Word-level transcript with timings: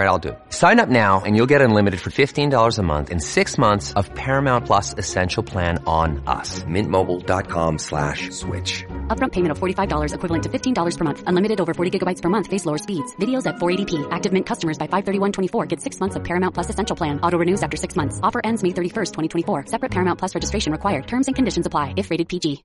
All 0.00 0.06
right, 0.06 0.12
I'll 0.12 0.26
do 0.28 0.30
it. 0.30 0.38
Sign 0.48 0.80
up 0.80 0.88
now 0.88 1.20
and 1.26 1.36
you'll 1.36 1.50
get 1.54 1.60
unlimited 1.60 2.00
for 2.00 2.08
$15 2.08 2.78
a 2.78 2.82
month 2.82 3.10
and 3.10 3.22
six 3.22 3.58
months 3.58 3.92
of 3.92 4.08
Paramount 4.14 4.64
Plus 4.64 4.94
Essential 4.96 5.42
Plan 5.42 5.78
on 5.86 6.22
us. 6.26 6.64
Mintmobile.com 6.64 7.76
slash 7.76 8.30
switch. 8.30 8.84
Upfront 9.08 9.32
payment 9.32 9.52
of 9.52 9.58
$45 9.58 10.14
equivalent 10.14 10.42
to 10.44 10.48
$15 10.48 10.96
per 10.96 11.04
month. 11.04 11.22
Unlimited 11.26 11.60
over 11.60 11.74
40 11.74 11.98
gigabytes 11.98 12.22
per 12.22 12.30
month. 12.30 12.46
Face 12.46 12.64
lower 12.64 12.78
speeds. 12.78 13.14
Videos 13.16 13.44
at 13.44 13.56
480p. 13.56 14.08
Active 14.10 14.32
Mint 14.32 14.46
customers 14.46 14.78
by 14.78 14.86
531.24 14.86 15.68
get 15.68 15.82
six 15.82 16.00
months 16.00 16.16
of 16.16 16.24
Paramount 16.24 16.54
Plus 16.54 16.70
Essential 16.70 16.96
Plan. 16.96 17.20
Auto 17.20 17.36
renews 17.36 17.62
after 17.62 17.76
six 17.76 17.94
months. 17.94 18.18
Offer 18.22 18.40
ends 18.42 18.62
May 18.62 18.70
31st, 18.70 19.12
2024. 19.12 19.66
Separate 19.66 19.92
Paramount 19.92 20.18
Plus 20.18 20.34
registration 20.34 20.72
required. 20.72 21.06
Terms 21.06 21.26
and 21.26 21.36
conditions 21.36 21.66
apply 21.66 21.92
if 21.98 22.08
rated 22.10 22.30
PG. 22.30 22.64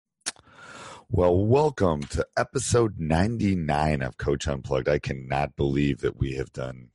Well, 1.11 1.35
welcome 1.45 2.01
to 2.11 2.25
episode 2.37 2.97
99 2.97 4.01
of 4.03 4.17
Coach 4.17 4.47
Unplugged. 4.47 4.87
I 4.87 4.99
cannot 4.99 5.57
believe 5.57 5.99
that 5.99 6.17
we 6.17 6.35
have 6.35 6.53
done 6.53 6.91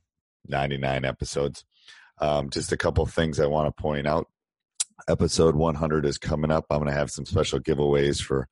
99 0.51 1.05
episodes. 1.05 1.65
Um, 2.19 2.51
just 2.51 2.71
a 2.71 2.77
couple 2.77 3.05
things 3.07 3.39
I 3.39 3.47
want 3.47 3.75
to 3.75 3.81
point 3.81 4.07
out. 4.07 4.27
Episode 5.07 5.55
100 5.55 6.05
is 6.05 6.19
coming 6.19 6.51
up. 6.51 6.65
I'm 6.69 6.77
going 6.77 6.91
to 6.91 6.97
have 6.97 7.09
some 7.09 7.25
special 7.25 7.59
giveaways 7.59 8.21
for 8.21 8.47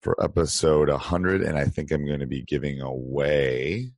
for 0.00 0.20
episode 0.20 0.88
100, 0.88 1.42
and 1.42 1.56
I 1.56 1.66
think 1.66 1.92
I'm 1.92 2.04
going 2.04 2.18
to 2.18 2.26
be 2.26 2.42
giving 2.42 2.80
away. 2.80 3.92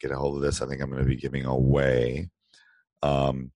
Get 0.00 0.10
a 0.10 0.16
hold 0.16 0.36
of 0.36 0.42
this. 0.42 0.60
I 0.60 0.66
think 0.66 0.82
I'm 0.82 0.90
going 0.90 1.02
to 1.02 1.08
be 1.08 1.14
giving 1.14 1.44
away 1.44 2.28
um, 3.02 3.52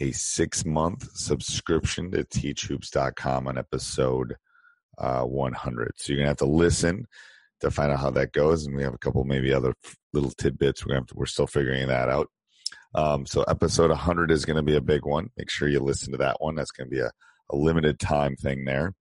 a 0.00 0.12
six 0.12 0.64
month 0.64 1.14
subscription 1.14 2.10
to 2.12 2.24
teachhoops.com 2.24 3.48
on 3.48 3.58
episode 3.58 4.36
uh, 4.96 5.24
100. 5.24 5.92
So 5.96 6.12
you're 6.12 6.18
going 6.18 6.24
to 6.24 6.30
have 6.30 6.36
to 6.38 6.46
listen 6.46 7.06
to 7.60 7.70
find 7.70 7.92
out 7.92 8.00
how 8.00 8.10
that 8.10 8.32
goes. 8.32 8.66
And 8.66 8.76
we 8.76 8.82
have 8.82 8.94
a 8.94 8.98
couple, 8.98 9.24
maybe 9.24 9.52
other 9.52 9.74
little 10.12 10.30
tidbits. 10.30 10.84
We're, 10.84 11.00
to, 11.00 11.14
we're 11.14 11.26
still 11.26 11.46
figuring 11.46 11.88
that 11.88 12.08
out. 12.08 12.28
Um, 12.94 13.26
so 13.26 13.42
episode 13.44 13.90
100 13.90 14.30
is 14.30 14.44
going 14.44 14.56
to 14.56 14.62
be 14.62 14.76
a 14.76 14.80
big 14.80 15.04
one. 15.04 15.30
Make 15.36 15.50
sure 15.50 15.68
you 15.68 15.80
listen 15.80 16.12
to 16.12 16.18
that 16.18 16.40
one. 16.40 16.54
That's 16.54 16.72
going 16.72 16.88
to 16.88 16.94
be 16.94 17.00
a, 17.00 17.10
a 17.50 17.56
limited 17.56 17.98
time 17.98 18.36
thing 18.36 18.64
there. 18.64 18.94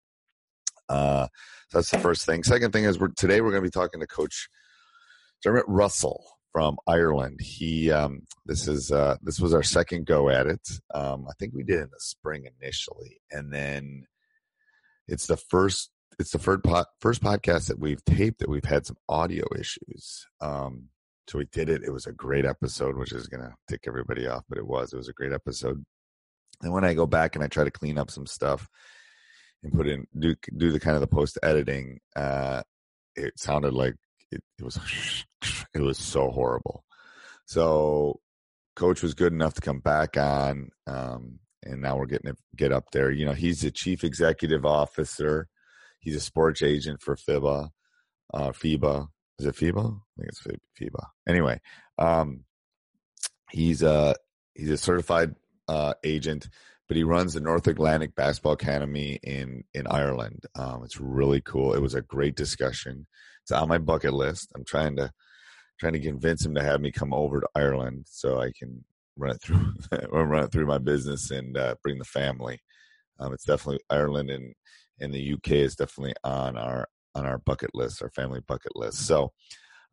Uh, 0.88 1.26
so 1.68 1.78
that's 1.78 1.90
the 1.90 1.98
first 1.98 2.26
thing. 2.26 2.42
Second 2.42 2.72
thing 2.72 2.84
is 2.84 2.98
we're, 2.98 3.08
today 3.08 3.40
we're 3.40 3.50
going 3.50 3.62
to 3.62 3.66
be 3.66 3.70
talking 3.70 4.00
to 4.00 4.06
Coach 4.06 4.48
Dermot 5.42 5.64
Russell 5.68 6.24
from 6.52 6.78
Ireland. 6.86 7.40
He 7.40 7.90
um, 7.90 8.22
this 8.46 8.66
is 8.68 8.90
uh, 8.90 9.16
this 9.22 9.38
was 9.38 9.54
our 9.54 9.62
second 9.62 10.06
go 10.06 10.28
at 10.28 10.46
it. 10.46 10.66
Um, 10.94 11.26
I 11.28 11.32
think 11.38 11.54
we 11.54 11.62
did 11.62 11.80
in 11.80 11.90
the 11.90 12.00
spring 12.00 12.48
initially, 12.60 13.20
and 13.30 13.52
then 13.52 14.06
it's 15.06 15.26
the 15.26 15.36
first 15.36 15.90
it's 16.18 16.32
the 16.32 16.38
first 16.38 16.64
po- 16.64 16.84
first 17.00 17.22
podcast 17.22 17.68
that 17.68 17.78
we've 17.78 18.04
taped 18.04 18.40
that 18.40 18.48
we've 18.48 18.64
had 18.64 18.86
some 18.86 18.96
audio 19.08 19.44
issues. 19.58 20.26
Um, 20.40 20.88
so 21.28 21.38
we 21.38 21.46
did 21.46 21.68
it. 21.68 21.82
It 21.84 21.92
was 21.92 22.06
a 22.06 22.12
great 22.12 22.44
episode, 22.44 22.96
which 22.96 23.12
is 23.12 23.28
going 23.28 23.42
to 23.42 23.54
tick 23.68 23.84
everybody 23.86 24.26
off, 24.26 24.44
but 24.48 24.58
it 24.58 24.66
was. 24.66 24.92
It 24.92 24.96
was 24.96 25.08
a 25.08 25.12
great 25.12 25.32
episode. 25.32 25.84
And 26.62 26.72
when 26.72 26.84
I 26.84 26.94
go 26.94 27.06
back 27.06 27.34
and 27.34 27.44
I 27.44 27.48
try 27.48 27.64
to 27.64 27.70
clean 27.70 27.98
up 27.98 28.10
some 28.10 28.26
stuff 28.26 28.66
and 29.62 29.72
put 29.72 29.86
in 29.86 30.06
do 30.18 30.34
do 30.56 30.72
the 30.72 30.80
kind 30.80 30.96
of 30.96 31.00
the 31.00 31.06
post 31.06 31.38
editing, 31.42 32.00
uh, 32.16 32.62
it 33.14 33.38
sounded 33.38 33.74
like 33.74 33.94
it, 34.32 34.42
it 34.58 34.64
was 34.64 34.78
it 35.74 35.80
was 35.80 35.98
so 35.98 36.30
horrible. 36.30 36.84
So 37.44 38.20
coach 38.74 39.02
was 39.02 39.14
good 39.14 39.32
enough 39.32 39.54
to 39.54 39.60
come 39.60 39.80
back 39.80 40.16
on, 40.16 40.70
um, 40.86 41.38
and 41.62 41.80
now 41.80 41.96
we're 41.96 42.06
getting 42.06 42.30
it 42.30 42.38
get 42.56 42.72
up 42.72 42.90
there. 42.90 43.10
You 43.10 43.26
know, 43.26 43.34
he's 43.34 43.60
the 43.60 43.70
chief 43.70 44.02
executive 44.02 44.64
officer 44.64 45.46
He's 46.00 46.16
a 46.16 46.20
sports 46.20 46.62
agent 46.62 47.02
for 47.02 47.16
FIBA, 47.16 47.70
uh, 48.32 48.48
FIBA. 48.50 49.08
Is 49.38 49.46
it 49.46 49.54
FIBA? 49.54 50.00
I 50.00 50.20
think 50.20 50.28
it's 50.28 50.42
FIBA. 50.80 51.06
Anyway, 51.28 51.60
um, 51.98 52.44
he's 53.50 53.82
a 53.82 54.14
he's 54.54 54.70
a 54.70 54.76
certified 54.76 55.34
uh, 55.68 55.94
agent, 56.04 56.48
but 56.88 56.96
he 56.96 57.04
runs 57.04 57.34
the 57.34 57.40
North 57.40 57.66
Atlantic 57.66 58.14
Basketball 58.14 58.52
Academy 58.52 59.18
in 59.22 59.64
in 59.74 59.86
Ireland. 59.86 60.44
Um, 60.54 60.82
it's 60.84 61.00
really 61.00 61.40
cool. 61.40 61.74
It 61.74 61.82
was 61.82 61.94
a 61.94 62.02
great 62.02 62.36
discussion. 62.36 63.06
It's 63.42 63.52
on 63.52 63.68
my 63.68 63.78
bucket 63.78 64.12
list. 64.12 64.50
I'm 64.54 64.64
trying 64.64 64.96
to 64.96 65.10
trying 65.78 65.92
to 65.92 66.00
convince 66.00 66.44
him 66.44 66.54
to 66.54 66.62
have 66.62 66.80
me 66.80 66.90
come 66.90 67.14
over 67.14 67.40
to 67.40 67.48
Ireland 67.54 68.06
so 68.08 68.40
I 68.40 68.50
can 68.58 68.84
run 69.16 69.30
it 69.30 69.42
through 69.42 69.74
run 70.12 70.44
it 70.44 70.52
through 70.52 70.66
my 70.66 70.78
business 70.78 71.30
and 71.30 71.56
uh, 71.56 71.74
bring 71.82 71.98
the 71.98 72.04
family. 72.04 72.60
Um, 73.20 73.32
it's 73.32 73.44
definitely 73.44 73.80
Ireland 73.90 74.30
and 74.30 74.54
in 75.00 75.10
the 75.10 75.34
UK 75.34 75.52
is 75.52 75.76
definitely 75.76 76.14
on 76.24 76.56
our 76.56 76.88
on 77.14 77.26
our 77.26 77.38
bucket 77.38 77.74
list, 77.74 78.02
our 78.02 78.10
family 78.10 78.40
bucket 78.46 78.76
list. 78.76 79.06
So 79.06 79.32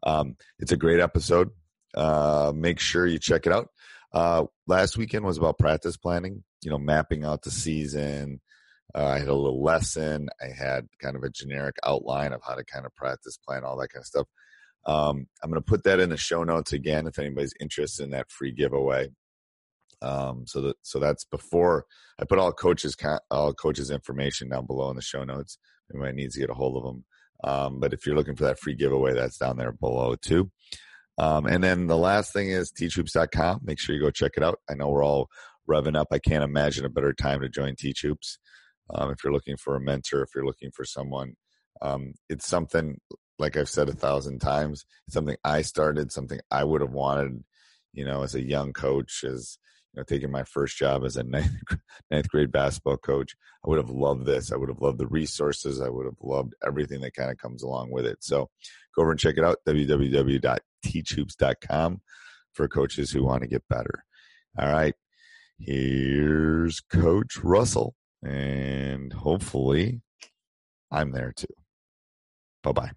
um, 0.03 0.35
it's 0.59 0.71
a 0.71 0.77
great 0.77 0.99
episode. 0.99 1.49
Uh, 1.95 2.51
make 2.53 2.79
sure 2.79 3.07
you 3.07 3.19
check 3.19 3.47
it 3.47 3.53
out. 3.53 3.69
Uh, 4.13 4.45
last 4.67 4.97
weekend 4.97 5.25
was 5.25 5.37
about 5.37 5.57
practice 5.57 5.97
planning. 5.97 6.43
You 6.61 6.71
know, 6.71 6.77
mapping 6.77 7.23
out 7.23 7.41
the 7.43 7.51
season. 7.51 8.41
Uh, 8.93 9.05
I 9.05 9.19
had 9.19 9.27
a 9.27 9.35
little 9.35 9.63
lesson. 9.63 10.29
I 10.41 10.47
had 10.47 10.87
kind 11.01 11.15
of 11.15 11.23
a 11.23 11.29
generic 11.29 11.75
outline 11.85 12.33
of 12.33 12.41
how 12.45 12.55
to 12.55 12.63
kind 12.63 12.85
of 12.85 12.95
practice 12.95 13.37
plan, 13.37 13.63
all 13.63 13.77
that 13.77 13.89
kind 13.89 14.01
of 14.01 14.07
stuff. 14.07 14.27
Um, 14.85 15.27
I'm 15.43 15.49
going 15.49 15.61
to 15.61 15.65
put 15.65 15.83
that 15.83 15.99
in 15.99 16.09
the 16.09 16.17
show 16.17 16.43
notes 16.43 16.71
again 16.71 17.07
if 17.07 17.17
anybody's 17.19 17.53
interested 17.59 18.03
in 18.03 18.11
that 18.11 18.31
free 18.31 18.51
giveaway. 18.51 19.09
Um, 20.01 20.45
so 20.45 20.61
that 20.61 20.75
so 20.81 20.99
that's 20.99 21.23
before 21.25 21.85
I 22.19 22.25
put 22.25 22.39
all 22.39 22.51
coaches 22.51 22.95
all 23.31 23.53
coaches 23.53 23.91
information 23.91 24.49
down 24.49 24.65
below 24.65 24.89
in 24.89 24.95
the 24.95 25.01
show 25.01 25.23
notes. 25.23 25.57
Anybody 25.93 26.15
needs 26.15 26.35
to 26.35 26.41
get 26.41 26.49
a 26.49 26.53
hold 26.53 26.77
of 26.77 26.83
them. 26.83 27.05
Um, 27.43 27.79
but 27.79 27.93
if 27.93 28.05
you're 28.05 28.15
looking 28.15 28.35
for 28.35 28.45
that 28.45 28.59
free 28.59 28.75
giveaway, 28.75 29.13
that's 29.13 29.37
down 29.37 29.57
there 29.57 29.71
below 29.71 30.15
too. 30.15 30.51
Um, 31.17 31.45
and 31.45 31.63
then 31.63 31.87
the 31.87 31.97
last 31.97 32.33
thing 32.33 32.49
is 32.49 32.71
teachhoops.com. 32.71 33.61
Make 33.63 33.79
sure 33.79 33.95
you 33.95 34.01
go 34.01 34.11
check 34.11 34.33
it 34.35 34.43
out. 34.43 34.59
I 34.69 34.73
know 34.73 34.89
we're 34.89 35.05
all 35.05 35.29
revving 35.69 35.97
up. 35.97 36.07
I 36.11 36.19
can't 36.19 36.43
imagine 36.43 36.85
a 36.85 36.89
better 36.89 37.13
time 37.13 37.41
to 37.41 37.49
join 37.49 37.75
Hoops. 38.01 38.39
Um, 38.93 39.11
if 39.11 39.23
you're 39.23 39.33
looking 39.33 39.57
for 39.57 39.75
a 39.75 39.81
mentor, 39.81 40.21
if 40.21 40.29
you're 40.35 40.45
looking 40.45 40.71
for 40.71 40.85
someone, 40.85 41.33
um, 41.81 42.13
it's 42.29 42.47
something 42.47 42.99
like 43.39 43.57
I've 43.57 43.69
said 43.69 43.89
a 43.89 43.93
thousand 43.93 44.39
times. 44.39 44.85
It's 45.07 45.13
something 45.13 45.37
I 45.43 45.61
started, 45.61 46.11
something 46.11 46.39
I 46.51 46.63
would 46.63 46.81
have 46.81 46.91
wanted, 46.91 47.43
you 47.93 48.05
know, 48.05 48.23
as 48.23 48.35
a 48.35 48.43
young 48.43 48.73
coach, 48.73 49.23
as 49.23 49.57
know, 49.95 50.03
taking 50.03 50.31
my 50.31 50.43
first 50.43 50.77
job 50.77 51.05
as 51.05 51.17
a 51.17 51.23
ninth, 51.23 51.51
ninth 52.11 52.29
grade 52.29 52.51
basketball 52.51 52.97
coach, 52.97 53.35
I 53.65 53.69
would 53.69 53.77
have 53.77 53.89
loved 53.89 54.25
this. 54.25 54.51
I 54.51 54.57
would 54.57 54.69
have 54.69 54.81
loved 54.81 54.97
the 54.97 55.07
resources. 55.07 55.79
I 55.81 55.89
would 55.89 56.05
have 56.05 56.21
loved 56.21 56.53
everything 56.65 57.01
that 57.01 57.13
kind 57.13 57.31
of 57.31 57.37
comes 57.37 57.63
along 57.63 57.91
with 57.91 58.05
it. 58.05 58.23
So 58.23 58.49
go 58.95 59.01
over 59.01 59.11
and 59.11 59.19
check 59.19 59.37
it 59.37 59.43
out 59.43 59.57
www.teachhoops.com 59.67 62.01
for 62.53 62.67
coaches 62.67 63.11
who 63.11 63.23
want 63.23 63.41
to 63.41 63.47
get 63.47 63.67
better. 63.69 64.03
All 64.57 64.71
right. 64.71 64.95
Here's 65.57 66.81
Coach 66.81 67.37
Russell, 67.41 67.95
and 68.21 69.13
hopefully 69.13 70.01
I'm 70.91 71.11
there 71.11 71.33
too. 71.35 71.47
Bye 72.61 72.73
bye. 72.73 72.91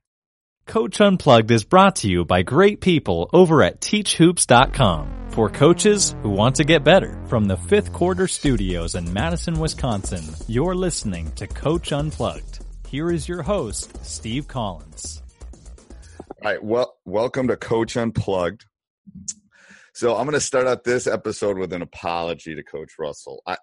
Coach 0.69 1.00
Unplugged 1.00 1.50
is 1.50 1.65
brought 1.65 1.97
to 1.97 2.11
you 2.11 2.26
by 2.26 2.43
great 2.43 2.82
people 2.82 3.31
over 3.32 3.62
at 3.62 3.81
teachhoops.com 3.81 5.31
for 5.31 5.49
coaches 5.49 6.15
who 6.23 6.29
want 6.29 6.56
to 6.56 6.65
get 6.65 6.85
better. 6.85 7.19
From 7.29 7.47
the 7.47 7.56
fifth 7.56 7.91
quarter 7.94 8.29
studios 8.29 8.94
in 8.94 9.11
Madison, 9.11 9.59
Wisconsin, 9.59 10.23
you're 10.47 10.75
listening 10.75 11.32
to 11.37 11.47
Coach 11.47 11.91
Unplugged. 11.91 12.59
Here 12.87 13.11
is 13.11 13.26
your 13.26 13.41
host, 13.41 14.05
Steve 14.05 14.47
Collins. 14.47 15.23
All 16.20 16.50
right. 16.50 16.62
Well, 16.62 16.94
welcome 17.06 17.49
to 17.49 17.56
Coach 17.56 17.97
Unplugged. 17.97 18.67
So 19.94 20.17
I'm 20.17 20.26
going 20.26 20.35
to 20.35 20.41
start 20.41 20.67
out 20.67 20.85
this 20.85 21.06
episode 21.06 21.56
with 21.56 21.73
an 21.73 21.81
apology 21.81 22.55
to 22.55 22.62
Coach 22.62 22.93
Russell. 22.99 23.43
I, 23.47 23.56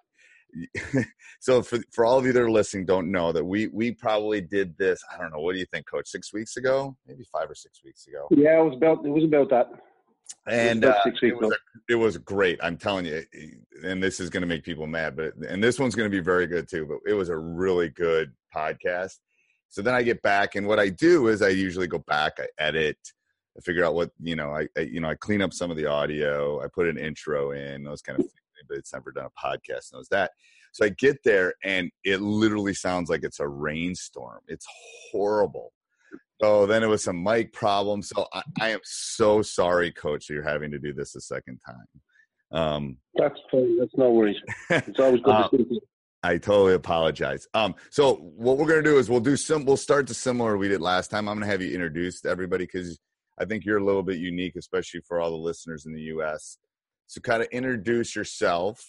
so 1.40 1.62
for 1.62 1.78
for 1.92 2.04
all 2.04 2.18
of 2.18 2.26
you 2.26 2.32
that 2.32 2.42
are 2.42 2.50
listening, 2.50 2.86
don't 2.86 3.10
know 3.10 3.32
that 3.32 3.44
we 3.44 3.68
we 3.68 3.92
probably 3.92 4.40
did 4.40 4.76
this. 4.78 5.02
I 5.12 5.20
don't 5.20 5.32
know. 5.32 5.40
What 5.40 5.52
do 5.52 5.58
you 5.58 5.66
think, 5.66 5.86
Coach? 5.88 6.08
Six 6.08 6.32
weeks 6.32 6.56
ago, 6.56 6.96
maybe 7.06 7.24
five 7.32 7.50
or 7.50 7.54
six 7.54 7.82
weeks 7.84 8.06
ago. 8.06 8.26
Yeah, 8.30 8.60
it 8.60 8.64
was 8.64 8.76
about 8.76 9.04
it 9.04 9.10
was 9.10 9.24
about 9.24 9.50
that. 9.50 9.68
And 10.48 10.82
it 10.82 10.88
was, 10.88 10.96
uh, 10.96 11.10
it, 11.22 11.36
was 11.36 11.52
a, 11.52 11.56
it 11.88 11.94
was 11.94 12.18
great. 12.18 12.58
I'm 12.60 12.76
telling 12.76 13.06
you, 13.06 13.22
and 13.84 14.02
this 14.02 14.18
is 14.18 14.28
going 14.28 14.40
to 14.40 14.46
make 14.46 14.64
people 14.64 14.86
mad, 14.86 15.16
but 15.16 15.34
and 15.48 15.62
this 15.62 15.78
one's 15.78 15.94
going 15.94 16.10
to 16.10 16.16
be 16.16 16.22
very 16.22 16.46
good 16.46 16.68
too. 16.68 16.86
But 16.86 16.98
it 17.08 17.14
was 17.14 17.28
a 17.28 17.36
really 17.36 17.90
good 17.90 18.32
podcast. 18.54 19.18
So 19.68 19.82
then 19.82 19.94
I 19.94 20.02
get 20.02 20.22
back, 20.22 20.54
and 20.54 20.66
what 20.66 20.80
I 20.80 20.88
do 20.88 21.28
is 21.28 21.42
I 21.42 21.48
usually 21.48 21.86
go 21.86 21.98
back, 21.98 22.38
I 22.38 22.46
edit, 22.58 22.98
I 23.56 23.60
figure 23.60 23.84
out 23.84 23.94
what 23.94 24.10
you 24.20 24.36
know, 24.36 24.50
I, 24.50 24.66
I 24.76 24.82
you 24.82 25.00
know 25.00 25.08
I 25.08 25.14
clean 25.16 25.42
up 25.42 25.52
some 25.52 25.70
of 25.70 25.76
the 25.76 25.86
audio, 25.86 26.62
I 26.62 26.66
put 26.72 26.88
an 26.88 26.98
intro 26.98 27.52
in, 27.52 27.84
those 27.84 28.02
kind 28.02 28.18
of 28.18 28.26
things 28.26 28.45
anybody 28.60 28.78
that's 28.78 28.92
never 28.92 29.12
done 29.12 29.26
a 29.26 29.46
podcast 29.46 29.92
knows 29.92 30.08
that. 30.10 30.32
So 30.72 30.84
I 30.84 30.90
get 30.90 31.18
there 31.24 31.54
and 31.64 31.90
it 32.04 32.20
literally 32.20 32.74
sounds 32.74 33.08
like 33.08 33.24
it's 33.24 33.40
a 33.40 33.48
rainstorm. 33.48 34.40
It's 34.48 34.66
horrible. 35.10 35.72
So 36.42 36.66
then 36.66 36.82
it 36.82 36.86
was 36.86 37.02
some 37.02 37.22
mic 37.22 37.52
problems. 37.52 38.10
So 38.14 38.26
I, 38.32 38.42
I 38.60 38.68
am 38.70 38.80
so 38.84 39.40
sorry, 39.40 39.90
coach, 39.90 40.28
you're 40.28 40.42
having 40.42 40.70
to 40.72 40.78
do 40.78 40.92
this 40.92 41.14
a 41.16 41.20
second 41.20 41.60
time. 41.66 41.86
Um, 42.52 42.96
that's 43.14 43.38
fine. 43.50 43.78
That's 43.78 43.96
no 43.96 44.10
worries. 44.10 44.36
It's 44.70 45.00
always 45.00 45.22
good 45.22 45.32
to 45.32 45.48
see 45.50 45.66
you. 45.70 45.80
I 46.22 46.38
totally 46.38 46.74
apologize. 46.74 47.46
Um, 47.54 47.74
so 47.90 48.16
what 48.16 48.58
we're 48.58 48.66
gonna 48.66 48.82
do 48.82 48.98
is 48.98 49.08
we'll 49.08 49.20
do 49.20 49.36
some. 49.36 49.64
We'll 49.64 49.76
start 49.76 50.08
to 50.08 50.14
similar 50.14 50.56
we 50.56 50.68
did 50.68 50.80
last 50.80 51.10
time. 51.10 51.28
I'm 51.28 51.36
gonna 51.36 51.46
have 51.46 51.62
you 51.62 51.72
introduce 51.72 52.24
everybody 52.24 52.64
because 52.64 52.98
I 53.38 53.44
think 53.44 53.64
you're 53.64 53.78
a 53.78 53.84
little 53.84 54.02
bit 54.02 54.18
unique, 54.18 54.56
especially 54.56 55.02
for 55.06 55.20
all 55.20 55.30
the 55.30 55.36
listeners 55.36 55.86
in 55.86 55.94
the 55.94 56.00
U.S. 56.02 56.58
So, 57.06 57.20
kind 57.20 57.42
of 57.42 57.48
introduce 57.52 58.16
yourself, 58.16 58.84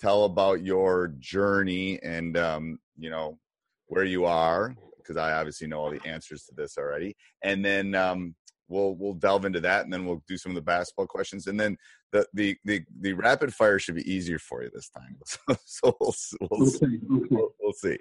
tell 0.00 0.24
about 0.24 0.62
your 0.62 1.14
journey, 1.18 2.00
and 2.02 2.36
um, 2.36 2.78
you 2.98 3.10
know 3.10 3.38
where 3.86 4.04
you 4.04 4.24
are, 4.24 4.74
because 4.98 5.16
I 5.16 5.32
obviously 5.32 5.66
know 5.66 5.78
all 5.78 5.90
the 5.90 6.06
answers 6.06 6.44
to 6.44 6.54
this 6.54 6.78
already. 6.78 7.16
And 7.42 7.64
then 7.64 7.94
um, 7.94 8.34
we'll 8.68 8.94
we'll 8.94 9.14
delve 9.14 9.44
into 9.44 9.60
that, 9.60 9.84
and 9.84 9.92
then 9.92 10.06
we'll 10.06 10.22
do 10.26 10.36
some 10.36 10.50
of 10.50 10.56
the 10.56 10.62
basketball 10.62 11.06
questions, 11.06 11.46
and 11.46 11.58
then 11.58 11.76
the 12.10 12.26
the 12.32 12.56
the, 12.64 12.82
the 13.00 13.12
rapid 13.12 13.54
fire 13.54 13.78
should 13.78 13.94
be 13.94 14.12
easier 14.12 14.38
for 14.38 14.62
you 14.62 14.70
this 14.72 14.90
time. 14.90 15.16
So, 15.64 15.96
so 16.14 16.36
we'll 16.40 16.50
we'll, 16.50 16.62
okay, 16.62 16.78
see. 16.78 16.86
Okay. 16.86 17.26
We'll, 17.30 17.54
we'll 17.60 17.72
see. 17.72 17.98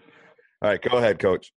All 0.61 0.69
right, 0.69 0.81
go 0.81 0.97
ahead, 0.97 1.19
coach. 1.19 1.51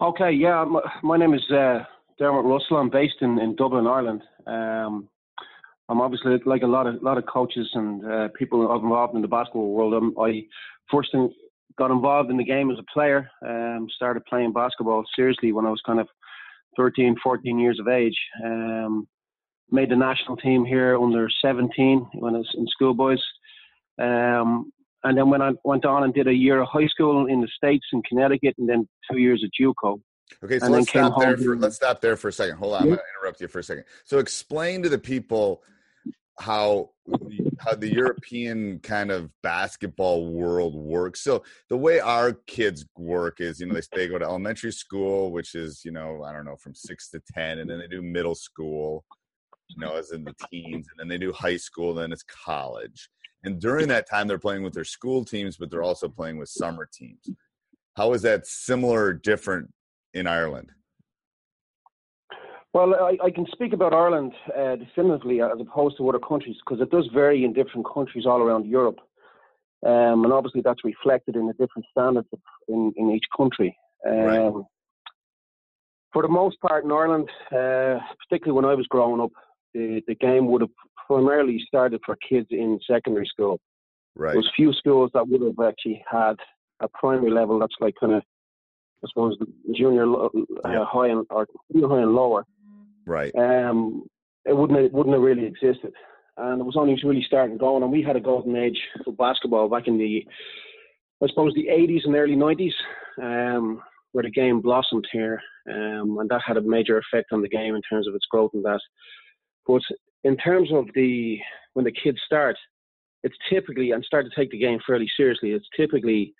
Okay, 0.00 0.32
yeah, 0.32 0.64
my, 0.64 0.80
my 1.02 1.16
name 1.16 1.32
is 1.32 1.50
uh, 1.50 1.84
Dermot 2.18 2.44
Russell. 2.44 2.76
I'm 2.76 2.90
based 2.90 3.16
in, 3.20 3.38
in 3.38 3.56
Dublin, 3.56 3.86
Ireland. 3.86 4.22
Um, 4.46 5.08
I'm 5.88 6.00
obviously 6.00 6.38
like 6.44 6.62
a 6.62 6.66
lot 6.66 6.86
of 6.86 7.02
lot 7.02 7.18
of 7.18 7.26
coaches 7.26 7.68
and 7.74 8.04
uh, 8.04 8.28
people 8.36 8.62
involved 8.74 9.14
in 9.14 9.22
the 9.22 9.28
basketball 9.28 9.72
world. 9.72 9.94
Um, 9.94 10.14
I 10.20 10.44
first 10.90 11.12
thing 11.12 11.32
got 11.78 11.90
involved 11.90 12.30
in 12.30 12.36
the 12.36 12.44
game 12.44 12.70
as 12.70 12.78
a 12.78 12.92
player. 12.92 13.30
Um, 13.46 13.86
started 13.94 14.24
playing 14.24 14.52
basketball 14.52 15.04
seriously 15.14 15.52
when 15.52 15.66
I 15.66 15.70
was 15.70 15.80
kind 15.86 16.00
of 16.00 16.08
13, 16.76 17.16
14 17.22 17.58
years 17.58 17.78
of 17.78 17.88
age. 17.88 18.16
Um, 18.44 19.06
made 19.70 19.90
the 19.90 19.96
national 19.96 20.36
team 20.36 20.64
here 20.64 20.96
under 21.00 21.28
17 21.42 22.08
when 22.14 22.34
I 22.34 22.38
was 22.38 22.54
in 22.56 22.66
schoolboys. 22.68 23.22
Um, 23.98 24.72
and 25.04 25.16
then 25.16 25.30
when 25.30 25.42
I 25.42 25.52
went 25.64 25.84
on 25.84 26.04
and 26.04 26.14
did 26.14 26.28
a 26.28 26.34
year 26.34 26.60
of 26.60 26.68
high 26.68 26.86
school 26.86 27.26
in 27.26 27.40
the 27.40 27.48
States 27.56 27.86
in 27.92 28.02
Connecticut 28.02 28.54
and 28.58 28.68
then 28.68 28.88
two 29.10 29.18
years 29.18 29.44
at 29.44 29.50
JUCO. 29.60 30.00
Okay, 30.42 30.58
so 30.58 30.66
let's 30.66 30.88
stop 30.88 31.18
there. 31.20 31.36
For, 31.36 31.56
let's 31.56 31.76
stop 31.76 32.00
there 32.00 32.16
for 32.16 32.28
a 32.28 32.32
second. 32.32 32.56
Hold 32.56 32.74
on, 32.74 32.78
yeah. 32.78 32.82
I'm 32.82 32.88
going 32.88 32.98
to 32.98 33.20
interrupt 33.20 33.40
you 33.40 33.48
for 33.48 33.60
a 33.60 33.62
second. 33.62 33.84
So 34.04 34.18
explain 34.18 34.82
to 34.82 34.88
the 34.88 34.98
people 34.98 35.62
how 36.38 36.90
how 37.58 37.74
the 37.74 37.92
European 37.92 38.78
kind 38.80 39.10
of 39.10 39.30
basketball 39.42 40.30
world 40.32 40.74
works. 40.74 41.22
So 41.22 41.42
the 41.70 41.76
way 41.76 42.00
our 42.00 42.34
kids 42.46 42.84
work 42.96 43.40
is, 43.40 43.60
you 43.60 43.66
know, 43.66 43.74
they, 43.74 43.80
they 43.92 44.08
go 44.08 44.18
to 44.18 44.24
elementary 44.24 44.72
school, 44.72 45.32
which 45.32 45.54
is, 45.54 45.82
you 45.84 45.92
know, 45.92 46.22
I 46.22 46.32
don't 46.32 46.44
know, 46.44 46.56
from 46.56 46.74
six 46.74 47.10
to 47.10 47.22
ten, 47.34 47.60
and 47.60 47.70
then 47.70 47.78
they 47.78 47.86
do 47.86 48.02
middle 48.02 48.34
school, 48.34 49.04
you 49.68 49.80
know, 49.80 49.96
as 49.96 50.12
in 50.12 50.24
the 50.24 50.34
teens, 50.50 50.86
and 50.90 50.98
then 50.98 51.08
they 51.08 51.18
do 51.18 51.32
high 51.32 51.56
school, 51.56 51.94
then 51.94 52.12
it's 52.12 52.24
college. 52.24 53.08
And 53.44 53.60
during 53.60 53.88
that 53.88 54.08
time, 54.08 54.28
they're 54.28 54.38
playing 54.38 54.62
with 54.62 54.74
their 54.74 54.84
school 54.84 55.24
teams, 55.24 55.56
but 55.56 55.70
they're 55.70 55.82
also 55.82 56.08
playing 56.08 56.36
with 56.38 56.48
summer 56.48 56.88
teams. 56.92 57.30
How 57.96 58.12
is 58.12 58.22
that 58.22 58.46
similar 58.46 59.04
or 59.04 59.12
different 59.14 59.72
in 60.12 60.26
Ireland? 60.26 60.70
Well, 62.76 62.94
I, 62.94 63.16
I, 63.24 63.30
can 63.30 63.46
speak 63.52 63.72
about 63.72 63.94
Ireland 63.94 64.34
uh, 64.54 64.76
definitively 64.76 65.40
as 65.40 65.58
opposed 65.58 65.96
to 65.96 66.06
other 66.10 66.18
countries 66.18 66.56
because 66.62 66.82
it 66.82 66.90
does 66.90 67.08
vary 67.10 67.42
in 67.42 67.54
different 67.54 67.86
countries 67.90 68.26
all 68.26 68.42
around 68.42 68.66
Europe. 68.66 68.98
Um, 69.86 70.24
and 70.24 70.30
obviously 70.30 70.60
that's 70.60 70.84
reflected 70.84 71.36
in 71.36 71.46
the 71.46 71.54
different 71.54 71.86
standards 71.90 72.28
in, 72.68 72.92
in 72.98 73.12
each 73.12 73.24
country. 73.34 73.74
Um, 74.06 74.14
right. 74.14 74.64
For 76.12 76.20
the 76.20 76.28
most 76.28 76.60
part 76.60 76.84
in 76.84 76.92
Ireland, 76.92 77.30
uh, 77.50 77.98
particularly 78.28 78.52
when 78.52 78.66
I 78.66 78.74
was 78.74 78.86
growing 78.88 79.22
up, 79.22 79.32
the, 79.72 80.02
the 80.06 80.14
game 80.14 80.46
would 80.48 80.60
have 80.60 80.76
primarily 81.06 81.64
started 81.66 82.02
for 82.04 82.14
kids 82.28 82.48
in 82.50 82.78
secondary 82.86 83.26
school. 83.26 83.58
Right. 84.16 84.34
There's 84.34 84.52
few 84.54 84.74
schools 84.74 85.10
that 85.14 85.26
would 85.26 85.40
have 85.40 85.66
actually 85.66 86.04
had 86.06 86.34
a 86.80 86.88
primary 86.88 87.30
level 87.30 87.58
that's 87.58 87.76
like 87.80 87.94
kind 87.98 88.12
of, 88.12 88.22
I 89.02 89.08
suppose, 89.08 89.38
junior 89.74 90.04
uh, 90.14 90.28
yeah. 90.66 90.84
high 90.84 91.08
and 91.08 91.24
or 91.30 91.46
junior 91.72 91.88
high 91.88 92.02
and 92.02 92.12
lower. 92.12 92.44
Right. 93.06 93.32
Um, 93.36 94.04
it 94.44 94.56
wouldn't 94.56 94.80
have, 94.80 94.92
wouldn't 94.92 95.14
have 95.14 95.22
really 95.22 95.46
existed, 95.46 95.92
and 96.36 96.60
it 96.60 96.64
was 96.64 96.76
only 96.76 97.00
really 97.04 97.24
starting 97.26 97.56
going. 97.56 97.82
And 97.82 97.92
we 97.92 98.02
had 98.02 98.16
a 98.16 98.20
golden 98.20 98.56
age 98.56 98.78
for 99.04 99.12
basketball 99.12 99.68
back 99.68 99.86
in 99.86 99.98
the, 99.98 100.26
I 101.22 101.28
suppose, 101.28 101.54
the 101.54 101.68
80s 101.68 102.04
and 102.04 102.14
early 102.14 102.36
90s, 102.36 102.72
um, 103.22 103.82
where 104.12 104.22
the 104.22 104.30
game 104.30 104.60
blossomed 104.60 105.06
here, 105.12 105.40
um, 105.70 106.18
and 106.18 106.28
that 106.30 106.42
had 106.44 106.56
a 106.56 106.62
major 106.62 106.98
effect 106.98 107.32
on 107.32 107.42
the 107.42 107.48
game 107.48 107.74
in 107.74 107.82
terms 107.82 108.06
of 108.06 108.14
its 108.14 108.26
growth 108.30 108.50
and 108.54 108.64
that. 108.64 108.80
But 109.66 109.82
in 110.24 110.36
terms 110.36 110.70
of 110.72 110.86
the 110.94 111.38
when 111.74 111.84
the 111.84 111.92
kids 111.92 112.18
start, 112.24 112.56
it's 113.22 113.36
typically 113.50 113.92
and 113.92 114.04
start 114.04 114.26
to 114.26 114.40
take 114.40 114.50
the 114.50 114.58
game 114.58 114.78
fairly 114.86 115.08
seriously. 115.16 115.52
It's 115.52 115.68
typically 115.76 116.34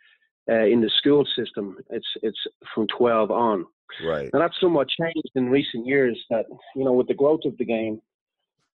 uh, 0.49 0.65
in 0.65 0.81
the 0.81 0.91
school 0.99 1.27
system. 1.37 1.77
It's 1.91 2.07
it's 2.23 2.39
from 2.75 2.87
12 2.97 3.31
on. 3.31 3.67
Right. 4.05 4.29
And 4.33 4.43
that's 4.43 4.59
somewhat 4.61 4.89
changed 4.89 5.31
in 5.35 5.49
recent 5.49 5.87
years. 5.87 6.19
That 6.31 6.47
you 6.75 6.85
know, 6.85 6.93
with 6.93 7.09
the 7.09 7.15
growth 7.15 7.41
of 7.45 7.57
the 7.59 7.65
game, 7.65 8.01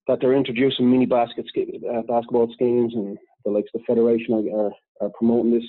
that 0.07 0.19
they're 0.21 0.35
introducing 0.35 0.89
mini 0.89 1.05
basket 1.05 1.45
uh, 1.57 2.01
basketball 2.01 2.51
schemes, 2.53 2.93
and 2.95 3.17
the 3.45 3.51
likes 3.51 3.69
of 3.73 3.81
the 3.81 3.85
federation 3.85 4.33
are, 4.33 4.65
are, 4.65 4.71
are 5.01 5.11
promoting 5.17 5.51
this 5.51 5.67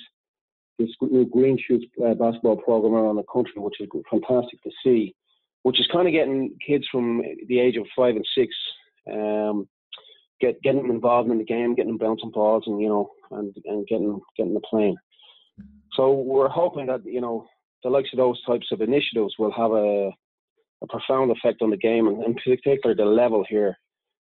this 0.79 0.89
new 1.01 1.25
green 1.25 1.57
shoots 1.57 1.85
uh, 2.03 2.13
basketball 2.13 2.57
program 2.57 2.93
around 2.93 3.17
the 3.17 3.23
country, 3.31 3.53
which 3.57 3.79
is 3.79 3.87
fantastic 4.09 4.61
to 4.63 4.71
see. 4.83 5.15
Which 5.63 5.79
is 5.79 5.87
kind 5.93 6.07
of 6.07 6.13
getting 6.13 6.57
kids 6.65 6.85
from 6.91 7.21
the 7.47 7.59
age 7.59 7.77
of 7.77 7.85
five 7.95 8.15
and 8.15 8.27
six, 8.35 8.53
um, 9.09 9.67
get 10.41 10.61
getting 10.61 10.81
them 10.81 10.91
involved 10.91 11.31
in 11.31 11.37
the 11.37 11.45
game, 11.45 11.73
getting 11.73 11.91
them 11.91 11.97
bouncing 11.97 12.31
balls, 12.31 12.63
and 12.67 12.81
you 12.81 12.89
know, 12.89 13.11
and 13.31 13.55
and 13.65 13.87
getting 13.87 14.19
getting 14.35 14.53
them 14.53 14.63
playing. 14.69 14.97
So 15.95 16.13
we're 16.13 16.49
hoping 16.49 16.87
that 16.87 17.01
you 17.05 17.21
know 17.21 17.47
the 17.83 17.89
likes 17.89 18.09
of 18.13 18.17
those 18.17 18.41
types 18.45 18.67
of 18.71 18.81
initiatives 18.81 19.35
will 19.37 19.51
have 19.51 19.71
a, 19.71 20.09
a 20.83 20.87
profound 20.87 21.31
effect 21.31 21.61
on 21.61 21.69
the 21.69 21.77
game, 21.77 22.07
and 22.07 22.23
in 22.23 22.33
particular 22.33 22.95
the 22.95 23.05
level 23.05 23.45
here 23.47 23.77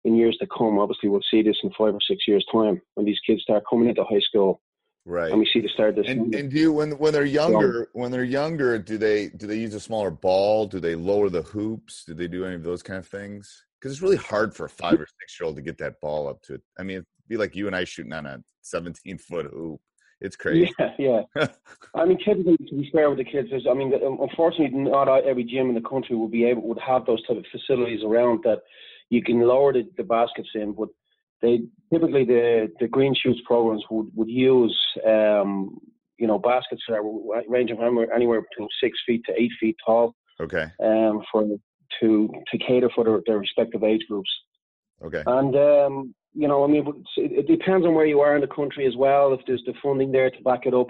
in 0.05 0.15
years 0.17 0.37
to 0.41 0.47
come. 0.47 0.79
Obviously, 0.79 1.09
we'll 1.09 1.23
see 1.31 1.43
this 1.43 1.57
in 1.63 1.71
five 1.71 1.95
or 1.95 2.01
six 2.07 2.25
years' 2.29 2.45
time 2.53 2.81
when 2.95 3.07
these 3.07 3.19
kids 3.27 3.43
start 3.43 3.65
coming 3.69 3.89
into 3.89 4.05
high 4.05 4.21
school. 4.21 4.61
Right. 5.07 5.31
And 5.31 5.39
we 5.39 5.49
see 5.53 5.61
the 5.61 5.69
start 5.69 5.97
this. 5.97 6.07
And, 6.09 6.35
and 6.35 6.51
do 6.51 6.59
you 6.59 6.73
when 6.73 6.93
when 6.93 7.13
they're 7.13 7.27
younger 7.27 7.89
when 7.93 8.11
they're 8.11 8.25
younger 8.25 8.79
do 8.79 8.97
they 8.97 9.29
do 9.29 9.47
they 9.47 9.59
use 9.59 9.75
a 9.75 9.81
smaller 9.81 10.11
ball? 10.11 10.67
Do 10.67 10.81
they 10.81 10.95
lower 10.95 11.29
the 11.29 11.43
hoops? 11.43 12.05
Do 12.05 12.15
they 12.15 12.27
do 12.27 12.47
any 12.47 12.55
of 12.55 12.63
those 12.63 12.83
kind 12.83 12.99
of 12.99 13.07
things? 13.07 13.65
Because 13.79 13.93
it's 13.93 14.03
really 14.03 14.17
hard 14.17 14.55
for 14.55 14.65
a 14.65 14.69
five 14.69 14.95
or 14.95 15.07
six 15.21 15.39
year 15.39 15.47
old 15.47 15.57
to 15.57 15.63
get 15.63 15.77
that 15.79 16.01
ball 16.01 16.27
up 16.27 16.41
to 16.45 16.55
it. 16.55 16.63
I 16.79 16.85
mean, 16.85 16.97
it'd 16.97 17.07
be 17.29 17.37
like 17.37 17.55
you 17.55 17.67
and 17.67 17.77
I 17.77 17.85
shooting 17.85 18.15
on 18.15 18.25
a 18.25 18.43
seventeen 18.63 19.19
foot 19.19 19.45
hoop. 19.53 19.79
It's 20.21 20.37
crazy. 20.37 20.73
Yeah, 20.99 21.23
yeah. 21.37 21.47
I 21.95 22.05
mean, 22.05 22.19
typically, 22.25 22.57
to 22.57 22.75
be 22.75 22.91
fair 22.93 23.09
with 23.09 23.19
the 23.19 23.25
kids, 23.25 23.49
there's, 23.51 23.67
I 23.71 23.75
mean, 23.75 23.93
unfortunately, 24.21 24.79
not 24.79 25.09
every 25.09 25.45
gym 25.45 25.69
in 25.69 25.75
the 25.75 25.89
country 25.89 26.17
would 26.17 26.33
be 26.33 26.45
able 26.45 26.63
would 26.63 26.79
have 26.81 27.07
those 27.07 27.25
type 27.27 27.37
of 27.37 27.45
facilities 27.53 28.03
around 28.05 28.41
that 28.45 28.63
you 29.11 29.23
can 29.23 29.41
lower 29.41 29.73
the, 29.73 29.89
the 29.97 30.03
baskets 30.03 30.49
in. 30.55 30.73
But 30.73 30.89
they 31.43 31.63
typically 31.93 32.25
the 32.25 32.73
the 32.81 32.89
green 32.89 33.15
shoots 33.15 33.41
programs 33.47 33.85
would 33.91 34.09
would 34.15 34.29
use 34.29 34.77
um, 35.07 35.79
you 36.19 36.27
know 36.27 36.39
baskets 36.39 36.83
that 36.89 36.95
are 36.95 37.43
ranging 37.49 37.77
from 37.77 38.07
anywhere 38.15 38.43
between 38.43 38.69
six 38.83 38.99
feet 39.07 39.23
to 39.27 39.41
eight 39.41 39.53
feet 39.61 39.77
tall. 39.85 40.15
Okay. 40.41 40.67
Um, 40.83 41.23
for 41.31 41.47
to 42.01 42.29
to 42.51 42.59
cater 42.59 42.91
for 42.95 43.05
their, 43.05 43.21
their 43.27 43.39
respective 43.39 43.85
age 43.85 44.03
groups. 44.09 44.31
Okay. 45.05 45.23
And 45.27 45.55
um, 45.57 46.15
you 46.35 46.49
know, 46.49 46.65
I 46.65 46.67
mean, 46.67 47.05
it, 47.17 47.47
depends 47.47 47.87
on 47.87 47.95
where 47.95 48.07
you 48.07 48.21
are 48.21 48.35
in 48.35 48.41
the 48.41 48.49
country 48.49 48.87
as 48.87 48.97
well. 48.97 49.33
If 49.33 49.41
there's 49.47 49.63
the 49.67 49.75
funding 49.83 50.11
there 50.11 50.31
to 50.31 50.43
back 50.43 50.67
it 50.67 50.75
up, 50.75 50.89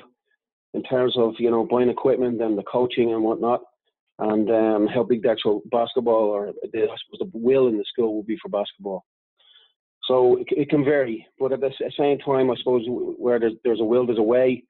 in 0.72 0.82
terms 0.82 1.14
of 1.16 1.34
you 1.38 1.50
know 1.50 1.66
buying 1.70 1.88
equipment 1.88 2.42
and 2.42 2.58
the 2.58 2.62
coaching 2.64 3.12
and 3.12 3.22
whatnot, 3.22 3.60
and 4.18 4.50
um, 4.50 4.86
how 4.86 5.02
big 5.02 5.22
the 5.22 5.30
actual 5.30 5.62
basketball 5.70 6.30
or 6.30 6.52
the, 6.72 6.78
I 6.78 6.96
suppose 7.04 7.20
the 7.20 7.30
will 7.32 7.68
in 7.68 7.78
the 7.78 7.84
school 7.84 8.14
will 8.14 8.22
be 8.22 8.38
for 8.42 8.48
basketball. 8.48 9.04
So 10.04 10.38
it, 10.38 10.46
it 10.50 10.68
can 10.68 10.84
vary, 10.84 11.26
but 11.38 11.52
at 11.52 11.60
the 11.60 11.72
same 11.98 12.18
time, 12.18 12.50
I 12.50 12.56
suppose 12.56 12.84
where 12.86 13.40
there's, 13.40 13.54
there's 13.64 13.80
a 13.80 13.84
will, 13.84 14.04
there's 14.04 14.18
a 14.18 14.22
way, 14.22 14.62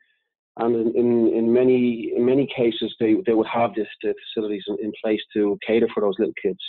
and 0.59 0.77
in, 0.77 0.97
in, 0.97 1.29
in 1.35 1.53
many 1.53 2.13
in 2.17 2.25
many 2.25 2.49
cases 2.55 2.95
they, 3.01 3.17
they 3.27 3.35
would 3.35 3.47
have 3.47 3.75
this 3.75 3.89
the 4.03 4.15
facilities 4.27 4.65
in 4.81 4.93
place 5.03 5.21
to 5.35 5.59
cater 5.67 5.89
for 5.93 6.01
those 6.01 6.15
little 6.19 6.35
kids. 6.41 6.61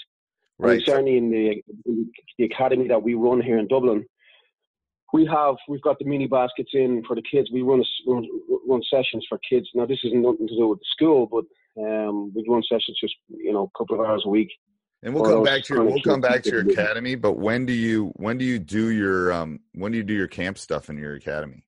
Right. 0.58 0.82
certainly 0.86 1.18
in 1.18 1.30
the 1.30 1.62
the 2.38 2.46
academy 2.46 2.88
that 2.88 3.02
we 3.02 3.14
run 3.14 3.42
here 3.42 3.58
in 3.58 3.68
Dublin, 3.68 4.06
we 5.14 5.26
have 5.26 5.56
we've 5.68 5.82
got 5.82 6.00
the 6.00 6.06
mini 6.06 6.28
baskets 6.28 6.72
in 6.74 7.04
for 7.06 7.16
the 7.16 7.22
kids. 7.30 7.50
We 7.52 7.62
run 7.62 7.82
a, 7.82 8.12
run, 8.12 8.26
run 8.68 8.82
sessions 8.90 9.26
for 9.28 9.40
kids. 9.50 9.68
Now 9.76 9.86
this 9.86 10.00
is 10.04 10.12
nothing 10.14 10.48
to 10.48 10.56
do 10.56 10.68
with 10.70 10.80
the 10.80 10.86
school, 10.94 11.28
but 11.28 11.46
um, 11.82 12.32
we 12.34 12.46
run 12.48 12.64
sessions 12.64 12.98
just 13.02 13.16
you 13.28 13.52
know 13.52 13.70
a 13.74 13.78
couple 13.78 14.00
of 14.00 14.08
hours 14.08 14.24
a 14.26 14.30
week. 14.30 14.50
And 15.04 15.14
we'll 15.14 15.24
come 15.24 15.44
back 15.44 15.64
to 15.66 15.76
your 15.76 15.84
we'll 15.84 16.02
come 16.02 16.22
back 16.22 16.44
to 16.44 16.50
your 16.50 16.62
academy. 16.62 17.16
But 17.16 17.34
when 17.34 17.66
do 17.66 17.74
you 17.74 18.12
when 18.16 18.38
do 18.38 18.46
you 18.46 18.58
do 18.58 18.90
your 18.90 19.34
um 19.34 19.60
when 19.74 19.92
do 19.92 19.98
you 19.98 20.04
do 20.04 20.14
your 20.14 20.28
camp 20.28 20.58
stuff 20.58 20.90
in 20.90 20.98
your 20.98 21.16
academy? 21.16 21.64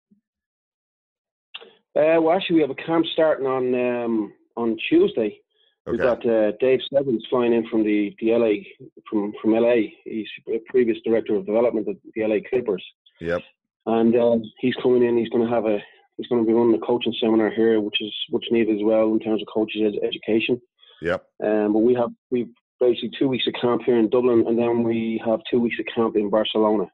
Uh, 1.96 2.22
well, 2.22 2.36
actually, 2.36 2.56
we 2.56 2.62
have 2.62 2.70
a 2.70 2.76
camp 2.76 3.06
starting 3.14 3.48
on 3.48 3.74
um, 3.74 4.34
on 4.56 4.78
Tuesday. 4.90 5.40
Okay. 5.88 5.92
We've 5.92 6.02
got 6.02 6.26
uh, 6.26 6.52
Dave 6.60 6.82
Stebbins 6.86 7.26
flying 7.30 7.54
in 7.54 7.66
from 7.70 7.84
the, 7.84 8.14
the 8.20 8.32
LA 8.32 8.90
from 9.10 9.32
from 9.42 9.54
LA. 9.54 9.88
He's 10.04 10.28
a 10.50 10.60
previous 10.70 10.98
director 11.06 11.36
of 11.36 11.46
development 11.46 11.88
at 11.88 11.96
the 12.14 12.28
LA 12.28 12.38
Clippers. 12.50 12.84
Yep. 13.22 13.42
And 13.86 14.16
uh, 14.16 14.38
he's 14.60 14.76
coming 14.84 15.04
in. 15.04 15.18
He's 15.18 15.30
going 15.30 15.48
to 15.48 15.54
have 15.54 15.66
a. 15.66 15.80
He's 16.18 16.28
going 16.28 16.44
to 16.44 16.48
be 16.48 16.54
running 16.54 16.76
a 16.76 16.86
coaching 16.86 17.14
seminar 17.22 17.52
here, 17.52 17.80
which 17.80 18.02
is 18.02 18.14
which 18.32 18.46
needed 18.52 18.76
as 18.76 18.84
well 18.84 19.14
in 19.14 19.20
terms 19.20 19.42
of 19.42 19.48
coaches 19.54 19.82
ed- 19.86 20.06
education. 20.06 20.60
Yep. 21.02 21.26
Um, 21.42 21.74
but 21.74 21.80
we 21.80 21.94
have 21.94 22.10
we've 22.32 22.50
basically 22.82 23.12
two 23.18 23.30
weeks 23.30 23.48
of 23.48 23.54
camp 23.62 23.84
here 23.86 23.98
in 23.98 24.10
Dublin, 24.10 24.44
and 24.46 24.60
then 24.60 24.84
we 24.84 25.22
have 25.26 25.40
two 25.50 25.60
weeks 25.62 25.78
of 25.80 25.86
camp 25.94 26.18
in 26.18 26.30
Barcelona, 26.30 26.86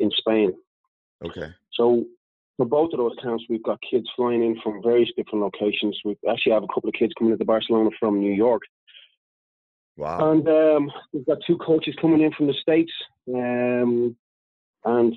in 0.00 0.10
Spain. 0.16 0.52
Okay. 1.24 1.48
So 1.74 2.04
for 2.62 2.68
both 2.68 2.92
of 2.92 2.98
those 2.98 3.16
camps, 3.20 3.44
we've 3.48 3.62
got 3.62 3.80
kids 3.90 4.06
flying 4.14 4.44
in 4.44 4.56
from 4.62 4.80
various 4.82 5.10
different 5.16 5.42
locations. 5.42 5.98
We 6.04 6.16
actually 6.30 6.52
have 6.52 6.62
a 6.62 6.68
couple 6.72 6.88
of 6.88 6.94
kids 6.94 7.12
coming 7.18 7.32
into 7.32 7.44
Barcelona 7.44 7.90
from 7.98 8.20
New 8.20 8.32
York. 8.32 8.62
Wow. 9.96 10.30
And 10.30 10.46
um, 10.46 10.92
we've 11.12 11.26
got 11.26 11.38
two 11.44 11.58
coaches 11.58 11.96
coming 12.00 12.22
in 12.22 12.30
from 12.32 12.46
the 12.46 12.54
States. 12.54 12.92
Um, 13.34 14.14
and 14.84 15.16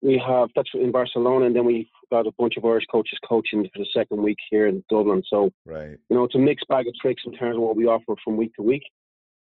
we 0.00 0.22
have 0.26 0.48
that's 0.56 0.70
in 0.72 0.90
Barcelona, 0.90 1.46
and 1.46 1.54
then 1.56 1.66
we've 1.66 1.86
got 2.10 2.26
a 2.26 2.32
bunch 2.38 2.56
of 2.56 2.64
Irish 2.64 2.86
coaches 2.90 3.18
coaching 3.28 3.62
for 3.64 3.78
the 3.78 3.86
second 3.94 4.22
week 4.22 4.38
here 4.50 4.66
in 4.66 4.82
Dublin. 4.88 5.22
So, 5.28 5.50
right, 5.66 5.98
you 6.08 6.16
know, 6.16 6.24
it's 6.24 6.34
a 6.34 6.38
mixed 6.38 6.66
bag 6.68 6.88
of 6.88 6.94
tricks 6.94 7.22
in 7.26 7.34
terms 7.34 7.56
of 7.56 7.62
what 7.62 7.76
we 7.76 7.86
offer 7.86 8.14
from 8.24 8.38
week 8.38 8.54
to 8.54 8.62
week. 8.62 8.84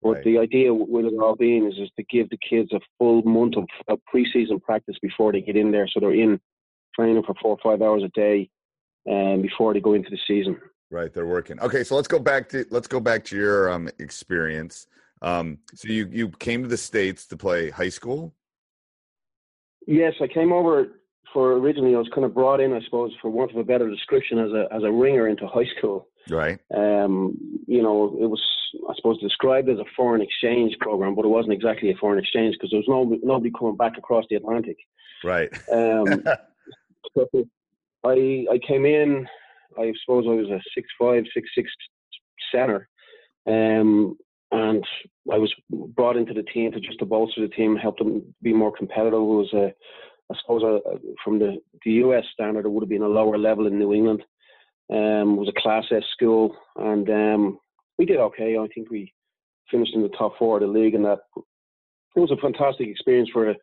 But 0.02 0.16
right. 0.16 0.24
the 0.26 0.38
idea 0.38 0.74
with 0.74 1.06
it 1.06 1.14
all 1.14 1.36
being 1.36 1.66
is, 1.66 1.78
is 1.78 1.92
to 1.96 2.04
give 2.10 2.30
the 2.30 2.38
kids 2.38 2.74
a 2.74 2.80
full 2.98 3.22
month 3.22 3.56
of, 3.56 3.66
of 3.88 4.00
preseason 4.14 4.62
practice 4.62 4.98
before 5.02 5.32
they 5.32 5.42
get 5.42 5.56
in 5.56 5.72
there, 5.72 5.88
so 5.88 6.00
they're 6.02 6.14
in 6.14 6.40
training 7.02 7.24
for 7.24 7.36
four 7.42 7.58
or 7.58 7.60
five 7.64 7.82
hours 7.82 8.04
a 8.04 8.10
day, 8.10 8.50
um, 9.10 9.42
before 9.42 9.74
they 9.74 9.80
go 9.80 9.94
into 9.94 10.10
the 10.10 10.20
season. 10.28 10.60
Right, 10.90 11.14
they're 11.14 11.26
working. 11.26 11.60
Okay, 11.60 11.84
so 11.84 11.96
let's 11.96 12.08
go 12.08 12.20
back 12.20 12.50
to 12.50 12.66
let's 12.70 12.88
go 12.88 13.00
back 13.00 13.24
to 13.26 13.38
your 13.38 13.72
um, 13.72 13.90
experience. 14.00 14.88
Um, 15.22 15.60
so 15.74 15.88
you 15.88 16.08
you 16.12 16.30
came 16.30 16.64
to 16.64 16.70
the 16.70 16.78
states 16.78 17.26
to 17.28 17.38
play 17.38 17.70
high 17.70 17.90
school. 17.90 18.34
Yes, 19.88 20.14
I 20.22 20.28
came 20.28 20.52
over 20.52 20.88
for 21.34 21.54
originally. 21.54 21.96
I 21.96 21.98
was 21.98 22.10
kind 22.14 22.26
of 22.26 22.34
brought 22.34 22.60
in, 22.60 22.74
I 22.74 22.82
suppose, 22.84 23.14
for 23.22 23.30
want 23.30 23.52
of 23.52 23.58
a 23.58 23.64
better 23.64 23.90
description, 23.90 24.38
as 24.40 24.52
a 24.52 24.68
as 24.72 24.84
a 24.84 24.92
ringer 24.92 25.28
into 25.28 25.48
high 25.48 25.70
school. 25.78 26.10
Right. 26.30 26.60
Um, 26.76 27.38
you 27.68 27.82
know, 27.82 28.18
it 28.22 28.28
was 28.28 28.42
I 28.90 28.94
suppose 28.96 29.20
described 29.20 29.70
as 29.70 29.80
a 29.80 29.86
foreign 29.96 30.22
exchange 30.22 30.76
program, 30.80 31.16
but 31.16 31.26
it 31.26 31.30
wasn't 31.30 31.54
exactly 31.54 31.90
a 31.92 31.96
foreign 31.96 32.20
exchange 32.20 32.56
because 32.56 32.72
there 32.72 32.82
was 32.86 32.88
no 32.88 33.18
nobody 33.24 33.52
coming 33.58 33.78
back 33.78 33.98
across 33.98 34.26
the 34.30 34.36
Atlantic. 34.36 34.78
Right. 35.24 35.50
Um, 35.72 36.24
I 37.18 38.46
I 38.52 38.60
came 38.68 38.86
in. 38.86 39.28
I 39.78 39.94
suppose 40.02 40.26
I 40.28 40.34
was 40.34 40.50
a 40.50 40.60
six 40.76 40.88
five, 41.00 41.24
six 41.34 41.50
six 41.56 41.72
center. 42.52 42.88
Um, 43.48 44.18
and 44.52 44.86
I 45.32 45.38
was 45.38 45.54
brought 45.70 46.18
into 46.18 46.34
the 46.34 46.44
team 46.44 46.72
to 46.74 46.80
just 46.80 47.00
to 47.00 47.06
bolster 47.06 47.42
the 47.42 47.54
team, 47.54 47.76
help 47.76 47.98
them 47.98 48.34
be 48.42 48.54
more 48.54 48.76
competitive. 48.76 49.14
It 49.14 49.24
was 49.24 49.54
a, 49.54 49.74
I 50.30 50.36
suppose, 50.42 50.64
a, 50.64 50.80
from 51.24 51.40
the, 51.40 51.58
the 51.86 51.92
US 51.92 52.26
standard, 52.34 52.66
it 52.66 52.70
would 52.70 52.84
have 52.84 52.90
been 52.90 53.02
a 53.02 53.08
lower 53.08 53.38
level 53.38 53.68
in 53.68 53.80
New 53.80 53.94
England. 53.94 54.24
Um, 54.92 55.38
was 55.38 55.48
a 55.48 55.62
Class 55.62 55.86
S 55.90 56.04
school, 56.12 56.54
and 56.76 57.10
um, 57.10 57.60
we 57.98 58.06
did 58.06 58.18
okay. 58.18 58.58
I 58.58 58.68
think 58.74 58.90
we 58.90 59.14
finished 59.70 59.96
in 59.96 60.02
the 60.02 60.10
top 60.10 60.38
four 60.38 60.58
of 60.58 60.62
the 60.62 60.68
league, 60.68 60.96
and 60.96 61.06
that 61.06 61.20
it 61.38 62.20
was 62.20 62.32
a 62.32 62.36
fantastic 62.42 62.90
experience 62.90 63.30
for 63.32 63.52
a, 63.52 63.56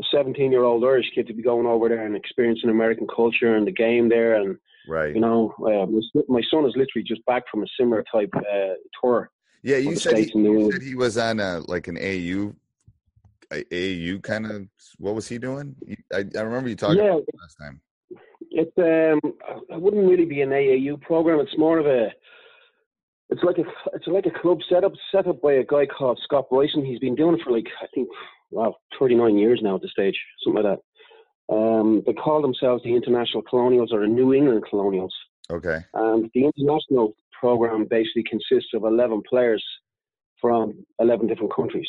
a 0.00 0.04
17 0.10 0.52
year 0.52 0.64
old 0.64 0.84
Irish 0.84 1.06
kid 1.14 1.26
to 1.26 1.34
be 1.34 1.42
going 1.42 1.66
over 1.66 1.88
there 1.88 2.06
and 2.06 2.16
experiencing 2.16 2.70
American 2.70 3.06
culture 3.14 3.56
and 3.56 3.66
the 3.66 3.72
game 3.72 4.08
there. 4.08 4.34
And 4.34 4.58
right, 4.88 5.14
you 5.14 5.20
know, 5.20 5.54
uh, 5.60 5.86
my 6.28 6.42
son 6.50 6.66
is 6.66 6.74
literally 6.76 7.04
just 7.06 7.24
back 7.26 7.44
from 7.50 7.62
a 7.62 7.66
similar 7.78 8.04
type 8.12 8.30
uh, 8.34 8.74
tour 9.02 9.30
yeah, 9.62 9.76
you 9.78 9.96
said, 9.96 10.16
he, 10.16 10.30
you 10.34 10.70
said 10.72 10.82
he 10.82 10.94
was 10.94 11.18
on 11.18 11.40
a 11.40 11.60
like 11.66 11.88
an 11.88 11.98
AU, 11.98 12.54
AU 13.52 14.18
kind 14.20 14.46
of. 14.46 14.68
What 14.98 15.14
was 15.14 15.28
he 15.28 15.38
doing? 15.38 15.74
I, 16.12 16.24
I 16.36 16.40
remember 16.40 16.68
you 16.68 16.76
talking 16.76 17.04
yeah, 17.04 17.18
last 17.40 17.56
time. 17.60 17.80
It's 18.50 18.72
um, 18.78 19.32
it 19.68 19.80
wouldn't 19.80 20.08
really 20.08 20.24
be 20.24 20.42
an 20.42 20.50
AAU 20.50 21.00
program. 21.00 21.40
It's 21.40 21.58
more 21.58 21.78
of 21.78 21.86
a, 21.86 22.08
it's 23.30 23.42
like 23.42 23.58
a, 23.58 23.64
it's 23.94 24.06
like 24.06 24.26
a 24.26 24.40
club 24.40 24.58
setup 24.68 24.92
set 25.12 25.26
up 25.26 25.42
by 25.42 25.54
a 25.54 25.64
guy 25.64 25.86
called 25.86 26.20
Scott 26.22 26.48
Bryson. 26.50 26.84
He's 26.84 27.00
been 27.00 27.16
doing 27.16 27.34
it 27.34 27.40
for 27.44 27.50
like 27.50 27.66
I 27.82 27.86
think, 27.94 28.08
wow, 28.50 28.74
39 28.98 29.38
years 29.38 29.60
now 29.62 29.76
at 29.76 29.82
the 29.82 29.88
stage, 29.88 30.18
something 30.42 30.62
like 30.62 30.76
that. 30.76 31.54
Um, 31.54 32.02
they 32.06 32.12
call 32.12 32.42
themselves 32.42 32.82
the 32.82 32.94
International 32.94 33.42
Colonials 33.42 33.92
or 33.92 34.00
the 34.00 34.06
New 34.06 34.34
England 34.34 34.64
Colonials. 34.68 35.14
Okay. 35.50 35.78
And 35.94 36.30
the 36.34 36.44
international 36.44 37.14
program 37.38 37.86
basically 37.88 38.24
consists 38.24 38.70
of 38.74 38.84
11 38.84 39.22
players 39.28 39.64
from 40.40 40.84
11 40.98 41.26
different 41.26 41.54
countries 41.54 41.88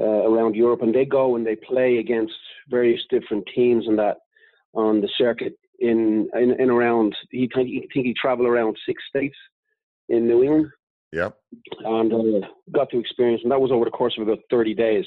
uh, 0.00 0.04
around 0.04 0.56
Europe, 0.56 0.82
and 0.82 0.94
they 0.94 1.04
go 1.04 1.36
and 1.36 1.46
they 1.46 1.56
play 1.56 1.98
against 1.98 2.34
various 2.68 3.00
different 3.08 3.44
teams 3.54 3.86
and 3.86 3.98
that 3.98 4.18
on 4.74 5.00
the 5.00 5.08
circuit 5.16 5.54
in 5.78 6.28
in, 6.34 6.60
in 6.60 6.70
around. 6.70 7.14
He 7.30 7.48
think 7.54 7.88
he 7.92 8.14
travel 8.20 8.46
around 8.46 8.76
six 8.86 9.02
states 9.08 9.36
in 10.08 10.26
New 10.26 10.42
England. 10.42 10.66
Yep. 11.12 11.36
And 11.84 12.12
uh, 12.12 12.46
got 12.72 12.90
to 12.90 12.98
experience, 12.98 13.40
and 13.42 13.52
that 13.52 13.60
was 13.60 13.70
over 13.70 13.84
the 13.84 13.90
course 13.90 14.14
of 14.18 14.26
about 14.26 14.40
30 14.50 14.74
days. 14.74 15.04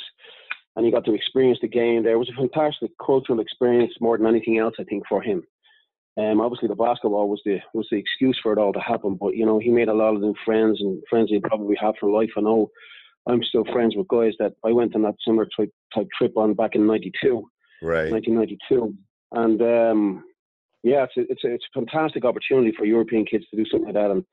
And 0.79 0.85
he 0.85 0.93
got 0.93 1.03
to 1.03 1.13
experience 1.13 1.59
the 1.61 1.67
game 1.67 2.03
there. 2.03 2.13
It 2.13 2.19
was 2.19 2.29
a 2.29 2.39
fantastic 2.39 2.91
cultural 3.05 3.41
experience 3.41 3.91
more 3.99 4.17
than 4.17 4.25
anything 4.25 4.59
else, 4.59 4.75
I 4.79 4.85
think, 4.85 5.03
for 5.09 5.21
him. 5.21 5.43
Um, 6.17 6.39
obviously, 6.39 6.69
the 6.69 6.75
basketball 6.75 7.27
was 7.27 7.41
the 7.43 7.57
was 7.73 7.85
the 7.91 7.97
excuse 7.97 8.39
for 8.41 8.53
it 8.53 8.57
all 8.57 8.71
to 8.71 8.79
happen. 8.79 9.17
But 9.19 9.35
you 9.35 9.45
know, 9.45 9.59
he 9.59 9.71
made 9.71 9.89
a 9.89 9.93
lot 9.93 10.15
of 10.15 10.21
new 10.21 10.33
friends 10.45 10.77
and 10.79 11.03
friends 11.09 11.31
he 11.31 11.41
probably 11.41 11.75
have 11.81 11.95
for 11.99 12.09
life. 12.09 12.29
I 12.37 12.39
know 12.39 12.71
I'm 13.27 13.43
still 13.43 13.65
friends 13.73 13.97
with 13.97 14.07
guys 14.07 14.31
that 14.39 14.53
I 14.65 14.71
went 14.71 14.95
on 14.95 15.01
that 15.01 15.15
similar 15.25 15.49
type 15.53 15.69
type 15.93 16.07
trip 16.17 16.37
on 16.37 16.53
back 16.53 16.75
in 16.75 16.87
'92, 16.87 17.43
right? 17.81 18.09
1992, 18.09 18.95
and 19.33 19.61
um, 19.61 20.23
yeah, 20.83 21.03
it's 21.03 21.17
a, 21.17 21.29
it's 21.29 21.43
a, 21.43 21.53
it's 21.55 21.65
a 21.75 21.77
fantastic 21.77 22.23
opportunity 22.23 22.71
for 22.77 22.85
European 22.85 23.25
kids 23.25 23.43
to 23.49 23.57
do 23.57 23.65
something 23.69 23.87
like 23.87 23.95
that, 23.95 24.11
and 24.11 24.23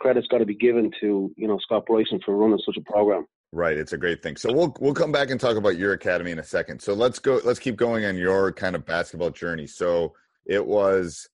credit's 0.00 0.26
got 0.26 0.38
to 0.38 0.44
be 0.44 0.56
given 0.56 0.90
to 1.00 1.32
you 1.36 1.46
know 1.46 1.58
Scott 1.62 1.86
Bryson 1.86 2.18
for 2.24 2.36
running 2.36 2.58
such 2.66 2.78
a 2.78 2.92
program. 2.92 3.26
Right, 3.54 3.76
it's 3.76 3.92
a 3.92 3.98
great 3.98 4.20
thing. 4.20 4.36
So 4.36 4.52
we'll 4.52 4.74
we'll 4.80 4.94
come 4.94 5.12
back 5.12 5.30
and 5.30 5.38
talk 5.38 5.56
about 5.56 5.76
your 5.76 5.92
academy 5.92 6.32
in 6.32 6.40
a 6.40 6.44
second. 6.44 6.80
So 6.80 6.92
let's 6.92 7.20
go. 7.20 7.40
Let's 7.44 7.60
keep 7.60 7.76
going 7.76 8.04
on 8.04 8.16
your 8.16 8.50
kind 8.52 8.74
of 8.74 8.84
basketball 8.84 9.30
journey. 9.30 9.68
So 9.68 10.14
it 10.44 10.66
was 10.66 11.28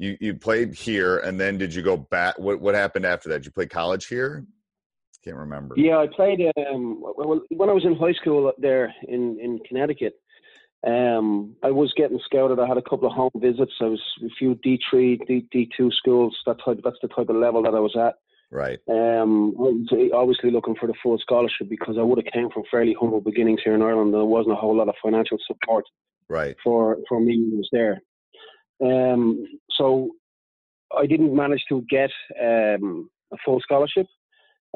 you 0.00 0.16
you 0.20 0.34
played 0.34 0.74
here 0.74 1.18
and 1.18 1.38
then 1.38 1.58
did 1.58 1.74
you 1.74 1.82
go 1.82 1.96
back 1.96 2.38
what 2.38 2.60
what 2.60 2.74
happened 2.74 3.04
after 3.04 3.28
that 3.28 3.38
did 3.38 3.44
you 3.44 3.52
play 3.52 3.66
college 3.66 4.06
here 4.06 4.44
can't 5.22 5.36
remember 5.36 5.74
yeah 5.76 5.98
i 5.98 6.06
played 6.06 6.40
um 6.70 7.02
when 7.50 7.68
i 7.68 7.72
was 7.72 7.84
in 7.84 7.94
high 7.94 8.14
school 8.14 8.50
there 8.58 8.92
in 9.06 9.38
in 9.38 9.60
connecticut 9.68 10.14
um 10.86 11.54
i 11.62 11.70
was 11.70 11.92
getting 11.96 12.18
scouted 12.24 12.58
i 12.58 12.66
had 12.66 12.78
a 12.78 12.82
couple 12.82 13.06
of 13.06 13.12
home 13.12 13.30
visits 13.36 13.72
i 13.82 13.84
was 13.84 14.02
a 14.24 14.30
few 14.38 14.54
d3 14.66 15.26
D, 15.26 15.46
d2 15.54 15.92
schools 15.92 16.34
that 16.46 16.56
type 16.64 16.80
that's 16.82 16.96
the 17.02 17.08
type 17.08 17.28
of 17.28 17.36
level 17.36 17.62
that 17.62 17.74
i 17.74 17.80
was 17.80 17.94
at 17.94 18.14
right 18.50 18.78
um 18.88 19.54
obviously 20.12 20.50
looking 20.50 20.74
for 20.74 20.86
the 20.86 20.94
full 21.02 21.18
scholarship 21.18 21.68
because 21.68 21.96
i 21.98 22.02
would 22.02 22.18
have 22.18 22.32
came 22.32 22.50
from 22.50 22.62
fairly 22.70 22.96
humble 22.98 23.20
beginnings 23.20 23.60
here 23.64 23.74
in 23.74 23.82
ireland 23.82 24.12
there 24.12 24.24
wasn't 24.24 24.52
a 24.52 24.56
whole 24.56 24.76
lot 24.76 24.88
of 24.88 24.94
financial 25.02 25.38
support 25.46 25.84
right 26.28 26.56
for 26.64 26.96
for 27.08 27.20
me 27.20 27.36
who 27.36 27.56
was 27.56 27.68
there 27.72 28.00
um, 28.82 29.44
so 29.72 30.10
I 30.96 31.06
didn't 31.06 31.34
manage 31.34 31.62
to 31.68 31.84
get 31.88 32.10
um, 32.40 33.10
a 33.32 33.36
full 33.44 33.60
scholarship. 33.60 34.06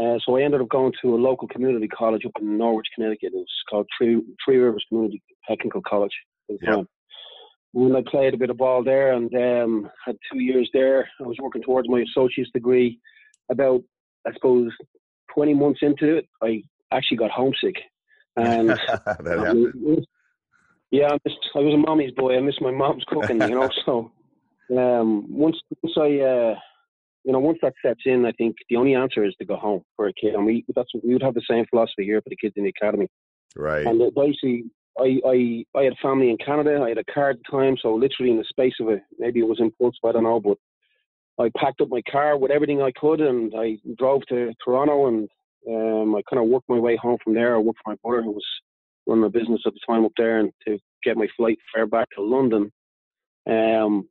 Uh, 0.00 0.18
so 0.24 0.36
I 0.36 0.42
ended 0.42 0.60
up 0.60 0.68
going 0.68 0.92
to 1.02 1.14
a 1.14 1.16
local 1.16 1.48
community 1.48 1.88
college 1.88 2.24
up 2.26 2.32
in 2.40 2.58
Norwich, 2.58 2.86
Connecticut. 2.94 3.32
It 3.32 3.36
was 3.36 3.46
called 3.70 3.86
Three, 3.96 4.20
Three 4.44 4.56
Rivers 4.56 4.84
Community 4.88 5.22
Technical 5.48 5.82
College. 5.82 6.12
Yeah. 6.48 6.82
And 7.74 7.96
I 7.96 8.02
played 8.08 8.34
a 8.34 8.36
bit 8.36 8.50
of 8.50 8.56
ball 8.56 8.84
there 8.84 9.12
and 9.12 9.32
um, 9.34 9.90
had 10.04 10.16
two 10.32 10.40
years 10.40 10.68
there. 10.72 11.08
I 11.20 11.24
was 11.24 11.36
working 11.40 11.62
towards 11.62 11.88
my 11.88 12.00
associate's 12.00 12.50
degree. 12.52 12.98
About, 13.50 13.82
I 14.26 14.32
suppose, 14.32 14.72
20 15.34 15.54
months 15.54 15.80
into 15.82 16.16
it, 16.16 16.28
I 16.42 16.62
actually 16.92 17.18
got 17.18 17.30
homesick. 17.30 17.76
And 18.36 18.70
happened. 19.06 20.06
yeah, 20.90 21.08
I, 21.08 21.18
missed, 21.24 21.38
I 21.54 21.58
was 21.58 21.74
a 21.74 21.78
mommy's 21.78 22.12
boy. 22.12 22.36
I 22.36 22.40
missed 22.40 22.60
my 22.60 22.70
mom's 22.70 23.04
cooking, 23.06 23.40
you 23.40 23.50
know. 23.50 23.70
so 23.84 24.12
um, 24.76 25.26
once 25.28 25.56
once 25.82 25.96
I, 25.96 26.20
uh, 26.20 26.54
you 27.24 27.32
know, 27.32 27.38
once 27.38 27.58
that 27.62 27.74
sets 27.84 28.00
in, 28.06 28.26
I 28.26 28.32
think 28.32 28.56
the 28.68 28.76
only 28.76 28.94
answer 28.94 29.24
is 29.24 29.34
to 29.38 29.44
go 29.44 29.56
home 29.56 29.82
for 29.96 30.08
a 30.08 30.12
kid. 30.12 30.34
And 30.34 30.46
we 30.46 30.64
that's 30.74 30.90
we 31.02 31.12
would 31.12 31.22
have 31.22 31.34
the 31.34 31.42
same 31.48 31.64
philosophy 31.70 32.04
here 32.04 32.20
for 32.20 32.30
the 32.30 32.36
kids 32.36 32.54
in 32.56 32.64
the 32.64 32.72
academy. 32.80 33.08
Right. 33.56 33.86
And 33.86 34.00
basically, 34.14 34.64
I, 34.98 35.20
I 35.26 35.64
I 35.78 35.82
had 35.84 35.94
family 36.02 36.30
in 36.30 36.38
Canada. 36.38 36.80
I 36.82 36.88
had 36.88 36.98
a 36.98 37.12
car 37.12 37.30
at 37.30 37.36
the 37.38 37.50
time, 37.50 37.76
so 37.80 37.94
literally 37.94 38.32
in 38.32 38.38
the 38.38 38.44
space 38.44 38.74
of 38.80 38.88
a 38.88 39.00
maybe 39.18 39.40
it 39.40 39.48
was 39.48 39.60
impulsive, 39.60 40.04
I 40.04 40.12
don't 40.12 40.24
know, 40.24 40.40
but 40.40 40.58
I 41.38 41.50
packed 41.56 41.80
up 41.80 41.88
my 41.88 42.02
car 42.10 42.36
with 42.38 42.50
everything 42.50 42.80
I 42.80 42.92
could, 42.92 43.20
and 43.20 43.52
I 43.56 43.78
drove 43.98 44.22
to 44.28 44.52
Toronto, 44.64 45.08
and 45.08 45.28
um, 45.68 46.14
I 46.14 46.22
kind 46.30 46.42
of 46.42 46.48
worked 46.48 46.68
my 46.68 46.78
way 46.78 46.96
home 46.96 47.18
from 47.22 47.34
there. 47.34 47.54
I 47.54 47.58
worked 47.58 47.80
for 47.84 47.92
my 47.92 47.98
brother, 48.04 48.22
who 48.22 48.32
was 48.32 48.46
running 49.06 49.24
a 49.24 49.30
business 49.30 49.62
at 49.66 49.72
the 49.72 49.80
time 49.86 50.04
up 50.04 50.12
there, 50.16 50.38
and 50.38 50.52
to 50.66 50.78
get 51.02 51.16
my 51.16 51.26
flight 51.36 51.58
fare 51.74 51.86
back 51.86 52.08
to 52.16 52.22
London, 52.22 52.70
um, 53.48 54.08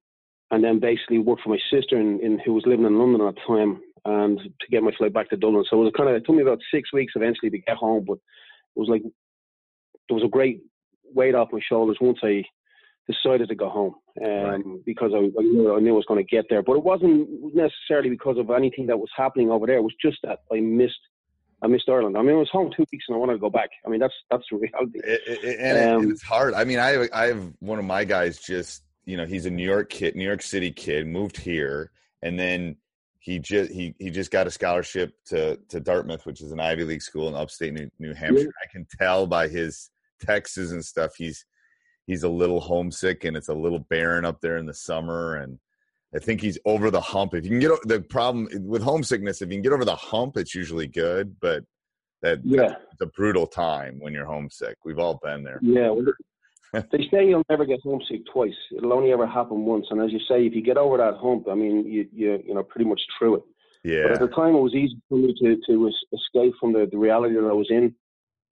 and 0.51 0.63
then 0.63 0.79
basically 0.79 1.19
worked 1.19 1.43
for 1.43 1.49
my 1.49 1.59
sister, 1.71 1.99
in, 1.99 2.19
in 2.21 2.39
who 2.39 2.53
was 2.53 2.65
living 2.65 2.85
in 2.85 2.99
London 2.99 3.25
at 3.25 3.35
the 3.35 3.41
time, 3.47 3.81
and 4.05 4.39
to 4.39 4.67
get 4.69 4.83
my 4.83 4.91
flight 4.97 5.13
back 5.13 5.29
to 5.29 5.37
Dublin. 5.37 5.63
So 5.69 5.81
it 5.81 5.85
was 5.85 5.93
kind 5.95 6.09
of 6.09 6.15
it 6.15 6.25
took 6.25 6.35
me 6.35 6.41
about 6.41 6.59
six 6.73 6.91
weeks 6.91 7.13
eventually 7.15 7.49
to 7.51 7.57
get 7.59 7.77
home, 7.77 8.03
but 8.05 8.17
it 8.17 8.79
was 8.79 8.89
like 8.89 9.01
there 9.01 10.15
was 10.15 10.25
a 10.25 10.29
great 10.29 10.61
weight 11.13 11.35
off 11.35 11.53
my 11.53 11.61
shoulders 11.67 11.97
once 12.01 12.19
I 12.23 12.43
decided 13.09 13.49
to 13.49 13.55
go 13.55 13.69
home 13.69 13.95
um, 14.23 14.31
Right. 14.31 14.85
because 14.85 15.11
I, 15.13 15.17
I, 15.17 15.41
knew, 15.43 15.75
I 15.75 15.79
knew 15.79 15.93
I 15.93 15.95
was 15.97 16.05
going 16.07 16.23
to 16.25 16.35
get 16.35 16.45
there. 16.49 16.61
But 16.61 16.77
it 16.77 16.83
wasn't 16.83 17.27
necessarily 17.53 18.09
because 18.09 18.37
of 18.37 18.49
anything 18.49 18.87
that 18.87 18.97
was 18.97 19.09
happening 19.15 19.51
over 19.51 19.65
there. 19.67 19.77
It 19.77 19.81
was 19.83 19.95
just 20.01 20.17
that 20.23 20.39
I 20.51 20.59
missed 20.59 20.99
I 21.61 21.67
missed 21.67 21.87
Ireland. 21.87 22.17
I 22.17 22.21
mean, 22.21 22.31
I 22.35 22.39
was 22.39 22.49
home 22.51 22.71
two 22.75 22.83
weeks 22.91 23.05
and 23.07 23.15
I 23.15 23.17
wanted 23.19 23.33
to 23.33 23.39
go 23.39 23.49
back. 23.49 23.69
I 23.85 23.89
mean, 23.89 23.99
that's 24.01 24.13
that's 24.29 24.43
the 24.51 24.57
reality. 24.65 24.99
It, 25.03 25.21
it, 25.43 25.59
and, 25.59 25.77
it- 25.77 25.89
Um, 26.05 26.11
it's 26.11 26.21
hard. 26.21 26.53
I 26.53 26.63
mean, 26.65 26.79
I 26.79 27.07
I 27.13 27.27
have 27.27 27.51
one 27.59 27.79
of 27.79 27.85
my 27.85 28.03
guys 28.03 28.39
just 28.39 28.83
you 29.05 29.17
know 29.17 29.25
he's 29.25 29.45
a 29.45 29.49
New 29.51 29.65
York 29.65 29.89
kid, 29.89 30.15
New 30.15 30.25
York 30.25 30.41
City 30.41 30.71
kid, 30.71 31.07
moved 31.07 31.37
here, 31.37 31.91
and 32.21 32.37
then 32.39 32.75
he 33.19 33.39
just 33.39 33.71
he 33.71 33.95
he 33.99 34.09
just 34.09 34.31
got 34.31 34.47
a 34.47 34.51
scholarship 34.51 35.13
to 35.27 35.57
to 35.69 35.79
Dartmouth, 35.79 36.25
which 36.25 36.41
is 36.41 36.51
an 36.51 36.59
Ivy 36.59 36.83
League 36.83 37.01
school 37.01 37.27
in 37.29 37.35
upstate 37.35 37.73
New, 37.73 37.89
New 37.99 38.13
Hampshire. 38.13 38.51
I 38.61 38.67
can 38.71 38.85
tell 38.99 39.25
by 39.27 39.47
his 39.47 39.89
texts 40.21 40.57
and 40.57 40.83
stuff 40.83 41.11
he's 41.17 41.45
he's 42.07 42.23
a 42.23 42.29
little 42.29 42.59
homesick 42.59 43.23
and 43.23 43.35
it's 43.37 43.49
a 43.49 43.53
little 43.53 43.79
barren 43.79 44.25
up 44.25 44.41
there 44.41 44.57
in 44.57 44.65
the 44.65 44.73
summer 44.73 45.35
and. 45.37 45.59
I 46.15 46.19
think 46.19 46.41
he's 46.41 46.59
over 46.65 46.91
the 46.91 47.01
hump. 47.01 47.33
If 47.33 47.43
you 47.43 47.49
can 47.49 47.59
get 47.59 47.71
the 47.87 47.99
problem 47.99 48.47
with 48.67 48.83
homesickness, 48.83 49.41
if 49.41 49.49
you 49.49 49.55
can 49.55 49.63
get 49.63 49.73
over 49.73 49.83
the 49.83 49.95
hump, 49.95 50.37
it's 50.37 50.53
usually 50.53 50.85
good. 50.85 51.35
But 51.41 51.63
that 52.21 52.39
Yeah. 52.43 52.75
it's 52.91 53.01
a 53.01 53.07
brutal 53.07 53.47
time 53.47 53.97
when 53.99 54.13
you're 54.13 54.27
homesick. 54.27 54.77
We've 54.85 54.99
all 54.99 55.19
been 55.23 55.43
there. 55.43 55.59
Yeah, 55.63 55.91
they 56.91 57.07
say 57.11 57.27
you'll 57.27 57.43
never 57.49 57.65
get 57.65 57.79
homesick 57.83 58.21
twice. 58.31 58.53
It'll 58.77 58.93
only 58.93 59.11
ever 59.11 59.25
happen 59.25 59.65
once. 59.65 59.87
And 59.89 59.99
as 60.01 60.11
you 60.11 60.19
say, 60.29 60.45
if 60.45 60.53
you 60.53 60.61
get 60.61 60.77
over 60.77 60.97
that 60.97 61.15
hump, 61.17 61.47
I 61.49 61.55
mean, 61.55 61.83
you 61.85 62.07
you 62.13 62.43
you 62.45 62.53
know 62.53 62.61
pretty 62.61 62.87
much 62.87 63.01
through 63.17 63.37
it. 63.37 63.43
Yeah. 63.83 64.03
But 64.03 64.11
at 64.13 64.19
the 64.19 64.35
time, 64.35 64.53
it 64.55 64.61
was 64.61 64.75
easy 64.75 64.95
for 65.09 65.17
me 65.17 65.33
to 65.41 65.57
to 65.67 65.91
escape 66.13 66.53
from 66.59 66.73
the, 66.73 66.87
the 66.91 66.97
reality 66.99 67.33
that 67.33 67.47
I 67.47 67.53
was 67.53 67.71
in. 67.71 67.95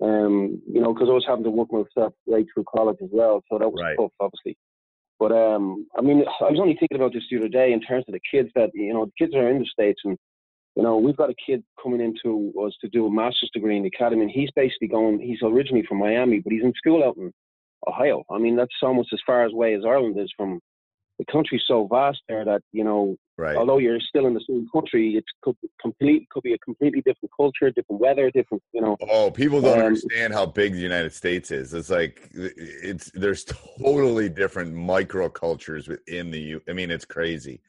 Um, 0.01 0.61
you 0.67 0.81
know, 0.81 0.93
because 0.93 1.09
I 1.09 1.13
was 1.13 1.25
having 1.27 1.43
to 1.43 1.51
work 1.51 1.71
myself 1.71 2.13
right 2.27 2.45
through 2.53 2.65
college 2.73 2.97
as 3.03 3.09
well, 3.11 3.43
so 3.49 3.59
that 3.59 3.71
was 3.71 3.81
Right. 3.81 3.95
tough, 3.97 4.11
obviously. 4.19 4.57
But 5.19 5.31
um, 5.31 5.85
I 5.95 6.01
mean, 6.01 6.23
I 6.41 6.49
was 6.49 6.59
only 6.59 6.75
thinking 6.79 6.97
about 6.97 7.13
this 7.13 7.23
the 7.29 7.37
other 7.37 7.47
day 7.47 7.71
in 7.73 7.81
terms 7.81 8.05
of 8.07 8.13
the 8.13 8.19
kids 8.31 8.49
that 8.55 8.71
you 8.73 8.93
know, 8.93 9.05
the 9.05 9.11
kids 9.19 9.35
are 9.35 9.47
in 9.47 9.59
the 9.59 9.65
states, 9.65 10.01
and 10.03 10.17
you 10.75 10.81
know, 10.81 10.97
we've 10.97 11.15
got 11.17 11.29
a 11.29 11.35
kid 11.45 11.63
coming 11.81 12.01
into 12.01 12.51
us 12.65 12.73
to 12.81 12.89
do 12.89 13.05
a 13.05 13.11
master's 13.11 13.51
degree 13.53 13.77
in 13.77 13.83
the 13.83 13.91
academy, 13.95 14.23
and 14.23 14.31
he's 14.31 14.49
basically 14.55 14.87
going. 14.87 15.19
He's 15.19 15.37
originally 15.43 15.85
from 15.87 15.99
Miami, 15.99 16.39
but 16.39 16.51
he's 16.51 16.63
in 16.63 16.73
school 16.73 17.03
out 17.03 17.17
in 17.17 17.31
Ohio. 17.87 18.23
I 18.31 18.39
mean, 18.39 18.55
that's 18.55 18.73
almost 18.81 19.13
as 19.13 19.19
far 19.23 19.43
away 19.43 19.75
as 19.75 19.83
Ireland 19.85 20.19
is 20.19 20.31
from. 20.35 20.59
The 21.19 21.25
country's 21.31 21.63
so 21.67 21.87
vast 21.87 22.21
there 22.27 22.43
that 22.45 22.61
you 22.71 22.83
know 22.83 23.15
right. 23.37 23.55
although 23.55 23.77
you're 23.77 23.99
still 23.99 24.25
in 24.25 24.33
the 24.33 24.43
same 24.49 24.67
country, 24.73 25.17
it 25.17 25.23
could 25.43 25.55
complete 25.79 26.27
could 26.29 26.41
be 26.43 26.53
a 26.53 26.57
completely 26.59 27.01
different 27.01 27.31
culture, 27.35 27.69
different 27.69 28.01
weather, 28.01 28.31
different 28.31 28.63
you 28.73 28.81
know. 28.81 28.97
Oh, 29.07 29.29
people 29.29 29.61
don't 29.61 29.79
Um, 29.79 29.85
understand 29.85 30.33
how 30.33 30.47
big 30.47 30.73
the 30.73 30.79
United 30.79 31.13
States 31.13 31.51
is. 31.51 31.73
It's 31.73 31.91
like 31.91 32.29
it's 32.33 33.11
there's 33.11 33.45
totally 33.45 34.29
different 34.29 34.73
microcultures 34.73 35.87
within 35.87 36.31
the. 36.31 36.39
U- 36.39 36.61
I 36.67 36.73
mean, 36.73 36.89
it's 36.89 37.05
crazy. 37.05 37.61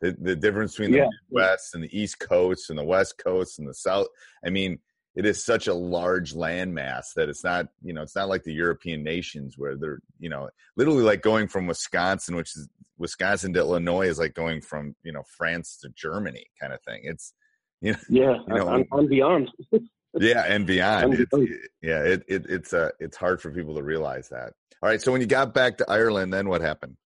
The 0.00 0.16
the 0.20 0.36
difference 0.36 0.72
between 0.76 0.92
the 0.92 0.98
Yeah. 0.98 1.08
West 1.30 1.74
and 1.74 1.82
the 1.82 1.98
East 2.00 2.20
Coast 2.20 2.70
and 2.70 2.78
the 2.78 2.84
West 2.84 3.18
Coast 3.18 3.58
and 3.58 3.68
the 3.68 3.74
South. 3.74 4.06
I 4.44 4.50
mean, 4.50 4.78
it 5.16 5.26
is 5.26 5.44
such 5.44 5.66
a 5.66 5.74
large 5.74 6.34
landmass 6.34 7.14
that 7.16 7.28
it's 7.28 7.44
not 7.44 7.66
you 7.82 7.92
know 7.92 8.02
it's 8.02 8.16
not 8.16 8.28
like 8.28 8.44
the 8.44 8.52
European 8.52 9.02
nations 9.02 9.56
where 9.56 9.76
they're 9.76 10.00
you 10.18 10.28
know 10.28 10.48
literally 10.76 11.02
like 11.02 11.22
going 11.22 11.48
from 11.48 11.66
Wisconsin, 11.66 12.36
which 12.36 12.56
is 12.56 12.68
Wisconsin 12.98 13.52
to 13.54 13.60
Illinois, 13.60 14.08
is 14.08 14.18
like 14.18 14.34
going 14.34 14.60
from 14.60 14.94
you 15.02 15.12
know 15.12 15.22
France 15.36 15.78
to 15.82 15.88
Germany 15.90 16.46
kind 16.60 16.72
of 16.72 16.80
thing. 16.82 17.00
It's 17.04 17.34
you 17.80 17.92
know 17.92 17.98
Yeah, 18.08 18.38
You 18.48 18.54
know, 18.54 18.68
and, 18.68 18.86
and 18.90 19.08
beyond. 19.08 19.50
yeah 20.18 20.44
and 20.48 20.66
beyond 20.66 21.14
it's, 21.14 21.30
beyond. 21.30 21.48
yeah 21.82 22.02
it, 22.02 22.24
it 22.26 22.44
it's 22.48 22.72
uh 22.72 22.90
it's 22.98 23.16
hard 23.16 23.40
for 23.40 23.52
people 23.52 23.76
to 23.76 23.82
realize 23.82 24.28
that 24.28 24.52
all 24.82 24.88
right 24.88 25.00
so 25.00 25.12
when 25.12 25.20
you 25.20 25.26
got 25.26 25.54
back 25.54 25.78
to 25.78 25.88
ireland 25.88 26.32
then 26.32 26.48
what 26.48 26.60
happened 26.60 26.96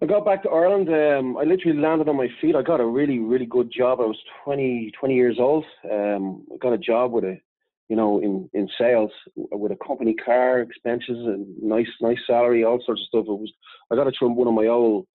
I 0.00 0.06
got 0.06 0.24
back 0.24 0.44
to 0.44 0.50
Ireland. 0.50 0.88
Um, 0.88 1.36
I 1.36 1.42
literally 1.42 1.78
landed 1.78 2.08
on 2.08 2.16
my 2.16 2.28
feet. 2.40 2.54
I 2.54 2.62
got 2.62 2.80
a 2.80 2.86
really, 2.86 3.18
really 3.18 3.46
good 3.46 3.72
job. 3.72 3.98
I 4.00 4.04
was 4.04 4.18
20, 4.44 4.92
20 4.98 5.14
years 5.14 5.36
old. 5.40 5.64
Um, 5.90 6.46
I 6.54 6.56
got 6.58 6.72
a 6.72 6.78
job 6.78 7.10
with 7.10 7.24
a, 7.24 7.36
you 7.88 7.96
know, 7.96 8.20
in, 8.20 8.48
in 8.52 8.68
sales 8.78 9.10
with 9.34 9.72
a 9.72 9.78
company 9.84 10.14
car, 10.14 10.60
expenses, 10.60 11.26
and 11.26 11.46
nice, 11.60 11.88
nice 12.00 12.18
salary, 12.28 12.62
all 12.62 12.80
sorts 12.86 13.00
of 13.02 13.06
stuff. 13.08 13.24
It 13.28 13.40
was. 13.40 13.52
I 13.90 13.96
got 13.96 14.06
it 14.06 14.14
from 14.16 14.36
one 14.36 14.46
of 14.46 14.54
my 14.54 14.66
old, 14.66 15.06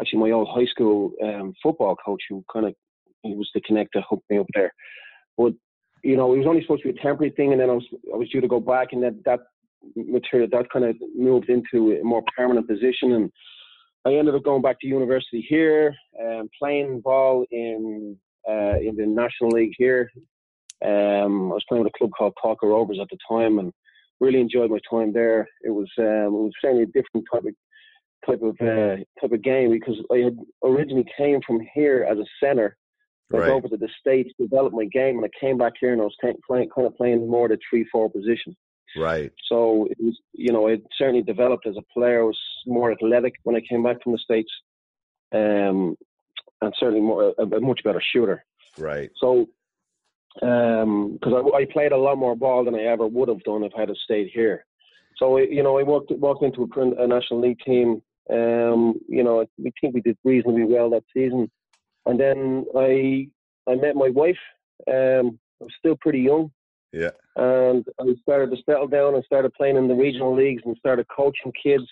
actually 0.00 0.20
my 0.20 0.30
old 0.30 0.48
high 0.48 0.66
school 0.66 1.12
um, 1.22 1.52
football 1.62 1.96
coach, 1.96 2.22
who 2.30 2.42
kind 2.50 2.64
of 2.64 2.74
he 3.22 3.34
was 3.34 3.50
the 3.54 3.60
connect 3.60 3.92
to 3.92 4.02
hook 4.08 4.22
me 4.30 4.38
up 4.38 4.46
there. 4.54 4.72
But 5.36 5.52
you 6.02 6.16
know, 6.16 6.32
it 6.32 6.38
was 6.38 6.46
only 6.46 6.62
supposed 6.62 6.82
to 6.84 6.92
be 6.92 6.98
a 6.98 7.02
temporary 7.02 7.32
thing, 7.32 7.52
and 7.52 7.60
then 7.60 7.68
I 7.68 7.74
was 7.74 7.84
I 8.14 8.16
was 8.16 8.30
due 8.30 8.40
to 8.40 8.48
go 8.48 8.60
back, 8.60 8.92
and 8.92 9.02
that 9.02 9.22
that 9.26 9.40
material 9.96 10.48
that 10.50 10.70
kind 10.70 10.86
of 10.86 10.96
moved 11.14 11.50
into 11.50 11.98
a 12.00 12.04
more 12.04 12.22
permanent 12.34 12.66
position 12.66 13.12
and. 13.12 13.30
I 14.06 14.14
ended 14.14 14.34
up 14.34 14.44
going 14.44 14.62
back 14.62 14.80
to 14.80 14.86
university 14.86 15.44
here, 15.46 15.94
and 16.18 16.48
playing 16.58 17.00
ball 17.00 17.44
in 17.50 18.16
uh, 18.48 18.78
in 18.80 18.96
the 18.96 19.06
National 19.06 19.50
League 19.50 19.74
here. 19.76 20.10
Um, 20.82 21.52
I 21.52 21.54
was 21.54 21.64
playing 21.68 21.84
with 21.84 21.92
a 21.94 21.98
club 21.98 22.10
called 22.16 22.32
Tolka 22.42 22.62
Rovers 22.62 22.98
at 23.00 23.08
the 23.10 23.18
time, 23.28 23.58
and 23.58 23.72
really 24.18 24.40
enjoyed 24.40 24.70
my 24.70 24.78
time 24.90 25.12
there. 25.12 25.46
It 25.62 25.70
was 25.70 25.90
um, 25.98 26.04
it 26.06 26.30
was 26.30 26.52
certainly 26.60 26.84
a 26.84 26.86
different 26.86 27.26
type 27.32 27.44
of 27.44 27.54
type 28.26 28.42
of 28.42 28.56
uh, 28.60 28.96
type 29.20 29.32
of 29.32 29.42
game 29.42 29.70
because 29.70 29.96
I 30.10 30.18
had 30.18 30.36
originally 30.64 31.06
came 31.16 31.40
from 31.46 31.60
here 31.74 32.06
as 32.10 32.18
a 32.18 32.24
centre. 32.42 32.76
Went 33.30 33.44
Right. 33.44 33.52
over 33.52 33.68
to 33.68 33.76
the 33.76 33.88
states, 34.00 34.32
developed 34.40 34.74
my 34.74 34.86
game, 34.86 35.16
and 35.18 35.24
I 35.24 35.30
came 35.38 35.56
back 35.56 35.74
here 35.80 35.92
and 35.92 36.02
I 36.02 36.04
was 36.04 36.16
playing, 36.20 36.68
kind 36.74 36.86
of 36.86 36.96
playing 36.96 37.30
more 37.30 37.46
the 37.46 37.58
three-four 37.70 38.10
position. 38.10 38.56
Right 38.96 39.32
So 39.48 39.86
it 39.90 39.98
was, 40.00 40.18
you 40.32 40.52
know, 40.52 40.66
it 40.66 40.82
certainly 40.96 41.22
developed 41.22 41.66
as 41.66 41.76
a 41.76 41.92
player. 41.92 42.20
I 42.20 42.24
was 42.24 42.38
more 42.66 42.92
athletic 42.92 43.34
when 43.44 43.56
I 43.56 43.60
came 43.60 43.82
back 43.82 44.02
from 44.02 44.12
the 44.12 44.18
states, 44.18 44.50
um, 45.32 45.96
and 46.60 46.74
certainly 46.78 47.00
more 47.00 47.34
a, 47.38 47.42
a 47.42 47.60
much 47.60 47.80
better 47.84 48.02
shooter. 48.12 48.44
right 48.78 49.10
So, 49.20 49.46
because 50.34 51.18
I, 51.24 51.56
I 51.56 51.66
played 51.72 51.92
a 51.92 51.96
lot 51.96 52.18
more 52.18 52.36
ball 52.36 52.64
than 52.64 52.74
I 52.74 52.84
ever 52.84 53.06
would 53.06 53.28
have 53.28 53.42
done 53.42 53.64
if 53.64 53.72
I 53.76 53.80
had 53.80 53.90
stayed 54.04 54.30
here. 54.32 54.64
So 55.16 55.38
you 55.38 55.62
know, 55.62 55.78
I 55.78 55.82
walked 55.82 56.10
walked 56.12 56.42
into 56.42 56.62
a, 56.62 57.02
a 57.02 57.06
national 57.06 57.40
league 57.40 57.60
team. 57.60 58.02
Um, 58.30 58.94
you 59.08 59.24
know, 59.24 59.44
we 59.58 59.72
think 59.80 59.94
we 59.94 60.00
did 60.00 60.16
reasonably 60.24 60.64
well 60.64 60.90
that 60.90 61.04
season, 61.12 61.50
and 62.06 62.18
then 62.18 62.64
I 62.76 63.28
I 63.70 63.74
met 63.74 63.96
my 63.96 64.08
wife. 64.08 64.38
Um, 64.88 65.38
I 65.60 65.64
was 65.64 65.74
still 65.78 65.96
pretty 66.00 66.20
young, 66.20 66.50
yeah 66.92 67.10
and 67.36 67.84
I 68.00 68.04
started 68.22 68.50
to 68.50 68.62
settle 68.64 68.88
down 68.88 69.14
and 69.14 69.24
started 69.24 69.54
playing 69.54 69.76
in 69.76 69.88
the 69.88 69.94
regional 69.94 70.34
leagues 70.34 70.62
and 70.66 70.76
started 70.76 71.06
coaching 71.14 71.52
kids. 71.62 71.84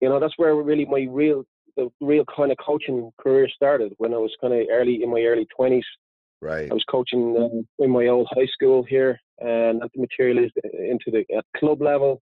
You 0.00 0.08
know, 0.08 0.18
that's 0.20 0.34
where 0.36 0.54
really 0.54 0.84
my 0.84 1.06
real 1.10 1.44
the 1.76 1.90
real 2.00 2.24
kind 2.34 2.52
of 2.52 2.58
coaching 2.64 3.10
career 3.20 3.48
started 3.48 3.92
when 3.98 4.14
I 4.14 4.18
was 4.18 4.32
kind 4.40 4.54
of 4.54 4.60
early 4.70 5.02
in 5.02 5.10
my 5.10 5.20
early 5.22 5.46
twenties. 5.54 5.84
right 6.40 6.70
I 6.70 6.74
was 6.74 6.84
coaching 6.88 7.36
uh, 7.36 7.84
in 7.84 7.90
my 7.90 8.06
old 8.06 8.28
high 8.30 8.46
school 8.46 8.84
here, 8.84 9.18
and 9.38 9.82
that 9.82 9.90
material 9.96 10.44
is 10.44 10.50
into 10.78 11.10
the 11.10 11.24
at 11.36 11.44
club 11.56 11.82
level, 11.82 12.22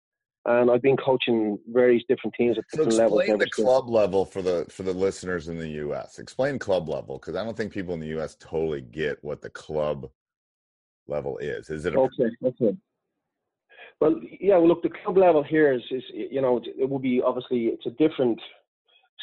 and 0.46 0.70
I've 0.70 0.82
been 0.82 0.96
coaching 0.96 1.58
various 1.68 2.02
different 2.08 2.34
teams 2.36 2.58
at 2.58 2.64
So 2.68 2.78
different 2.78 2.98
levels. 2.98 3.20
explain 3.20 3.38
the 3.38 3.44
since. 3.54 3.66
club 3.66 3.88
level 3.88 4.24
for 4.24 4.42
the 4.42 4.66
for 4.68 4.82
the 4.82 4.92
listeners 4.92 5.48
in 5.48 5.58
the 5.58 5.68
U.S. 5.86 6.18
Explain 6.18 6.58
club 6.58 6.88
level 6.88 7.18
because 7.18 7.36
I 7.36 7.44
don't 7.44 7.56
think 7.56 7.72
people 7.72 7.94
in 7.94 8.00
the 8.00 8.08
U.S. 8.18 8.36
totally 8.40 8.80
get 8.82 9.22
what 9.22 9.40
the 9.42 9.50
club 9.50 10.10
level 11.08 11.38
is. 11.38 11.70
Is 11.70 11.86
it 11.86 11.94
a 11.94 12.00
Okay, 12.00 12.30
okay. 12.44 12.76
Well, 14.00 14.20
yeah. 14.40 14.58
Well, 14.58 14.68
look, 14.68 14.82
the 14.82 14.90
club 14.90 15.16
level 15.16 15.42
here 15.42 15.72
is, 15.72 15.82
is 15.90 16.02
you 16.12 16.40
know, 16.42 16.58
it, 16.58 16.64
it 16.78 16.88
will 16.88 16.98
be 16.98 17.22
obviously 17.24 17.66
it's 17.66 17.86
a 17.86 17.90
different 17.90 18.40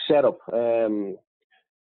setup 0.07 0.39
um, 0.51 1.17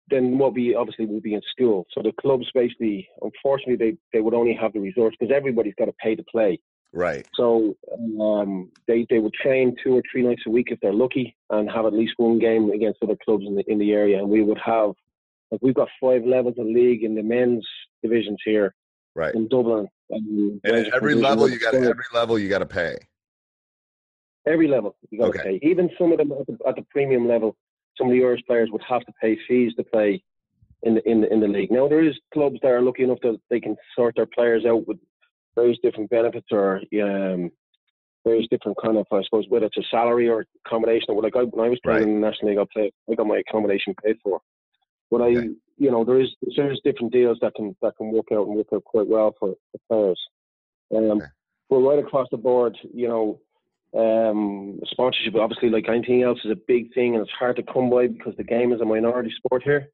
than 0.09 0.37
what 0.37 0.53
we 0.53 0.75
obviously 0.75 1.05
will 1.05 1.21
be 1.21 1.33
in 1.33 1.41
school. 1.51 1.85
So 1.93 2.01
the 2.01 2.11
clubs 2.19 2.47
basically, 2.53 3.07
unfortunately, 3.21 3.77
they 3.77 3.97
they 4.13 4.21
would 4.21 4.33
only 4.33 4.53
have 4.59 4.73
the 4.73 4.79
resource 4.79 5.15
because 5.17 5.33
everybody's 5.35 5.75
got 5.75 5.85
to 5.85 5.93
pay 5.93 6.15
to 6.15 6.23
play. 6.23 6.59
right? 6.91 7.25
So 7.35 7.75
um, 8.19 8.71
they 8.87 9.05
they 9.09 9.19
would 9.19 9.33
train 9.33 9.75
two 9.81 9.95
or 9.95 10.03
three 10.11 10.23
nights 10.23 10.43
a 10.45 10.51
week 10.51 10.67
if 10.69 10.79
they're 10.81 10.93
lucky, 10.93 11.35
and 11.49 11.69
have 11.71 11.85
at 11.85 11.93
least 11.93 12.13
one 12.17 12.39
game 12.39 12.71
against 12.71 13.01
other 13.01 13.17
clubs 13.23 13.45
in 13.47 13.55
the 13.55 13.63
in 13.71 13.79
the 13.79 13.93
area. 13.93 14.19
And 14.19 14.29
we 14.29 14.43
would 14.43 14.59
have, 14.63 14.91
like, 15.49 15.61
we've 15.61 15.73
got 15.73 15.87
five 16.01 16.25
levels 16.25 16.55
of 16.57 16.65
league 16.65 17.03
in 17.03 17.15
the 17.15 17.23
men's 17.23 17.65
divisions 18.03 18.39
here 18.43 18.75
Right. 19.15 19.33
in 19.33 19.47
Dublin. 19.47 19.87
And 20.09 20.59
And 20.63 20.87
every 20.93 21.15
level, 21.15 21.49
you 21.49 21.59
got 21.59 21.73
every 21.73 22.03
level 22.13 22.37
you 22.37 22.49
got 22.49 22.59
to 22.59 22.65
pay. 22.65 22.97
Every 24.45 24.67
level 24.67 24.95
you 25.09 25.19
got 25.19 25.31
to 25.33 25.39
Okay. 25.39 25.59
pay. 25.59 25.67
Even 25.67 25.89
some 25.97 26.11
of 26.11 26.19
them 26.19 26.31
at 26.33 26.45
the, 26.45 26.57
at 26.67 26.75
the 26.75 26.85
premium 26.91 27.27
level, 27.27 27.55
some 27.97 28.07
of 28.07 28.13
the 28.13 28.21
Irish 28.23 28.41
players 28.45 28.69
would 28.71 28.83
have 28.87 29.03
to 29.05 29.13
pay 29.21 29.37
fees 29.47 29.73
to 29.75 29.83
play 29.83 30.21
in 30.83 30.95
the 30.95 31.09
in 31.09 31.21
the 31.21 31.33
in 31.33 31.39
the 31.39 31.47
league. 31.47 31.71
Now 31.71 31.87
there 31.87 32.03
is 32.03 32.13
clubs 32.33 32.59
that 32.61 32.69
are 32.71 32.81
lucky 32.81 33.03
enough 33.03 33.19
that 33.23 33.39
they 33.49 33.59
can 33.59 33.75
sort 33.95 34.15
their 34.15 34.27
players 34.27 34.65
out 34.65 34.87
with 34.87 34.97
various 35.55 35.79
different 35.81 36.09
benefits 36.09 36.47
or 36.51 36.81
um, 37.01 37.49
various 38.25 38.47
different 38.51 38.77
kind 38.83 38.97
of 38.97 39.07
I 39.11 39.23
suppose 39.23 39.45
whether 39.49 39.65
it's 39.65 39.77
a 39.77 39.83
salary 39.89 40.27
or 40.29 40.45
accommodation 40.65 41.07
or 41.09 41.23
like 41.23 41.35
I, 41.35 41.43
when 41.43 41.65
I 41.65 41.69
was 41.69 41.79
playing 41.83 41.99
Right. 42.01 42.07
in 42.07 42.21
the 42.21 42.27
National 42.27 42.49
League, 42.51 42.59
I 42.59 42.65
played 42.71 42.91
I 43.09 43.15
got 43.15 43.25
my 43.27 43.37
accommodation 43.47 43.95
paid 44.03 44.17
for. 44.21 44.41
But 45.11 45.21
I 45.21 45.29
Okay. 45.29 45.49
you 45.77 45.91
know 45.91 46.03
there 46.03 46.19
is 46.19 46.29
there 46.55 46.71
is 46.71 46.79
different 46.83 47.13
deals 47.13 47.37
that 47.41 47.55
can 47.55 47.75
that 47.81 47.97
can 47.97 48.11
work 48.11 48.27
out 48.31 48.47
and 48.47 48.55
work 48.55 48.67
out 48.73 48.83
quite 48.83 49.07
well 49.07 49.35
for, 49.39 49.55
for 49.71 49.79
players. 49.89 50.21
Um, 50.95 51.17
Okay. 51.17 51.25
But 51.69 51.77
right 51.77 51.99
across 51.99 52.27
the 52.29 52.37
board, 52.37 52.77
you 52.93 53.07
know, 53.07 53.39
um, 53.99 54.79
sponsorship 54.85 55.35
obviously 55.35 55.69
like 55.69 55.89
anything 55.89 56.21
else 56.21 56.39
is 56.45 56.51
a 56.51 56.61
big 56.67 56.93
thing 56.93 57.15
and 57.15 57.23
it's 57.23 57.31
hard 57.31 57.55
to 57.55 57.63
come 57.63 57.89
by 57.89 58.07
because 58.07 58.35
the 58.37 58.43
game 58.43 58.71
is 58.71 58.81
a 58.81 58.85
minority 58.85 59.31
sport 59.37 59.63
here. 59.63 59.89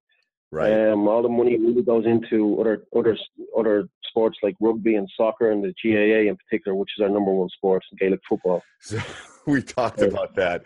Right. 0.52 0.92
Um, 0.92 1.08
all 1.08 1.22
the 1.22 1.30
money 1.30 1.58
really 1.58 1.82
goes 1.82 2.06
into 2.06 2.60
other 2.60 2.84
other 2.96 3.18
other 3.58 3.88
sports 4.10 4.38
like 4.44 4.56
rugby 4.60 4.96
and 4.96 5.10
soccer 5.16 5.52
and 5.52 5.64
the 5.64 5.74
GAA 5.82 6.30
in 6.30 6.36
particular, 6.36 6.76
which 6.76 6.90
is 6.98 7.02
our 7.02 7.10
number 7.10 7.32
one 7.32 7.50
sport, 7.50 7.84
Gaelic 7.98 8.20
football. 8.28 8.62
So 8.82 9.00
we 9.48 9.62
talked 9.62 10.02
about 10.02 10.36
that. 10.36 10.64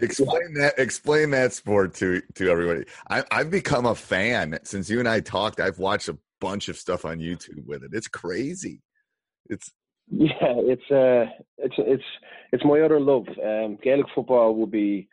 Explain 0.00 0.54
that. 0.54 0.74
Explain 0.78 1.30
that 1.30 1.52
sport 1.52 1.94
to 1.94 2.22
to 2.34 2.50
everybody. 2.50 2.84
I, 3.08 3.24
I've 3.30 3.50
become 3.50 3.86
a 3.86 3.94
fan 3.94 4.58
since 4.64 4.90
you 4.90 4.98
and 4.98 5.08
I 5.08 5.20
talked. 5.20 5.58
I've 5.58 5.78
watched 5.78 6.08
a 6.08 6.18
bunch 6.40 6.68
of 6.68 6.76
stuff 6.76 7.04
on 7.04 7.18
YouTube 7.18 7.64
with 7.66 7.82
it. 7.84 7.90
It's 7.94 8.08
crazy. 8.08 8.82
It's 9.48 9.70
Yeah, 10.10 10.34
it's 10.40 10.90
uh, 10.90 11.32
it's 11.58 11.74
it's 11.78 12.04
it's 12.52 12.64
my 12.64 12.80
other 12.80 13.00
love. 13.00 13.26
Um, 13.42 13.78
Gaelic 13.82 14.06
football 14.14 14.54
would 14.56 14.70
be, 14.70 15.08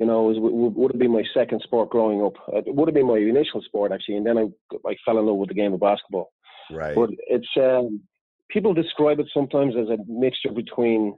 you 0.00 0.06
know, 0.06 0.22
was, 0.22 0.36
would, 0.38 0.74
would 0.74 0.92
have 0.92 0.98
been 0.98 1.12
my 1.12 1.24
second 1.34 1.60
sport 1.62 1.90
growing 1.90 2.22
up. 2.22 2.34
It 2.66 2.74
would 2.74 2.88
have 2.88 2.94
been 2.94 3.06
my 3.06 3.18
initial 3.18 3.62
sport 3.62 3.92
actually, 3.92 4.16
and 4.16 4.26
then 4.26 4.38
I 4.38 4.44
I 4.86 4.96
fell 5.04 5.18
in 5.18 5.26
love 5.26 5.36
with 5.36 5.48
the 5.48 5.54
game 5.54 5.72
of 5.72 5.80
basketball. 5.80 6.32
right. 6.70 6.94
But 6.94 7.10
it's 7.28 7.48
um, 7.56 8.00
people 8.48 8.74
describe 8.74 9.20
it 9.20 9.26
sometimes 9.32 9.74
as 9.76 9.88
a 9.88 9.98
mixture 10.08 10.52
between 10.52 11.16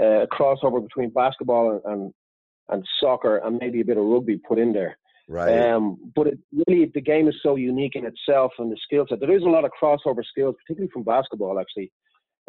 uh, 0.00 0.22
a 0.22 0.26
crossover 0.28 0.82
between 0.82 1.10
basketball 1.10 1.72
and, 1.72 1.92
and 1.92 2.14
and 2.70 2.84
soccer 3.00 3.38
and 3.38 3.58
maybe 3.58 3.80
a 3.80 3.84
bit 3.84 3.96
of 3.96 4.04
rugby 4.04 4.36
put 4.36 4.58
in 4.58 4.72
there. 4.72 4.98
Right. 5.28 5.70
Um, 5.70 5.98
but 6.14 6.26
it 6.26 6.38
really, 6.66 6.90
the 6.94 7.02
game 7.02 7.28
is 7.28 7.34
so 7.42 7.56
unique 7.56 7.96
in 7.96 8.06
itself 8.06 8.52
and 8.58 8.72
the 8.72 8.78
skill 8.82 9.04
set. 9.08 9.20
There 9.20 9.36
is 9.36 9.42
a 9.42 9.48
lot 9.48 9.64
of 9.64 9.70
crossover 9.80 10.24
skills, 10.24 10.54
particularly 10.56 10.90
from 10.90 11.02
basketball, 11.02 11.60
actually. 11.60 11.92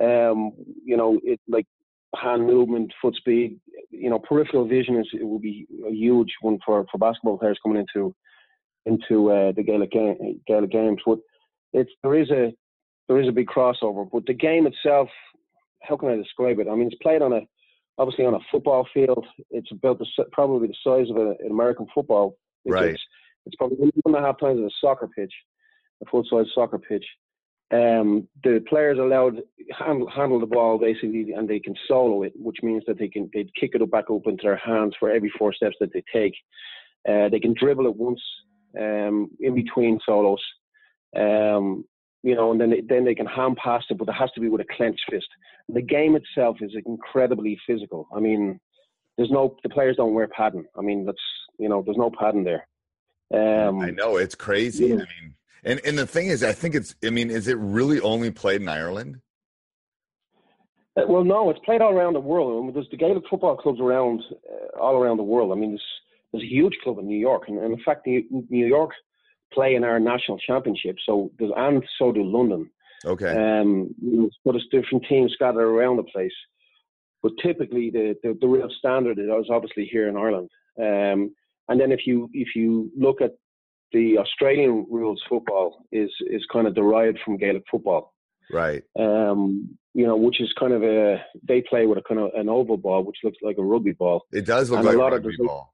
Um, 0.01 0.53
you 0.85 0.95
know, 0.95 1.19
it 1.23 1.41
like 1.49 1.65
hand 2.15 2.45
movement, 2.45 2.91
foot 3.01 3.15
speed. 3.15 3.59
You 3.91 4.09
know, 4.09 4.19
peripheral 4.19 4.67
vision 4.67 4.97
is 4.97 5.07
it 5.13 5.23
will 5.23 5.39
be 5.39 5.67
a 5.87 5.91
huge 5.91 6.31
one 6.41 6.59
for, 6.65 6.85
for 6.91 6.97
basketball 6.97 7.37
players 7.37 7.59
coming 7.63 7.79
into 7.85 8.15
into 8.85 9.31
uh, 9.31 9.51
the 9.51 9.63
Gaelic 9.63 9.91
game, 9.91 10.41
Gaelic 10.47 10.71
games. 10.71 11.01
But 11.05 11.19
it's 11.73 11.91
there 12.03 12.15
is 12.15 12.29
a 12.31 12.53
there 13.07 13.19
is 13.19 13.27
a 13.27 13.33
big 13.33 13.47
crossover. 13.47 14.07
But 14.11 14.25
the 14.25 14.33
game 14.33 14.67
itself, 14.67 15.09
how 15.81 15.97
can 15.97 16.09
I 16.09 16.15
describe 16.15 16.59
it? 16.59 16.67
I 16.67 16.75
mean, 16.75 16.87
it's 16.87 17.01
played 17.01 17.21
on 17.21 17.33
a 17.33 17.41
obviously 17.97 18.25
on 18.25 18.35
a 18.35 18.39
football 18.51 18.87
field. 18.93 19.25
It's 19.51 19.71
about 19.71 19.99
the 19.99 20.07
probably 20.31 20.67
the 20.67 20.75
size 20.83 21.09
of 21.09 21.17
a, 21.17 21.31
an 21.43 21.51
American 21.51 21.87
football. 21.93 22.37
It's, 22.65 22.73
Right. 22.73 22.89
It's, 22.91 23.03
it's 23.45 23.55
probably 23.55 23.77
one 23.77 24.15
and 24.15 24.15
a 24.15 24.27
half 24.27 24.39
times 24.39 24.59
a 24.59 24.69
soccer 24.81 25.07
pitch, 25.07 25.33
a 26.03 26.09
full 26.09 26.23
size 26.29 26.45
soccer 26.53 26.79
pitch. 26.79 27.05
Um, 27.71 28.27
the 28.43 28.63
players 28.67 28.97
allowed 28.97 29.41
handle, 29.77 30.09
handle 30.09 30.39
the 30.39 30.47
ball 30.47 30.79
basically, 30.79 31.33
and 31.33 31.47
they 31.47 31.59
can 31.59 31.75
solo 31.87 32.23
it, 32.23 32.33
which 32.35 32.57
means 32.63 32.83
that 32.87 32.97
they 32.97 33.07
can 33.07 33.29
they 33.33 33.47
kick 33.59 33.71
it 33.73 33.91
back 33.91 34.05
up 34.09 34.25
into 34.25 34.41
their 34.43 34.57
hands 34.57 34.95
for 34.99 35.11
every 35.11 35.31
four 35.37 35.53
steps 35.53 35.75
that 35.79 35.93
they 35.93 36.03
take. 36.11 36.33
Uh, 37.07 37.29
they 37.29 37.39
can 37.39 37.53
dribble 37.53 37.85
it 37.85 37.95
once 37.95 38.21
um, 38.79 39.29
in 39.39 39.53
between 39.53 39.99
solos, 40.05 40.41
um, 41.15 41.85
you 42.23 42.35
know, 42.35 42.51
and 42.51 42.59
then 42.59 42.71
they, 42.71 42.81
then 42.81 43.05
they 43.05 43.15
can 43.15 43.25
hand 43.25 43.57
pass 43.63 43.83
it, 43.89 43.97
but 43.97 44.09
it 44.09 44.13
has 44.13 44.31
to 44.31 44.41
be 44.41 44.49
with 44.49 44.61
a 44.61 44.75
clenched 44.75 45.03
fist. 45.09 45.27
The 45.69 45.81
game 45.81 46.15
itself 46.15 46.57
is 46.61 46.71
incredibly 46.85 47.57
physical. 47.67 48.07
I 48.15 48.19
mean, 48.19 48.59
there's 49.17 49.31
no 49.31 49.55
the 49.63 49.69
players 49.69 49.97
don't 49.97 50.13
wear 50.13 50.27
padding. 50.27 50.65
I 50.77 50.81
mean, 50.81 51.05
that's 51.05 51.17
you 51.59 51.69
know, 51.69 51.83
there's 51.83 51.97
no 51.97 52.11
padding 52.19 52.43
there. 52.43 52.67
Um, 53.31 53.79
I 53.79 53.91
know 53.91 54.17
it's 54.17 54.33
crazy. 54.33 54.87
yeah. 54.87 54.95
I 54.95 54.97
mean, 54.97 55.35
and 55.63 55.79
and 55.85 55.97
the 55.97 56.07
thing 56.07 56.27
is, 56.27 56.43
I 56.43 56.53
think 56.53 56.75
it's. 56.75 56.95
I 57.03 57.09
mean, 57.09 57.29
is 57.29 57.47
it 57.47 57.57
really 57.57 57.99
only 58.01 58.31
played 58.31 58.61
in 58.61 58.69
Ireland? 58.69 59.21
Uh, 60.97 61.07
Well, 61.07 61.23
no, 61.23 61.49
it's 61.49 61.59
played 61.65 61.81
all 61.81 61.93
around 61.93 62.13
the 62.13 62.19
world. 62.19 62.61
I 62.61 62.65
mean, 62.65 62.73
there's 62.73 62.89
the 62.89 62.97
Gaelic 62.97 63.23
football 63.29 63.57
clubs 63.57 63.79
around, 63.79 64.21
uh, 64.51 64.79
all 64.79 64.95
around 64.95 65.17
the 65.17 65.23
world. 65.23 65.51
I 65.51 65.55
mean, 65.55 65.71
there's, 65.71 65.89
there's 66.31 66.43
a 66.43 66.47
huge 66.47 66.77
club 66.83 66.99
in 66.99 67.07
New 67.07 67.17
York, 67.17 67.43
and, 67.47 67.57
and 67.59 67.73
in 67.73 67.83
fact, 67.83 68.07
New, 68.07 68.23
New 68.49 68.67
York 68.67 68.91
play 69.53 69.75
in 69.75 69.83
our 69.83 69.99
national 69.99 70.37
championship. 70.39 70.97
So, 71.05 71.31
there's, 71.39 71.51
and 71.55 71.83
so 71.97 72.11
do 72.11 72.23
London. 72.23 72.69
Okay. 73.05 73.31
Um, 73.31 73.95
so 74.43 74.51
there's 74.51 74.67
different 74.71 75.05
teams 75.07 75.33
scattered 75.33 75.61
around 75.61 75.97
the 75.97 76.03
place. 76.03 76.33
But 77.21 77.33
typically, 77.41 77.89
the, 77.89 78.15
the, 78.23 78.37
the 78.39 78.47
real 78.47 78.69
standard 78.77 79.19
is 79.19 79.49
obviously 79.49 79.85
here 79.91 80.07
in 80.07 80.17
Ireland. 80.17 80.49
Um, 80.79 81.35
and 81.67 81.79
then 81.79 81.91
if 81.91 82.07
you 82.07 82.29
if 82.33 82.55
you 82.55 82.91
look 82.97 83.21
at 83.21 83.33
the 83.91 84.17
Australian 84.17 84.85
rules 84.89 85.21
football 85.29 85.85
is 85.91 86.11
is 86.27 86.45
kind 86.51 86.67
of 86.67 86.75
derived 86.75 87.19
from 87.25 87.37
Gaelic 87.37 87.63
football 87.71 88.13
right. 88.51 88.83
um, 88.99 89.77
you 89.93 90.05
know, 90.05 90.15
which 90.15 90.39
is 90.41 90.51
kind 90.59 90.73
of 90.73 90.83
a 90.83 91.21
they 91.47 91.61
play 91.61 91.85
with 91.85 91.97
a 91.97 92.01
kind 92.01 92.19
of 92.19 92.31
an 92.35 92.49
oval 92.49 92.77
ball, 92.77 93.03
which 93.03 93.17
looks 93.23 93.37
like 93.41 93.57
a 93.57 93.63
rugby 93.63 93.91
ball. 93.93 94.25
It 94.31 94.45
does 94.45 94.69
look 94.69 94.79
And 94.79 94.87
a 94.89 94.91
lot 94.97 95.13
of 95.13 95.23
rugby 95.25 95.35
the- 95.37 95.45
ball. 95.45 95.73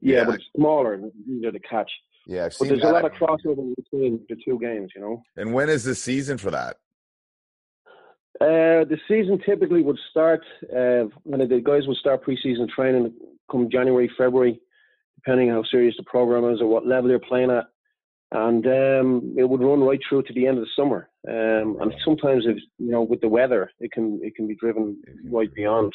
Yeah, 0.00 0.16
Yeah. 0.18 0.24
but 0.26 0.34
it's 0.36 0.44
smaller 0.54 0.92
and 0.94 1.10
easier 1.28 1.52
to 1.52 1.58
catch. 1.60 1.90
Yeah, 2.26 2.46
I've 2.46 2.56
But 2.58 2.68
there's 2.68 2.80
that. 2.82 2.90
a 2.90 2.92
lot 2.92 3.04
of 3.04 3.12
crossover 3.12 3.74
between 3.76 4.20
the 4.28 4.36
two 4.44 4.58
games, 4.58 4.92
you 4.94 5.00
know. 5.00 5.22
And 5.36 5.54
when 5.54 5.68
is 5.70 5.84
the 5.84 5.94
season 5.94 6.36
for 6.38 6.50
that? 6.50 6.76
Uh, 8.40 8.84
the 8.84 8.98
season 9.08 9.38
typically 9.46 9.80
would 9.82 9.98
start 10.10 10.42
uh, 10.70 11.04
when 11.22 11.40
the 11.48 11.60
guys 11.64 11.86
would 11.86 11.96
start 11.96 12.22
preseason 12.24 12.68
training 12.68 13.14
come 13.50 13.70
January, 13.70 14.10
February, 14.18 14.60
depending 15.16 15.50
on 15.50 15.56
how 15.56 15.68
serious 15.70 15.94
the 15.96 16.04
program 16.04 16.52
is 16.52 16.60
or 16.60 16.66
what 16.66 16.86
level 16.86 17.10
you're 17.10 17.18
playing 17.18 17.50
at, 17.50 17.64
and 18.32 18.66
um, 18.66 19.34
it 19.38 19.48
would 19.48 19.60
run 19.60 19.80
right 19.80 20.00
through 20.08 20.22
to 20.24 20.32
the 20.32 20.46
end 20.46 20.58
of 20.58 20.64
the 20.64 20.70
summer. 20.76 21.08
Um, 21.28 21.78
and 21.80 21.94
sometimes, 22.04 22.44
if 22.46 22.56
you 22.78 22.90
know, 22.90 23.02
with 23.02 23.20
the 23.20 23.28
weather, 23.28 23.70
it 23.80 23.92
can 23.92 24.20
it 24.22 24.34
can 24.34 24.46
be 24.46 24.56
driven 24.56 25.00
right 25.30 25.52
beyond 25.54 25.92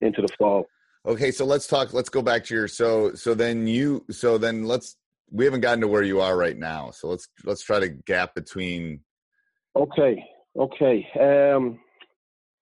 into 0.00 0.22
the 0.22 0.28
fall. 0.38 0.66
Okay, 1.06 1.30
so 1.30 1.44
let's 1.44 1.66
talk. 1.66 1.92
Let's 1.92 2.08
go 2.08 2.22
back 2.22 2.44
to 2.44 2.54
your. 2.54 2.68
So 2.68 3.14
so 3.14 3.34
then 3.34 3.66
you. 3.66 4.04
So 4.10 4.38
then 4.38 4.64
let's. 4.64 4.96
We 5.30 5.44
haven't 5.44 5.60
gotten 5.60 5.82
to 5.82 5.88
where 5.88 6.02
you 6.02 6.20
are 6.20 6.36
right 6.36 6.56
now. 6.56 6.90
So 6.90 7.08
let's 7.08 7.28
let's 7.44 7.62
try 7.62 7.80
to 7.80 7.88
gap 7.88 8.34
between. 8.34 9.00
Okay, 9.76 10.24
okay. 10.56 11.06
Um, 11.54 11.80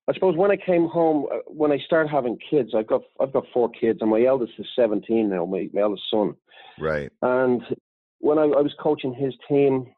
I 0.09 0.15
suppose 0.15 0.37
when 0.37 0.51
I 0.51 0.57
came 0.57 0.87
home, 0.87 1.27
uh, 1.33 1.39
when 1.47 1.73
I 1.73 1.79
started 1.79 2.09
having 2.09 2.39
kids, 2.51 2.71
I've 2.77 2.87
got 2.87 3.03
I've 3.21 3.33
got 3.33 3.45
four 3.53 3.71
kids, 3.71 3.99
and 4.01 4.11
my 4.11 4.25
eldest 4.25 4.53
is 4.59 4.67
seventeen 4.77 5.29
now, 5.29 5.45
my, 5.47 5.69
my 5.73 5.83
eldest 5.83 6.05
son. 6.11 6.35
Right. 6.79 7.11
And 7.23 7.63
when 8.19 8.39
I, 8.39 8.43
I 8.43 8.61
was 8.61 8.75
coaching 8.81 9.15
his 9.15 9.35
team, 9.49 9.93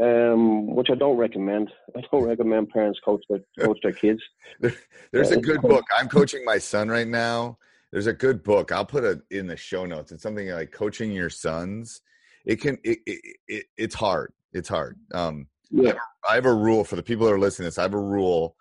um, 0.00 0.74
which 0.74 0.88
I 0.90 0.94
don't 0.94 1.18
recommend, 1.18 1.70
I 1.96 2.00
don't 2.10 2.24
recommend 2.24 2.70
parents 2.70 2.98
coach 3.04 3.22
their 3.28 3.40
coach 3.60 3.78
their 3.82 3.92
kids. 3.92 4.20
There, 4.60 4.74
there's 5.10 5.32
a 5.32 5.40
good 5.40 5.60
book. 5.60 5.84
I'm 5.98 6.08
coaching 6.08 6.44
my 6.44 6.58
son 6.58 6.88
right 6.88 7.08
now. 7.08 7.58
There's 7.90 8.06
a 8.06 8.12
good 8.12 8.42
book. 8.42 8.70
I'll 8.70 8.86
put 8.86 9.04
it 9.04 9.20
in 9.30 9.46
the 9.46 9.56
show 9.56 9.84
notes. 9.84 10.12
It's 10.12 10.22
something 10.22 10.48
like 10.48 10.70
coaching 10.70 11.12
your 11.12 11.28
sons. 11.30 12.00
It 12.46 12.60
can. 12.60 12.78
It, 12.84 13.00
it, 13.04 13.36
it 13.48 13.64
it's 13.76 13.94
hard. 13.94 14.32
It's 14.52 14.68
hard. 14.68 14.98
Um, 15.12 15.48
Yeah, 15.70 15.94
I 16.28 16.36
have 16.36 16.46
a 16.46 16.54
rule 16.54 16.84
for 16.84 16.96
the 16.96 17.02
people 17.02 17.26
that 17.26 17.32
are 17.32 17.38
listening 17.38 17.64
to 17.64 17.70
this. 17.70 17.78
I 17.78 17.82
have 17.82 17.94
a 17.94 18.00
rule 18.00 18.56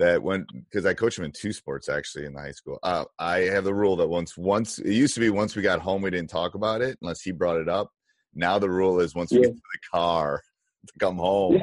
that 0.00 0.22
when 0.22 0.46
because 0.54 0.86
I 0.86 0.94
coach 0.94 1.18
him 1.18 1.24
in 1.24 1.32
two 1.32 1.52
sports 1.52 1.88
actually 1.88 2.24
in 2.24 2.32
the 2.32 2.40
high 2.40 2.52
school. 2.52 2.78
Uh, 2.82 3.04
I 3.18 3.40
have 3.40 3.64
the 3.64 3.74
rule 3.74 3.96
that 3.96 4.08
once 4.08 4.36
once 4.36 4.78
it 4.78 4.92
used 4.92 5.14
to 5.14 5.20
be 5.20 5.30
once 5.30 5.54
we 5.54 5.62
got 5.62 5.80
home 5.80 6.02
we 6.02 6.10
didn't 6.10 6.30
talk 6.30 6.54
about 6.54 6.80
it 6.80 6.98
unless 7.00 7.20
he 7.20 7.32
brought 7.32 7.60
it 7.60 7.68
up. 7.68 7.92
Now 8.34 8.58
the 8.58 8.70
rule 8.70 9.00
is 9.00 9.14
once 9.14 9.30
we 9.32 9.40
get 9.40 9.54
to 9.54 9.54
the 9.54 9.98
car 9.98 10.42
to 10.86 10.92
come 10.98 11.16
home 11.16 11.62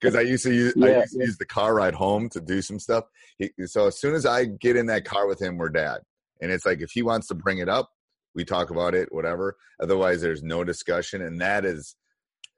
because 0.00 0.14
I 0.16 0.22
used 0.22 0.44
to 0.44 0.54
use 0.54 0.74
I 0.82 0.88
Yeah, 0.88 1.00
used 1.00 1.12
to 1.12 1.18
yeah. 1.18 1.26
use 1.26 1.36
the 1.36 1.46
car 1.46 1.74
ride 1.74 1.94
home 1.94 2.28
to 2.30 2.40
do 2.40 2.62
some 2.62 2.78
stuff. 2.78 3.04
He, 3.38 3.50
so 3.66 3.86
as 3.86 4.00
soon 4.00 4.14
as 4.14 4.24
I 4.24 4.46
get 4.46 4.76
in 4.76 4.86
that 4.86 5.04
car 5.04 5.26
with 5.26 5.40
him, 5.40 5.58
we're 5.58 5.68
dad, 5.68 5.98
and 6.40 6.50
it's 6.50 6.64
like 6.64 6.80
if 6.80 6.90
he 6.92 7.02
wants 7.02 7.26
to 7.28 7.34
bring 7.34 7.58
it 7.58 7.68
up, 7.68 7.90
we 8.34 8.44
talk 8.44 8.70
about 8.70 8.94
it, 8.94 9.12
whatever. 9.12 9.56
Otherwise, 9.82 10.22
there's 10.22 10.42
no 10.42 10.64
discussion, 10.64 11.20
and 11.20 11.40
that 11.42 11.66
is 11.66 11.96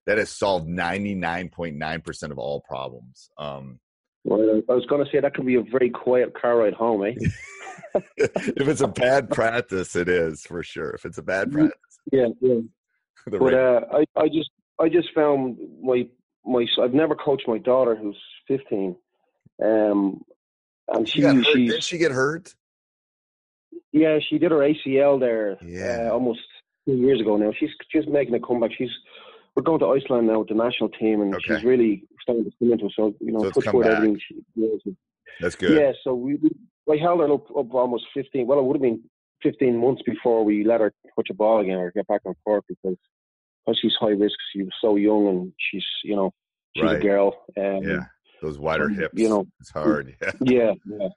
that 0.07 0.19
has 0.19 0.31
solved 0.31 0.69
ninety 0.69 1.15
nine 1.17 1.49
point 1.49 1.77
nine 1.77 2.01
percent 2.01 2.31
of 2.31 2.39
all 2.39 2.61
problems. 2.61 3.29
Um, 3.39 3.81
Well, 4.25 4.63
I 4.69 4.73
was 4.73 4.87
going 4.87 5.05
to 5.05 5.11
say 5.11 5.21
that 5.21 5.35
could 5.35 5.47
be 5.47 5.57
a 5.57 5.63
very 5.63 5.91
quiet 5.91 6.33
car 6.41 6.59
ride 6.59 6.75
home, 6.75 7.05
eh? 7.05 7.15
if 8.17 8.69
it's 8.69 8.81
a 8.81 8.87
bad 8.89 9.31
practice, 9.31 9.97
it 9.97 10.09
is 10.09 10.43
for 10.43 10.63
sure. 10.63 10.91
If 10.91 11.05
it's 11.05 11.19
a 11.19 11.23
bad 11.23 11.49
Mm-hmm. 11.49 11.59
practice, 11.59 11.99
Yeah, 12.13 12.27
yeah. 12.41 12.61
But 13.39 13.55
uh, 13.55 13.81
I, 13.93 14.05
I 14.17 14.29
just, 14.29 14.51
I 14.81 14.89
just 14.89 15.09
found 15.15 15.57
my, 15.83 16.09
my. 16.45 16.67
I've 16.83 16.93
never 16.95 17.15
coached 17.15 17.47
my 17.47 17.59
daughter 17.59 17.95
who's 17.95 18.19
15, 18.49 18.97
um, 19.65 20.23
and 20.89 21.09
she 21.09 21.21
she, 21.53 21.69
Did 21.69 21.85
she 21.85 21.99
get 21.99 22.11
hurt? 22.11 22.53
yeah, 23.93 24.19
she 24.29 24.39
did 24.39 24.51
her 24.51 24.59
ACL 24.59 25.21
there, 25.21 25.57
Yeah. 25.65 26.09
uh, 26.09 26.13
almost 26.13 26.41
two 26.87 26.97
years 26.97 27.21
ago 27.21 27.37
now. 27.37 27.53
She's 27.59 27.71
just 27.93 28.09
making 28.09 28.35
a 28.35 28.41
comeback. 28.41 28.73
She's, 28.77 28.91
we're 29.55 29.63
going 29.63 29.81
to 29.81 29.87
Iceland 29.87 30.27
now 30.29 30.39
with 30.41 30.49
the 30.49 30.55
national 30.55 30.89
team, 30.91 31.21
and 31.21 31.35
Okay. 31.35 31.57
she's 31.57 31.65
really 31.65 32.05
starting 32.23 32.45
to 32.45 32.51
come 32.59 32.73
into. 32.73 32.89
So 32.97 33.15
you 33.21 33.33
know, 33.33 33.43
So 33.45 33.61
touch 33.61 33.73
wood, 33.75 33.87
everything 33.87 34.19
she. 34.27 34.43
That's 35.41 35.57
good. 35.57 35.77
Yeah, 35.81 35.93
so 36.05 36.15
we, 36.15 36.37
we 36.37 36.51
I 36.91 36.97
held 37.01 37.21
her 37.21 37.33
up, 37.33 37.45
up 37.57 37.73
almost 37.75 38.05
15. 38.15 38.47
Well, 38.47 38.59
it 38.59 38.65
would 38.65 38.77
have 38.77 38.83
been 38.83 39.03
15 39.43 39.77
months 39.77 40.03
before 40.07 40.45
we 40.45 40.65
let 40.65 40.81
her 40.81 40.93
touch 41.17 41.29
a 41.31 41.35
ball 41.35 41.61
again 41.61 41.79
or 41.79 41.91
get 41.91 42.07
back 42.07 42.21
on 42.25 42.35
court 42.45 42.65
because 42.69 42.97
because 43.65 43.79
she's 43.81 43.95
high 44.01 44.09
risk. 44.11 44.37
She 44.53 44.63
was 44.63 44.73
so 44.81 44.97
young 44.97 45.27
and 45.29 45.53
she's 45.59 45.85
you 46.05 46.17
know 46.17 46.33
she's 46.77 46.85
Right. 46.85 46.97
a 46.97 47.01
girl. 47.01 47.45
Um, 47.57 47.83
Yeah, 47.83 48.05
those 48.41 48.59
wider 48.59 48.89
hips. 48.89 49.15
you 49.19 49.29
know, 49.29 49.47
it's 49.61 49.71
hard. 49.71 50.17
Yeah, 50.23 50.33
yeah, 50.45 50.73
yeah. 50.87 51.09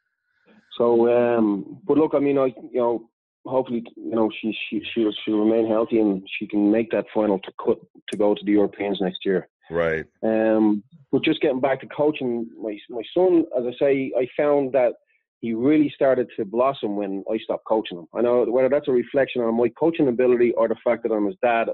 So, 0.78 1.08
um, 1.10 1.80
but 1.86 1.98
look, 1.98 2.12
I 2.16 2.20
mean, 2.20 2.38
I 2.38 2.48
you 2.48 2.80
know, 2.80 3.10
hopefully, 3.46 3.84
you 3.96 4.16
know, 4.16 4.30
she 4.42 4.58
she 4.70 4.82
she'll 4.94 5.12
she'll 5.24 5.40
remain 5.40 5.68
healthy 5.68 6.00
and 6.00 6.28
she 6.38 6.48
can 6.48 6.72
make 6.72 6.92
that 6.92 7.06
final 7.14 7.40
to 7.40 7.52
cut 7.64 7.78
to 8.10 8.18
go 8.18 8.34
to 8.34 8.42
the 8.46 8.52
Europeans 8.52 9.00
next 9.02 9.20
year. 9.26 9.48
right. 9.70 10.06
Um, 10.24 10.84
but 11.12 11.24
just 11.24 11.42
getting 11.42 11.62
back 11.62 11.80
to 11.82 11.88
coaching, 11.88 12.48
my 12.62 12.78
my 12.90 13.04
son, 13.16 13.46
as 13.58 13.66
I 13.66 13.74
say, 13.80 14.12
I 14.18 14.28
found 14.38 14.74
that 14.74 14.94
he 15.42 15.54
really 15.54 15.92
started 15.94 16.28
to 16.36 16.46
blossom 16.46 16.96
when 16.96 17.24
I 17.32 17.38
stopped 17.38 17.66
coaching 17.66 18.00
him. 18.00 18.08
I 18.14 18.22
know 18.22 18.46
whether 18.46 18.70
that's 18.70 18.88
a 18.88 18.92
reflection 18.92 19.42
on 19.42 19.56
my 19.58 19.70
coaching 19.80 20.08
ability 20.08 20.54
or 20.54 20.68
the 20.68 20.76
fact 20.84 21.04
that 21.04 21.12
I'm 21.14 21.28
his 21.28 21.36
dad. 21.42 21.70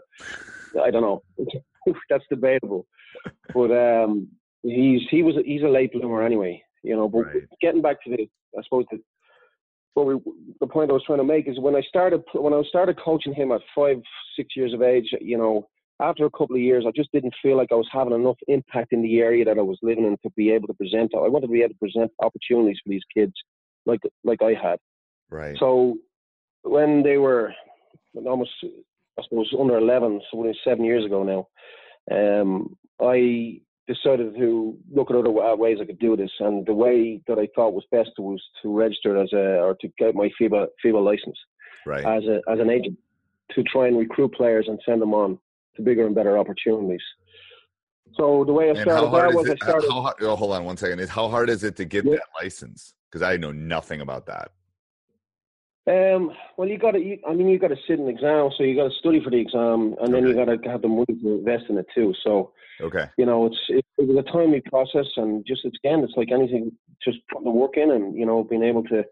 I 0.82 0.92
don't 0.92 1.02
know. 1.02 1.24
that's 2.10 2.24
debatable. 2.30 2.86
But 3.54 3.72
um, 3.72 4.28
he's 4.64 5.02
he 5.10 5.24
was 5.24 5.36
he's 5.46 5.64
a 5.64 5.68
late 5.68 5.92
bloomer 5.94 6.24
anyway. 6.24 6.62
You 6.84 6.96
know. 6.96 7.08
But 7.10 7.28
Right. 7.28 7.44
getting 7.62 7.82
back 7.82 8.04
to 8.04 8.10
the, 8.10 8.30
I 8.58 8.64
suppose 8.64 8.86
the. 8.92 9.00
What 9.94 10.06
we, 10.06 10.16
the 10.60 10.68
point 10.68 10.90
I 10.90 10.94
was 10.94 11.04
trying 11.06 11.20
to 11.20 11.24
make 11.24 11.48
is 11.48 11.60
when 11.60 11.76
I 11.76 11.82
started 11.82 12.22
when 12.34 12.54
I 12.54 12.62
started 12.70 13.00
coaching 13.00 13.34
him 13.34 13.52
at 13.52 13.62
five 13.76 13.98
six 14.38 14.56
years 14.56 14.74
of 14.74 14.82
age, 14.82 15.14
you 15.20 15.38
know, 15.38 15.68
after 16.00 16.26
a 16.26 16.32
couple 16.32 16.56
of 16.56 16.62
years, 16.62 16.86
I 16.88 16.92
just 16.96 17.12
didn't 17.12 17.36
feel 17.42 17.58
like 17.58 17.70
I 17.72 17.76
was 17.76 17.90
having 17.92 18.14
enough 18.14 18.38
impact 18.48 18.94
in 18.94 19.02
the 19.02 19.20
area 19.20 19.46
that 19.46 19.60
I 19.60 19.62
was 19.62 19.78
living 19.82 20.06
in 20.06 20.18
to 20.24 20.30
be 20.36 20.52
able 20.52 20.68
to 20.68 20.74
present. 20.74 21.12
I 21.14 21.28
wanted 21.28 21.48
to 21.48 21.54
be 21.54 21.62
able 21.62 21.74
to 21.74 21.80
present 21.80 22.12
opportunities 22.20 22.80
for 22.84 22.90
these 22.90 23.04
kids, 23.14 23.34
like 23.86 24.00
like 24.24 24.42
I 24.42 24.54
had. 24.54 24.80
Right. 25.30 25.58
So 25.60 25.98
when 26.64 27.04
they 27.04 27.18
were 27.18 27.54
almost, 28.16 28.52
I 29.20 29.24
suppose, 29.24 29.54
under 29.58 29.78
11, 29.78 30.22
so 30.32 30.54
seven 30.64 30.86
years 30.86 31.06
ago 31.06 31.24
now, 31.24 31.48
um, 32.42 32.76
I 33.00 33.62
decided 33.88 34.36
to 34.36 34.78
look 34.92 35.10
at 35.10 35.18
other 35.18 35.32
ways 35.32 35.78
I 35.82 35.86
could 35.86 36.00
do 36.00 36.16
this, 36.16 36.32
and 36.40 36.66
the 36.66 36.74
way 36.74 37.22
that 37.28 37.40
I 37.40 37.48
thought 37.56 37.74
was 37.74 37.86
best 37.92 38.12
was 38.18 38.42
to 38.62 38.76
register 38.76 39.22
as 39.22 39.32
a 39.34 39.60
or 39.60 39.76
to 39.82 39.88
get 39.98 40.16
my 40.16 40.30
FIBA 40.40 40.68
FIBA 40.84 41.04
license 41.04 41.38
right. 41.86 42.06
as 42.06 42.24
a 42.26 42.42
as 42.52 42.60
an 42.60 42.70
agent 42.70 42.98
to 43.52 43.64
try 43.64 43.88
and 43.88 43.98
recruit 43.98 44.34
players 44.34 44.66
and 44.68 44.80
send 44.86 45.02
them 45.02 45.14
on 45.14 45.38
to 45.76 45.82
bigger 45.82 46.06
and 46.06 46.16
better 46.16 46.38
opportunities. 46.38 47.02
So 48.16 48.44
the 48.46 48.54
way 48.54 48.70
I 48.70 48.74
started 48.74 49.12
that 49.12 49.34
was 49.34 49.50
I 49.50 49.56
started. 49.56 49.90
How 49.90 50.02
uh, 50.02 50.14
oh, 50.22 50.36
hold 50.36 50.54
on 50.54 50.66
one 50.66 50.78
second. 50.78 51.00
Is 51.00 51.10
how 51.10 51.30
hard 51.30 51.50
is 51.50 51.64
it 51.64 51.76
to 51.78 51.86
get 51.86 52.06
Yeah. 52.06 52.14
that 52.14 52.44
license? 52.44 52.94
Because 53.10 53.22
I 53.22 53.38
know 53.38 53.52
nothing 53.52 54.02
about 54.02 54.26
that. 54.28 54.52
Um, 55.88 56.32
well, 56.58 56.68
you 56.68 56.78
got 56.78 56.92
to. 56.92 57.18
I 57.28 57.34
mean, 57.34 57.48
you 57.48 57.58
got 57.58 57.70
to 57.70 57.78
sit 57.88 58.00
an 58.00 58.08
exam, 58.08 58.52
so 58.56 58.64
you 58.64 58.76
got 58.76 58.90
to 58.90 59.00
study 59.00 59.22
for 59.24 59.32
the 59.32 59.38
exam, 59.38 59.96
and 60.00 60.14
then 60.14 60.28
you 60.28 60.36
got 60.36 60.46
to 60.46 60.70
have 60.70 60.84
the 60.84 60.88
money 60.88 61.06
to 61.08 61.40
invest 61.40 61.66
in 61.70 61.78
it 61.78 61.88
too. 61.96 62.14
So 62.24 62.54
Okay. 62.82 63.06
you 63.18 63.26
know, 63.26 63.46
it's 63.46 63.60
it, 63.70 63.86
it 63.98 64.08
was 64.08 64.18
a 64.18 64.32
timely 64.32 64.62
process, 64.62 65.08
and 65.18 65.46
just 65.46 65.62
it's, 65.66 65.78
again, 65.84 66.04
it's 66.04 66.14
like 66.16 66.32
anything, 66.32 66.72
just 67.04 67.18
putting 67.32 67.46
the 67.46 67.52
work 67.52 67.78
in, 67.78 67.92
and 67.92 68.16
you 68.16 68.26
know, 68.26 68.44
being 68.44 68.64
able 68.64 68.84
to 68.86 69.04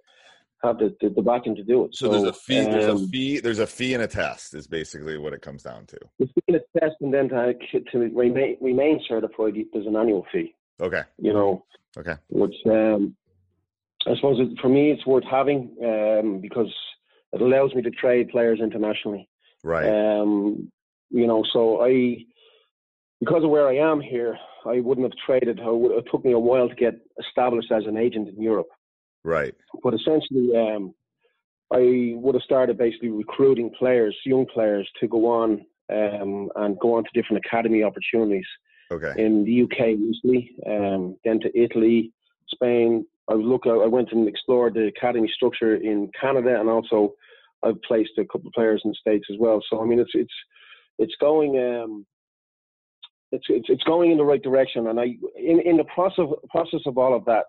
have 0.63 0.77
the 0.77 0.95
the, 1.01 1.09
the 1.09 1.21
backing 1.21 1.55
to 1.55 1.63
do 1.63 1.85
it. 1.85 1.91
So, 1.93 2.09
there's 2.09 2.23
a 2.23 2.33
fee. 2.33 2.61
there's 2.61 2.85
a 2.85 2.91
um, 2.91 3.07
fee. 3.07 3.39
There's 3.39 3.59
a 3.59 3.67
fee 3.67 3.93
and 3.93 4.03
a 4.03 4.07
test. 4.07 4.53
Is 4.53 4.67
basically 4.67 5.17
what 5.17 5.33
it 5.33 5.41
comes 5.41 5.63
down 5.63 5.85
to. 5.87 5.97
It's 6.19 6.31
been 6.45 6.55
a 6.55 6.79
test, 6.79 6.95
and 7.01 7.13
then 7.13 7.29
to 7.29 7.53
to 7.91 7.97
remain 7.97 8.57
remain 8.61 9.01
certified, 9.07 9.55
there's 9.73 9.87
an 9.87 9.95
annual 9.95 10.25
fee. 10.31 10.53
Okay. 10.81 11.03
You 11.17 11.33
know, 11.33 11.65
Okay. 11.97 12.15
which 12.29 12.55
um, 12.67 13.15
I 14.07 14.15
suppose 14.15 14.39
it, 14.39 14.59
for 14.59 14.69
me 14.69 14.91
it's 14.91 15.05
worth 15.05 15.25
having 15.29 15.75
um, 15.83 16.39
because 16.41 16.73
it 17.33 17.41
allows 17.41 17.73
me 17.75 17.81
to 17.81 17.91
trade 17.91 18.29
players 18.29 18.59
internationally. 18.61 19.29
Right. 19.63 19.87
Um, 19.87 20.71
you 21.09 21.27
know, 21.27 21.43
so 21.51 21.81
I 21.83 22.25
because 23.19 23.43
of 23.43 23.49
where 23.49 23.67
I 23.67 23.75
am 23.75 23.99
here, 23.99 24.37
I 24.65 24.79
wouldn't 24.79 25.05
have 25.05 25.17
traded. 25.25 25.59
I 25.59 25.69
would, 25.69 25.91
it 25.91 26.05
took 26.11 26.23
me 26.23 26.31
a 26.31 26.39
while 26.39 26.69
to 26.69 26.75
get 26.75 26.95
established 27.19 27.71
as 27.71 27.85
an 27.85 27.97
agent 27.97 28.29
in 28.29 28.41
Europe, 28.41 28.69
right. 29.23 29.53
but 29.83 29.93
essentially, 29.93 30.55
um, 30.55 30.93
I 31.71 32.13
would 32.15 32.35
have 32.35 32.43
started 32.43 32.77
basically 32.77 33.09
recruiting 33.09 33.71
players, 33.77 34.15
young 34.25 34.45
players, 34.45 34.89
to 34.99 35.07
go 35.07 35.27
on 35.27 35.65
um, 35.91 36.49
and 36.55 36.79
go 36.79 36.95
on 36.95 37.03
to 37.03 37.09
different 37.13 37.43
academy 37.45 37.83
opportunities 37.83 38.45
Okay. 38.91 39.13
in 39.23 39.43
the 39.45 39.63
UK 39.63 39.99
mostly, 39.99 40.51
um, 40.65 41.15
then 41.23 41.39
to 41.41 41.59
Italy, 41.59 42.11
Spain. 42.47 43.05
I 43.29 43.33
look. 43.33 43.63
I 43.65 43.85
went 43.85 44.11
and 44.11 44.27
explored 44.27 44.73
the 44.73 44.87
academy 44.87 45.31
structure 45.33 45.75
in 45.75 46.09
Canada, 46.19 46.59
and 46.59 46.69
also 46.69 47.13
I've 47.63 47.81
placed 47.83 48.11
a 48.17 48.25
couple 48.25 48.47
of 48.47 48.53
players 48.53 48.81
in 48.83 48.91
the 48.91 48.95
states 48.99 49.27
as 49.31 49.37
well. 49.39 49.61
So 49.69 49.81
I 49.81 49.85
mean, 49.85 49.99
it's 49.99 50.11
it's 50.13 50.33
it's 50.97 51.15
going. 51.19 51.57
Um, 51.57 52.05
it's, 53.31 53.45
it's 53.47 53.67
it's 53.69 53.83
going 53.83 54.11
in 54.11 54.17
the 54.17 54.23
right 54.23 54.41
direction, 54.41 54.87
and 54.87 54.99
I 54.99 55.15
in 55.35 55.61
in 55.63 55.77
the 55.77 55.83
process 55.83 56.25
process 56.49 56.81
of 56.87 56.97
all 56.97 57.15
of 57.15 57.25
that, 57.25 57.45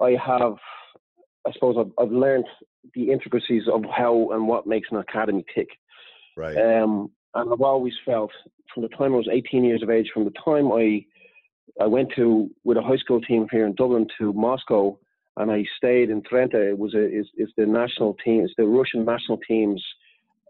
I 0.00 0.16
have, 0.24 0.54
I 1.46 1.52
suppose 1.52 1.76
I've, 1.78 1.92
I've 1.98 2.12
learned 2.12 2.44
the 2.94 3.10
intricacies 3.10 3.64
of 3.72 3.82
how 3.84 4.30
and 4.32 4.46
what 4.46 4.66
makes 4.66 4.88
an 4.90 4.98
academy 4.98 5.44
tick. 5.54 5.68
Right. 6.36 6.56
Um, 6.56 7.10
and 7.34 7.52
I've 7.52 7.60
always 7.60 7.94
felt 8.04 8.30
from 8.72 8.82
the 8.82 8.88
time 8.90 9.14
I 9.14 9.16
was 9.16 9.28
18 9.30 9.64
years 9.64 9.82
of 9.82 9.90
age, 9.90 10.10
from 10.12 10.24
the 10.24 10.32
time 10.44 10.70
I 10.70 11.04
I 11.82 11.86
went 11.86 12.10
to 12.16 12.48
with 12.64 12.76
a 12.76 12.82
high 12.82 12.96
school 12.96 13.20
team 13.20 13.46
here 13.50 13.66
in 13.66 13.74
Dublin 13.74 14.06
to 14.18 14.32
Moscow, 14.32 14.98
and 15.36 15.50
I 15.50 15.64
stayed 15.76 16.10
in 16.10 16.22
Trenta. 16.22 16.60
It 16.70 16.78
was 16.78 16.94
a 16.94 17.04
is 17.04 17.26
is 17.36 17.48
the 17.56 17.66
national 17.66 18.14
team, 18.24 18.44
it's 18.44 18.54
the 18.56 18.64
Russian 18.66 19.04
national 19.04 19.38
team's 19.48 19.84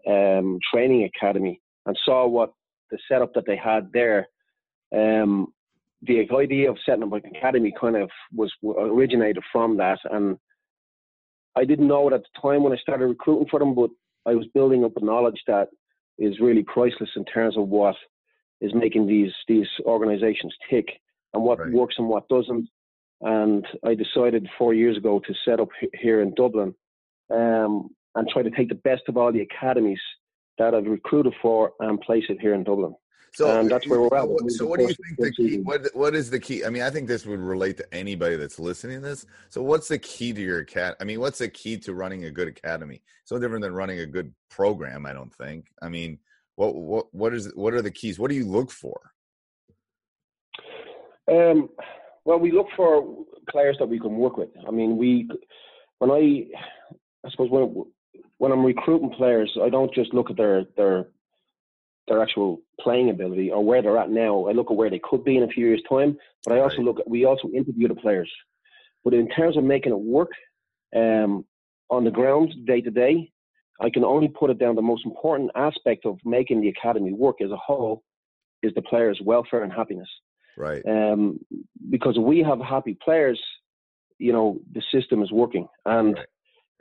um, 0.07 0.59
training 0.73 1.03
academy, 1.03 1.61
and 1.85 1.97
saw 2.05 2.27
what 2.27 2.53
the 2.91 2.97
setup 3.09 3.33
that 3.33 3.45
they 3.45 3.57
had 3.57 3.91
there. 3.93 4.27
Um, 4.95 5.53
the 6.03 6.27
idea 6.31 6.69
of 6.69 6.77
setting 6.85 7.03
up 7.03 7.11
an 7.11 7.35
academy 7.35 7.73
kind 7.79 7.95
of 7.95 8.09
was 8.33 8.53
originated 8.63 9.43
from 9.51 9.77
that, 9.77 9.99
and 10.11 10.37
I 11.55 11.65
didn't 11.65 11.87
know 11.87 12.07
it 12.07 12.13
at 12.13 12.21
the 12.21 12.41
time 12.41 12.63
when 12.63 12.71
I 12.73 12.77
started 12.77 13.07
recruiting 13.07 13.47
for 13.49 13.59
them, 13.59 13.73
but 13.73 13.89
I 14.25 14.35
was 14.35 14.45
building 14.53 14.85
up 14.85 14.95
a 14.95 15.03
knowledge 15.03 15.41
that 15.47 15.69
is 16.19 16.39
really 16.39 16.63
priceless 16.63 17.09
in 17.15 17.25
terms 17.25 17.57
of 17.57 17.67
what 17.67 17.95
is 18.61 18.73
making 18.73 19.07
these 19.07 19.31
these 19.47 19.67
organizations 19.85 20.53
tick 20.69 20.87
and 21.33 21.43
what 21.43 21.59
Right. 21.59 21.71
works 21.71 21.95
and 21.97 22.07
what 22.07 22.27
doesn't. 22.27 22.67
And 23.21 23.65
I 23.83 23.95
decided 23.95 24.47
four 24.57 24.73
years 24.73 24.97
ago 24.97 25.19
to 25.19 25.33
set 25.43 25.59
up 25.59 25.69
here 25.93 26.21
in 26.21 26.33
Dublin 26.35 26.75
um, 27.33 27.89
and 28.15 28.27
try 28.29 28.43
to 28.43 28.51
take 28.51 28.69
the 28.69 28.75
best 28.75 29.03
of 29.07 29.17
all 29.17 29.31
the 29.31 29.41
academies 29.41 29.99
that 30.57 30.73
I've 30.73 30.85
recruited 30.85 31.33
for 31.41 31.73
and 31.79 31.99
place 31.99 32.25
it 32.29 32.39
here 32.39 32.53
in 32.53 32.63
Dublin. 32.63 32.95
So 33.33 33.59
and 33.59 33.69
that's 33.69 33.87
where 33.87 34.01
we're 34.01 34.15
at. 34.17 34.51
So, 34.51 34.65
what 34.65 34.79
do 34.79 34.87
you 34.87 34.95
think 34.95 35.17
the 35.19 35.31
key? 35.31 35.57
What 35.59 35.89
what 35.93 36.15
is 36.15 36.29
the 36.29 36.39
key? 36.39 36.65
I 36.65 36.69
mean, 36.69 36.81
I 36.81 36.89
think 36.89 37.07
this 37.07 37.25
would 37.25 37.39
relate 37.39 37.77
to 37.77 37.93
anybody 37.93 38.35
that's 38.35 38.57
listening 38.57 39.01
to 39.01 39.07
this. 39.07 39.25
So, 39.49 39.61
what's 39.61 39.89
the 39.89 39.99
key 39.99 40.33
to 40.33 40.41
your 40.41 40.63
cat? 40.63 40.95
I 40.99 41.03
mean, 41.03 41.19
what's 41.19 41.37
the 41.37 41.49
key 41.49 41.77
to 41.79 41.93
running 41.93 42.23
a 42.25 42.31
good 42.31 42.47
academy? 42.47 43.01
So 43.25 43.37
different 43.37 43.63
than 43.63 43.73
running 43.73 43.99
a 43.99 44.05
good 44.05 44.33
program. 44.49 45.05
I 45.05 45.13
don't 45.13 45.33
think. 45.33 45.67
I 45.81 45.89
mean, 45.89 46.17
what 46.55 46.75
what 46.75 47.13
what 47.13 47.33
is 47.33 47.53
what 47.55 47.73
are 47.73 47.81
the 47.81 47.91
keys? 47.91 48.17
What 48.17 48.29
do 48.29 48.35
you 48.35 48.45
look 48.45 48.71
for? 48.71 48.99
Um, 51.29 51.69
Well, 52.27 52.39
we 52.39 52.51
look 52.51 52.67
for 52.75 53.25
players 53.49 53.77
that 53.79 53.87
we 53.87 54.01
can 54.01 54.17
work 54.17 54.35
with. 54.35 54.49
I 54.67 54.71
mean, 54.71 54.97
we 54.97 55.29
when 55.99 56.11
I 56.11 56.43
I 57.25 57.29
suppose 57.31 57.49
when 57.49 57.85
when 58.37 58.51
I'm 58.51 58.65
recruiting 58.65 59.11
players, 59.11 59.57
I 59.63 59.69
don't 59.69 59.93
just 59.93 60.13
look 60.13 60.29
at 60.29 60.35
their 60.35 60.65
their 60.75 61.07
their 62.09 62.21
actual 62.21 62.59
playing 62.81 63.09
ability 63.11 63.49
or 63.49 63.63
where 63.63 63.81
they're 63.81 63.97
at 63.97 64.09
now. 64.09 64.45
I 64.47 64.51
look 64.51 64.69
at 64.69 64.75
where 64.75 64.89
they 64.89 64.99
could 65.01 65.23
be 65.23 65.37
in 65.37 65.43
a 65.43 65.47
few 65.47 65.67
years' 65.67 65.81
time, 65.87 66.17
but 66.43 66.57
I 66.57 66.59
also 66.59 66.81
look 66.81 66.99
at 66.99 67.09
we 67.09 67.23
also 67.23 67.47
interview 67.47 67.87
the 67.87 67.95
players. 67.95 68.29
But 69.05 69.13
in 69.13 69.29
terms 69.29 69.55
of 69.55 69.63
making 69.63 69.93
it 69.93 69.99
work 69.99 70.31
um, 70.93 71.45
on 71.89 72.03
the 72.03 72.11
ground 72.11 72.53
day 72.65 72.81
to 72.81 72.91
day, 72.91 73.31
I 73.79 73.89
can 73.89 74.03
only 74.03 74.27
put 74.27 74.49
it 74.49 74.59
down. 74.59 74.75
The 74.75 74.81
most 74.81 75.05
important 75.05 75.51
aspect 75.55 76.05
of 76.05 76.19
making 76.25 76.59
the 76.59 76.67
academy 76.67 77.13
work 77.13 77.37
as 77.41 77.51
a 77.51 77.55
whole 77.55 78.03
is 78.63 78.73
the 78.75 78.81
players' 78.81 79.21
welfare 79.23 79.63
and 79.63 79.71
happiness. 79.71 80.09
Right. 80.57 80.81
Um, 80.87 81.39
because 81.89 82.17
we 82.17 82.39
have 82.39 82.59
happy 82.59 82.97
players, 83.01 83.39
you 84.17 84.33
know, 84.33 84.59
the 84.73 84.81
system 84.91 85.21
is 85.21 85.31
working, 85.31 85.67
and 85.85 86.15
right. 86.15 86.25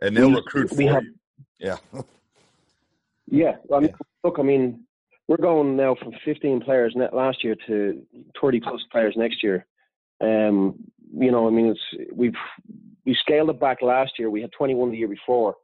and 0.01 0.17
they'll 0.17 0.31
we, 0.31 0.37
recruit 0.37 0.71
for 0.71 0.77
we 0.77 0.87
have, 0.87 1.05
you. 1.05 1.15
Yeah. 1.59 1.77
yeah. 3.27 3.53
I 3.73 3.81
mean, 3.81 3.91
yeah. 3.91 3.97
Look, 4.25 4.37
I 4.39 4.43
mean, 4.43 4.87
we're 5.29 5.37
going 5.37 5.77
now 5.77 5.95
from 5.95 6.13
15 6.25 6.61
players 6.61 6.97
last 7.13 7.45
year 7.45 7.57
to 7.67 8.03
30 8.41 8.61
plus 8.61 8.81
players 8.91 9.15
next 9.17 9.43
year. 9.43 9.67
Um, 10.21 10.77
you 11.15 11.31
know, 11.31 11.47
I 11.47 11.51
mean, 11.51 11.67
it's 11.67 12.11
we've 12.13 12.35
we 13.05 13.15
scaled 13.21 13.51
it 13.51 13.61
back 13.61 13.83
last 13.83 14.13
year. 14.19 14.31
We 14.31 14.41
had 14.41 14.51
21 14.53 14.91
the 14.91 14.97
year 14.97 15.09
before, 15.09 15.55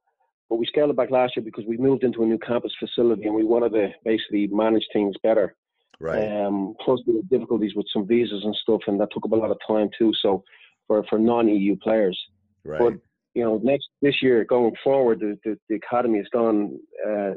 but 0.51 0.57
we 0.57 0.67
scaled 0.67 0.91
it 0.91 0.97
back 0.97 1.11
last 1.11 1.35
year 1.37 1.45
because 1.45 1.65
we 1.67 1.79
moved 1.79 2.05
into 2.05 2.23
a 2.23 2.27
new 2.27 2.39
campus 2.39 2.73
facility 2.79 3.25
and 3.25 3.35
we 3.35 3.45
wanted 3.45 3.73
to 3.73 3.89
basically 4.05 4.49
manage 4.49 4.85
things 4.93 5.17
better. 5.23 5.55
Right. 6.01 6.45
Um, 6.45 6.75
plus, 6.85 7.01
had 7.07 7.29
difficulties 7.29 7.75
with 7.77 7.87
some 7.93 8.07
visas 8.07 8.43
and 8.45 8.55
stuff, 8.57 8.81
and 8.87 9.01
that 9.01 9.09
took 9.13 9.25
up 9.25 9.33
a 9.33 9.37
lot 9.37 9.51
of 9.51 9.59
time 9.67 9.89
too. 9.97 10.13
So, 10.21 10.43
for 10.87 11.05
for 11.09 11.19
non-EU 11.19 11.77
players. 11.77 12.19
Right. 12.65 12.81
But 12.81 12.95
you 13.35 13.45
know, 13.45 13.61
next 13.63 13.89
this 14.03 14.17
year 14.23 14.45
going 14.45 14.75
forward, 14.85 15.21
the, 15.21 15.39
the, 15.45 15.59
the 15.69 15.77
academy 15.77 16.19
has 16.19 16.29
gone 16.33 16.79
uh, 17.07 17.31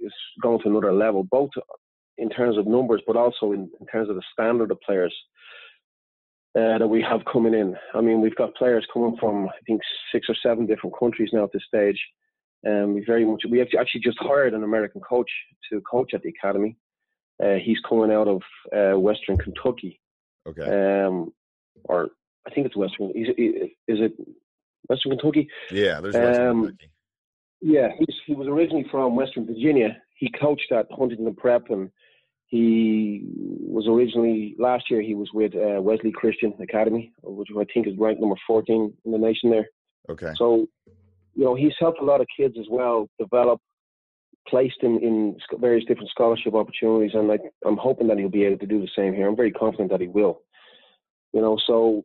is 0.00 0.12
going 0.42 0.60
to 0.62 0.68
another 0.68 0.92
level, 0.92 1.24
both 1.24 1.50
in 2.18 2.28
terms 2.30 2.56
of 2.56 2.66
numbers, 2.66 3.02
but 3.06 3.16
also 3.16 3.52
in, 3.52 3.70
in 3.80 3.86
terms 3.86 4.08
of 4.08 4.16
the 4.16 4.22
standard 4.32 4.70
of 4.70 4.80
players 4.80 5.14
uh, 6.58 6.78
that 6.78 6.88
we 6.88 7.02
have 7.02 7.20
coming 7.30 7.54
in. 7.54 7.76
I 7.94 8.00
mean, 8.00 8.20
we've 8.20 8.34
got 8.36 8.54
players 8.54 8.86
coming 8.92 9.16
from 9.20 9.48
I 9.48 9.58
think 9.66 9.80
six 10.12 10.26
or 10.28 10.34
seven 10.42 10.66
different 10.66 10.98
countries 10.98 11.30
now 11.32 11.44
at 11.44 11.52
this 11.52 11.64
stage. 11.66 12.00
Um, 12.66 12.94
we 12.94 13.04
very 13.04 13.24
much 13.24 13.42
we 13.48 13.60
actually 13.60 14.00
just 14.00 14.18
hired 14.20 14.54
an 14.54 14.64
American 14.64 15.00
coach 15.00 15.30
to 15.70 15.80
coach 15.82 16.12
at 16.14 16.22
the 16.22 16.30
academy. 16.30 16.76
Uh, 17.42 17.54
he's 17.62 17.78
coming 17.88 18.12
out 18.12 18.28
of 18.28 18.42
uh, 18.74 18.98
Western 18.98 19.36
Kentucky. 19.36 20.00
Okay. 20.48 20.62
Um, 20.62 21.32
or 21.84 22.08
I 22.46 22.50
think 22.50 22.66
it's 22.66 22.76
Western. 22.76 23.10
Is 23.10 23.28
it, 23.36 23.72
is 23.88 23.98
it 24.00 24.12
Western 24.88 25.12
Kentucky? 25.12 25.48
Yeah, 25.70 26.00
there's 26.00 26.14
Western 26.14 26.48
um, 26.48 26.62
Kentucky. 26.62 26.90
Yeah, 27.60 27.88
he's, 27.98 28.16
he 28.26 28.34
was 28.34 28.48
originally 28.48 28.86
from 28.90 29.16
Western 29.16 29.46
Virginia. 29.46 29.96
He 30.14 30.30
coached 30.30 30.70
at 30.72 30.86
Huntington 30.90 31.34
Prep, 31.34 31.70
and 31.70 31.90
he 32.46 33.22
was 33.34 33.86
originally 33.88 34.54
last 34.58 34.84
year. 34.90 35.02
He 35.02 35.14
was 35.14 35.28
with 35.32 35.54
uh, 35.54 35.80
Wesleyan 35.82 36.12
Christian 36.12 36.54
Academy, 36.60 37.12
which 37.22 37.48
I 37.58 37.64
think 37.72 37.86
is 37.86 37.94
ranked 37.98 38.20
number 38.20 38.36
14 38.46 38.92
in 39.04 39.12
the 39.12 39.18
nation 39.18 39.50
there. 39.50 39.68
Okay. 40.08 40.32
So, 40.36 40.66
you 41.34 41.44
know, 41.44 41.54
he's 41.54 41.72
helped 41.78 42.00
a 42.00 42.04
lot 42.04 42.20
of 42.20 42.26
kids 42.38 42.54
as 42.58 42.66
well 42.70 43.08
develop 43.18 43.60
placed 44.48 44.82
in, 44.82 44.98
in 45.00 45.36
various 45.58 45.84
different 45.84 46.10
scholarship 46.10 46.54
opportunities, 46.54 47.12
and 47.14 47.30
I, 47.30 47.38
I'm 47.66 47.76
hoping 47.76 48.06
that 48.08 48.18
he'll 48.18 48.28
be 48.28 48.44
able 48.44 48.58
to 48.58 48.66
do 48.66 48.80
the 48.80 48.88
same 48.96 49.14
here. 49.14 49.28
I'm 49.28 49.36
very 49.36 49.52
confident 49.52 49.90
that 49.90 50.00
he 50.00 50.08
will. 50.08 50.42
You 51.32 51.40
know, 51.40 51.58
so 51.66 52.04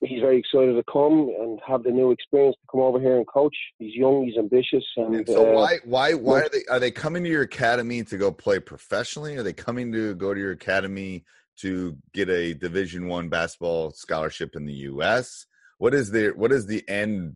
he's 0.00 0.20
very 0.20 0.38
excited 0.38 0.74
to 0.74 0.82
come 0.90 1.30
and 1.40 1.60
have 1.66 1.82
the 1.82 1.90
new 1.90 2.10
experience 2.10 2.56
to 2.56 2.66
come 2.70 2.80
over 2.80 3.00
here 3.00 3.16
and 3.16 3.26
coach. 3.26 3.54
He's 3.78 3.94
young, 3.94 4.24
he's 4.24 4.36
ambitious, 4.36 4.84
and, 4.96 5.14
and 5.14 5.28
so 5.28 5.50
uh, 5.50 5.54
why 5.54 5.78
why 5.84 6.14
why 6.14 6.42
are 6.42 6.48
they 6.48 6.64
are 6.70 6.80
they 6.80 6.90
coming 6.90 7.24
to 7.24 7.30
your 7.30 7.42
academy 7.42 8.02
to 8.04 8.16
go 8.16 8.30
play 8.30 8.58
professionally? 8.58 9.36
Are 9.36 9.42
they 9.42 9.52
coming 9.52 9.92
to 9.92 10.14
go 10.14 10.34
to 10.34 10.40
your 10.40 10.52
academy 10.52 11.24
to 11.58 11.96
get 12.12 12.28
a 12.28 12.54
Division 12.54 13.08
One 13.08 13.28
basketball 13.28 13.90
scholarship 13.92 14.56
in 14.56 14.66
the 14.66 14.72
U.S.? 14.72 15.46
What 15.78 15.94
is 15.94 16.10
the 16.10 16.28
what 16.30 16.52
is 16.52 16.66
the 16.66 16.86
end? 16.88 17.34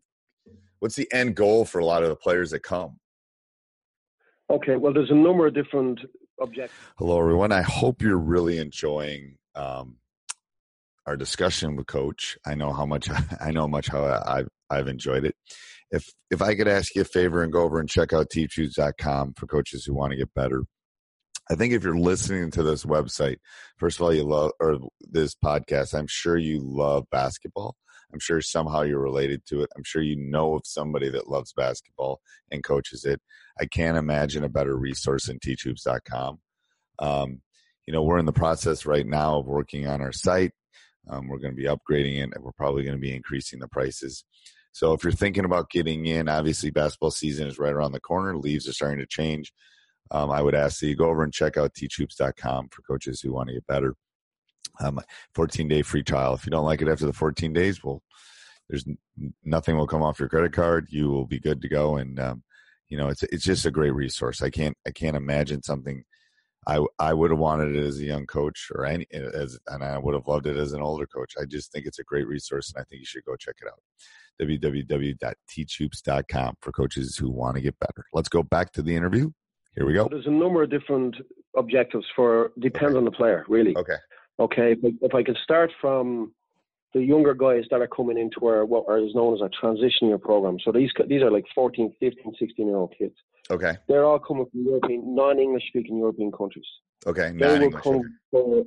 What's 0.81 0.97
the 0.97 1.13
end 1.13 1.35
goal 1.35 1.65
for 1.65 1.81
a 1.81 1.85
lot 1.85 2.03
of 2.03 2.09
the 2.09 2.17
players 2.17 2.51
that 2.51 2.61
come? 2.61 3.01
Okay, 4.51 4.77
well, 4.77 4.93
there's 4.93 5.11
a 5.11 5.15
number 5.15 5.47
of 5.47 5.55
different 5.55 6.01
objectives. 6.41 6.73
Hello, 6.97 7.21
everyone. 7.21 7.53
I 7.53 7.63
hope 7.63 8.01
you're 8.01 8.17
really 8.17 8.59
enjoying 8.59 9.37
um, 9.55 9.97
our 11.07 11.17
discussion 11.17 11.77
with 11.77 11.87
Coach. 11.87 12.39
I 12.47 12.55
know 12.55 12.73
how 12.73 12.87
much 12.87 13.09
I 13.41 13.51
know 13.51 13.69
much 13.69 13.89
how 13.89 14.05
I've 14.27 14.49
I've 14.71 14.89
enjoyed 14.89 15.25
it. 15.25 15.35
If 15.91 16.07
if 16.31 16.41
I 16.41 16.55
could 16.55 16.69
ask 16.69 16.95
you 16.95 17.03
a 17.03 17.05
favor 17.05 17.43
and 17.43 17.53
go 17.53 17.63
over 17.63 17.79
and 17.79 17.89
check 17.89 18.13
out 18.13 18.31
teachhoops.com 18.31 19.35
for 19.35 19.47
coaches 19.47 19.85
who 19.85 19.95
want 19.95 20.13
to 20.13 20.19
get 20.19 20.33
better. 20.35 20.65
I 21.51 21.55
think 21.55 21.73
if 21.73 21.83
you're 21.83 21.99
listening 21.99 22.51
to 22.53 22.63
this 22.63 22.85
website, 22.85 23.37
first 23.79 23.99
of 23.99 24.05
all, 24.05 24.13
you 24.13 24.23
love 24.23 24.53
or 24.61 24.79
this 25.01 25.35
podcast. 25.35 25.95
I'm 25.95 26.07
sure 26.07 26.37
you 26.37 26.61
love 26.63 27.05
basketball. 27.11 27.75
I'm 28.13 28.21
sure 28.21 28.41
somehow 28.41 28.83
you're 28.83 29.01
related 29.01 29.45
to 29.47 29.63
it. 29.63 29.71
I'm 29.77 29.85
sure 29.85 30.03
you 30.03 30.17
know 30.17 30.55
of 30.55 30.63
somebody 30.65 31.11
that 31.11 31.29
loves 31.29 31.53
basketball 31.53 32.21
and 32.51 32.65
coaches 32.65 33.05
it. 33.05 33.21
I 33.61 33.67
can't 33.67 33.99
imagine 33.99 34.45
a 34.45 34.49
better 34.49 34.77
resource 34.77 35.27
than 35.27 35.39
teachhoops.com. 35.39 36.39
Um, 36.99 37.43
you 37.87 37.93
know, 37.93 38.03
we're 38.03 38.19
in 38.19 38.27
the 38.27 38.33
process 38.33 38.87
right 38.87 39.07
now 39.07 39.39
of 39.39 39.47
working 39.47 39.87
on 39.87 40.01
our 40.01 40.13
site. 40.13 40.53
Um, 41.09 41.29
we're 41.29 41.39
going 41.39 41.55
to 41.55 41.57
be 41.57 41.69
upgrading 41.69 42.19
it 42.19 42.35
and 42.35 42.45
we're 42.45 42.53
probably 42.53 42.83
going 42.83 42.97
to 42.97 43.01
be 43.01 43.15
increasing 43.15 43.61
the 43.61 43.69
prices. 43.69 44.25
So 44.73 44.93
if 44.93 45.03
you're 45.03 45.13
thinking 45.13 45.45
about 45.45 45.71
getting 45.71 46.07
in, 46.07 46.29
obviously 46.29 46.71
basketball 46.71 47.11
season 47.11 47.47
is 47.47 47.59
right 47.59 47.73
around 47.73 47.93
the 47.93 48.01
corner. 48.01 48.37
Leaves 48.37 48.69
are 48.69 48.73
starting 48.73 48.99
to 48.99 49.07
change. 49.07 49.53
Um, 50.11 50.31
I 50.31 50.43
would 50.43 50.55
ask 50.55 50.81
that 50.81 50.87
you 50.87 50.97
go 50.97 51.09
over 51.09 51.23
and 51.23 51.33
check 51.33 51.57
out 51.57 51.75
teachhoops.com 51.75 52.69
for 52.71 52.83
coaches 52.83 53.21
who 53.21 53.33
want 53.33 53.49
to 53.49 53.55
get 53.55 53.67
better 53.67 53.95
um, 54.81 55.01
14 55.35 55.69
day 55.69 55.83
free 55.83 56.03
trial. 56.03 56.35
If 56.35 56.47
you 56.47 56.51
don't 56.51 56.65
like 56.65 56.83
it 56.83 56.89
after 56.89 57.07
the 57.07 57.13
14 57.13 57.53
days, 57.53 57.83
well, 57.83 58.03
there's 58.69 58.85
nothing 59.45 59.77
will 59.77 59.87
come 59.87 60.03
off 60.03 60.19
your 60.21 60.29
credit 60.29 60.53
card. 60.53 60.89
You 60.91 61.09
will 61.11 61.27
be 61.27 61.41
good 61.41 61.63
to 61.63 61.69
go. 61.69 61.97
And, 61.97 62.21
um, 62.21 62.43
you 62.89 62.99
know, 62.99 63.09
it's, 63.09 63.23
it's 63.25 63.45
just 63.45 63.67
a 63.67 63.71
great 63.71 63.95
resource. 63.95 64.43
I 64.43 64.51
can't, 64.51 64.77
I 64.87 64.91
can't 64.91 65.17
imagine 65.17 65.63
something 65.63 66.05
I, 66.67 66.85
I 66.99 67.15
would 67.15 67.31
have 67.31 67.41
wanted 67.41 67.77
it 67.77 67.83
as 67.83 67.99
a 67.99 68.05
young 68.05 68.27
coach 68.27 68.71
or 68.75 68.85
any, 68.85 69.07
as, 69.11 69.59
and 69.69 69.83
I 69.83 69.97
would 69.97 70.13
have 70.15 70.27
loved 70.27 70.47
it 70.47 70.59
as 70.59 70.75
an 70.75 70.83
older 70.83 71.07
coach. 71.07 71.33
I 71.41 71.47
just 71.47 71.73
think 71.73 71.87
it's 71.87 71.99
a 71.99 72.05
great 72.05 72.29
resource 72.29 72.71
and 72.75 72.81
I 72.81 72.85
think 72.85 73.01
you 73.01 73.07
should 73.07 73.25
go 73.25 73.37
check 73.37 73.55
it 73.63 73.69
out. 73.69 73.81
www.teachhoops.com 74.43 76.55
for 76.61 76.73
coaches 76.73 77.17
who 77.17 77.31
want 77.31 77.57
to 77.57 77.63
get 77.63 77.79
better. 77.79 78.05
Let's 78.13 78.29
go 78.29 78.43
back 78.43 78.73
to 78.73 78.83
the 78.83 78.95
interview. 78.95 79.31
Here 79.75 79.87
we 79.87 79.95
go. 79.95 80.09
There's 80.11 80.27
a 80.27 80.31
number 80.31 80.63
of 80.63 80.69
different 80.71 81.17
objectives 81.57 82.05
for 82.15 82.53
depends 82.59 82.95
okay. 82.95 82.99
on 82.99 83.07
the 83.07 83.13
player, 83.13 83.47
really. 83.49 83.75
Okay. 83.75 83.97
Okay, 84.41 84.73
if 84.73 84.79
I, 84.85 84.89
if 85.03 85.15
I 85.15 85.23
could 85.23 85.39
start 85.43 85.71
from 85.81 86.33
the 86.95 87.01
younger 87.01 87.35
guys 87.35 87.65
that 87.71 87.81
are 87.81 87.89
coming 87.89 88.19
into 88.19 88.47
our 88.47 88.65
what 88.65 88.85
is 89.03 89.15
known 89.15 89.35
as 89.35 89.41
a 89.41 89.51
transition 89.61 90.09
year 90.09 90.19
program. 90.19 90.59
So 90.65 90.73
these 90.73 90.91
these 91.09 91.23
are 91.23 91.31
like 91.31 91.45
14, 91.55 91.93
15, 92.01 92.35
16 92.39 92.67
year 92.67 92.77
old 92.77 92.95
kids. 92.99 93.15
Okay. 93.51 93.77
They're 93.89 94.05
all 94.05 94.19
coming 94.19 94.47
from 94.51 94.65
European, 94.65 95.15
non-English 95.15 95.65
speaking 95.69 95.99
European 95.99 96.33
countries. 96.33 96.67
Okay, 97.07 97.33
non-English. 97.33 97.83
They 97.85 97.91
will 97.91 98.03
come 98.03 98.19
for, 98.31 98.65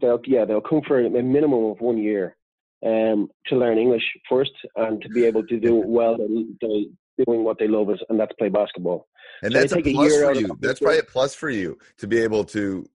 they'll, 0.00 0.20
yeah, 0.26 0.44
they'll 0.44 0.60
come 0.60 0.82
for 0.86 1.00
a 1.00 1.10
minimum 1.10 1.64
of 1.66 1.80
one 1.80 1.98
year 1.98 2.36
um, 2.84 3.28
to 3.46 3.56
learn 3.56 3.78
English 3.78 4.04
first 4.28 4.52
and 4.76 5.02
to 5.02 5.08
be 5.08 5.24
able 5.24 5.44
to 5.46 5.58
do 5.58 5.74
well. 5.74 6.16
They, 6.16 6.88
doing 7.24 7.44
what 7.44 7.58
they 7.58 7.68
love 7.68 7.90
is, 7.90 8.00
and 8.08 8.18
that's 8.18 8.32
play 8.38 8.48
basketball. 8.48 9.06
And 9.42 9.52
so 9.52 9.60
that's 9.60 9.72
a 9.72 9.82
plus 9.82 10.12
a 10.12 10.18
for 10.20 10.34
you. 10.34 10.58
That's 10.60 10.80
probably 10.80 10.98
a 10.98 11.04
plus 11.04 11.34
for 11.34 11.50
you 11.50 11.78
to 11.98 12.06
be 12.06 12.20
able 12.20 12.44
to 12.46 12.88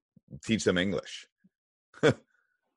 teach 0.44 0.64
them 0.64 0.78
English. 0.78 1.28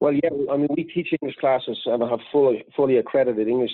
Well, 0.00 0.12
yeah, 0.12 0.30
I 0.50 0.56
mean, 0.56 0.68
we 0.76 0.84
teach 0.84 1.08
English 1.20 1.36
classes 1.36 1.78
and 1.86 2.02
I 2.02 2.08
have 2.08 2.20
fully 2.30 2.64
fully 2.76 2.96
accredited 2.98 3.48
English 3.48 3.72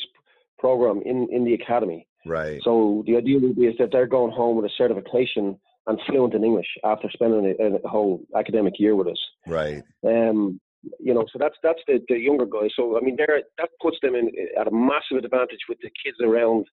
program 0.58 1.02
in 1.04 1.28
in 1.30 1.44
the 1.44 1.54
academy. 1.54 2.06
Right. 2.26 2.60
So 2.62 3.04
the 3.06 3.16
idea 3.16 3.38
would 3.38 3.56
be 3.56 3.66
is 3.66 3.76
that 3.78 3.90
they're 3.92 4.06
going 4.06 4.32
home 4.32 4.56
with 4.56 4.66
a 4.66 4.74
certification 4.76 5.58
and 5.86 5.98
fluent 6.06 6.34
in 6.34 6.44
English 6.44 6.66
after 6.84 7.08
spending 7.10 7.54
a, 7.58 7.76
a 7.84 7.88
whole 7.88 8.20
academic 8.36 8.74
year 8.78 8.94
with 8.94 9.08
us. 9.08 9.20
Right. 9.46 9.82
Um, 10.06 10.60
you 11.00 11.14
know, 11.14 11.24
so 11.32 11.38
that's 11.38 11.56
that's 11.62 11.80
the, 11.86 12.00
the 12.08 12.18
younger 12.18 12.46
guys. 12.46 12.70
So 12.76 12.96
I 12.96 13.00
mean, 13.00 13.16
there 13.16 13.40
that 13.58 13.70
puts 13.80 13.96
them 14.02 14.14
in 14.14 14.30
at 14.60 14.68
a 14.68 14.70
massive 14.70 15.24
advantage 15.24 15.64
with 15.68 15.78
the 15.80 15.90
kids 16.04 16.18
around, 16.22 16.66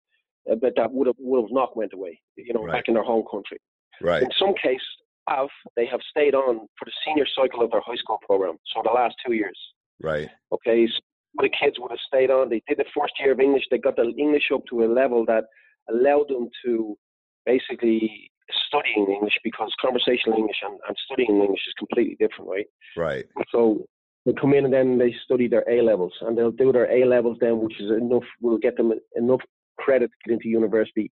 uh, 0.52 0.56
but 0.56 0.74
that 0.76 0.92
would 0.92 1.08
have 1.08 1.16
would 1.20 1.42
have 1.44 1.52
not 1.52 1.76
went 1.76 1.94
away. 1.94 2.20
You 2.36 2.54
know, 2.54 2.64
right. 2.64 2.74
back 2.74 2.84
in 2.88 2.94
their 2.94 3.04
home 3.04 3.24
country. 3.30 3.58
Right. 4.02 4.22
In 4.22 4.30
some 4.38 4.54
case, 4.62 4.82
have 5.28 5.50
they 5.76 5.86
have 5.86 6.02
stayed 6.10 6.36
on 6.36 6.68
for 6.78 6.86
the 6.86 6.92
senior 7.06 7.26
cycle 7.36 7.64
of 7.64 7.72
their 7.72 7.82
high 7.82 7.96
school 7.96 8.20
program, 8.26 8.58
so 8.74 8.82
the 8.84 8.92
last 8.92 9.16
two 9.26 9.34
years. 9.34 9.58
Right. 10.02 10.30
Okay, 10.52 10.88
so 10.88 11.00
the 11.38 11.50
kids 11.50 11.78
would 11.80 11.92
have 11.92 12.00
stayed 12.08 12.32
on. 12.32 12.50
They 12.50 12.62
did 12.68 12.78
the 12.78 12.86
first 12.98 13.14
year 13.20 13.32
of 13.32 13.40
English. 13.40 13.64
They 13.70 13.78
got 13.78 13.96
the 13.96 14.14
English 14.18 14.50
up 14.54 14.62
to 14.70 14.84
a 14.84 14.88
level 14.88 15.26
that 15.26 15.46
allowed 15.90 16.30
them 16.30 16.50
to 16.66 16.98
basically 17.46 18.32
studying 18.68 19.10
English 19.10 19.38
because 19.44 19.72
conversational 19.82 20.38
English 20.38 20.58
and, 20.64 20.78
and 20.88 20.98
studying 21.06 21.42
English 21.42 21.62
is 21.68 21.74
completely 21.78 22.16
different, 22.20 22.50
right? 22.50 22.66
Right. 22.96 23.26
So 23.52 23.86
they 24.26 24.34
come 24.34 24.54
in 24.54 24.66
and 24.66 24.74
then 24.74 24.98
they 24.98 25.16
study 25.24 25.48
their 25.48 25.64
A 25.70 25.82
levels, 25.82 26.14
and 26.22 26.38
they'll 26.38 26.52
do 26.52 26.72
their 26.72 26.92
A 26.92 27.06
levels 27.06 27.38
then, 27.42 27.60
which 27.60 27.80
is 27.80 27.92
enough 27.92 28.24
will 28.42 28.58
get 28.58 28.78
them 28.78 28.94
enough 29.16 29.42
credit 29.78 30.10
to 30.10 30.30
get 30.30 30.34
into 30.36 30.50
university 30.50 31.12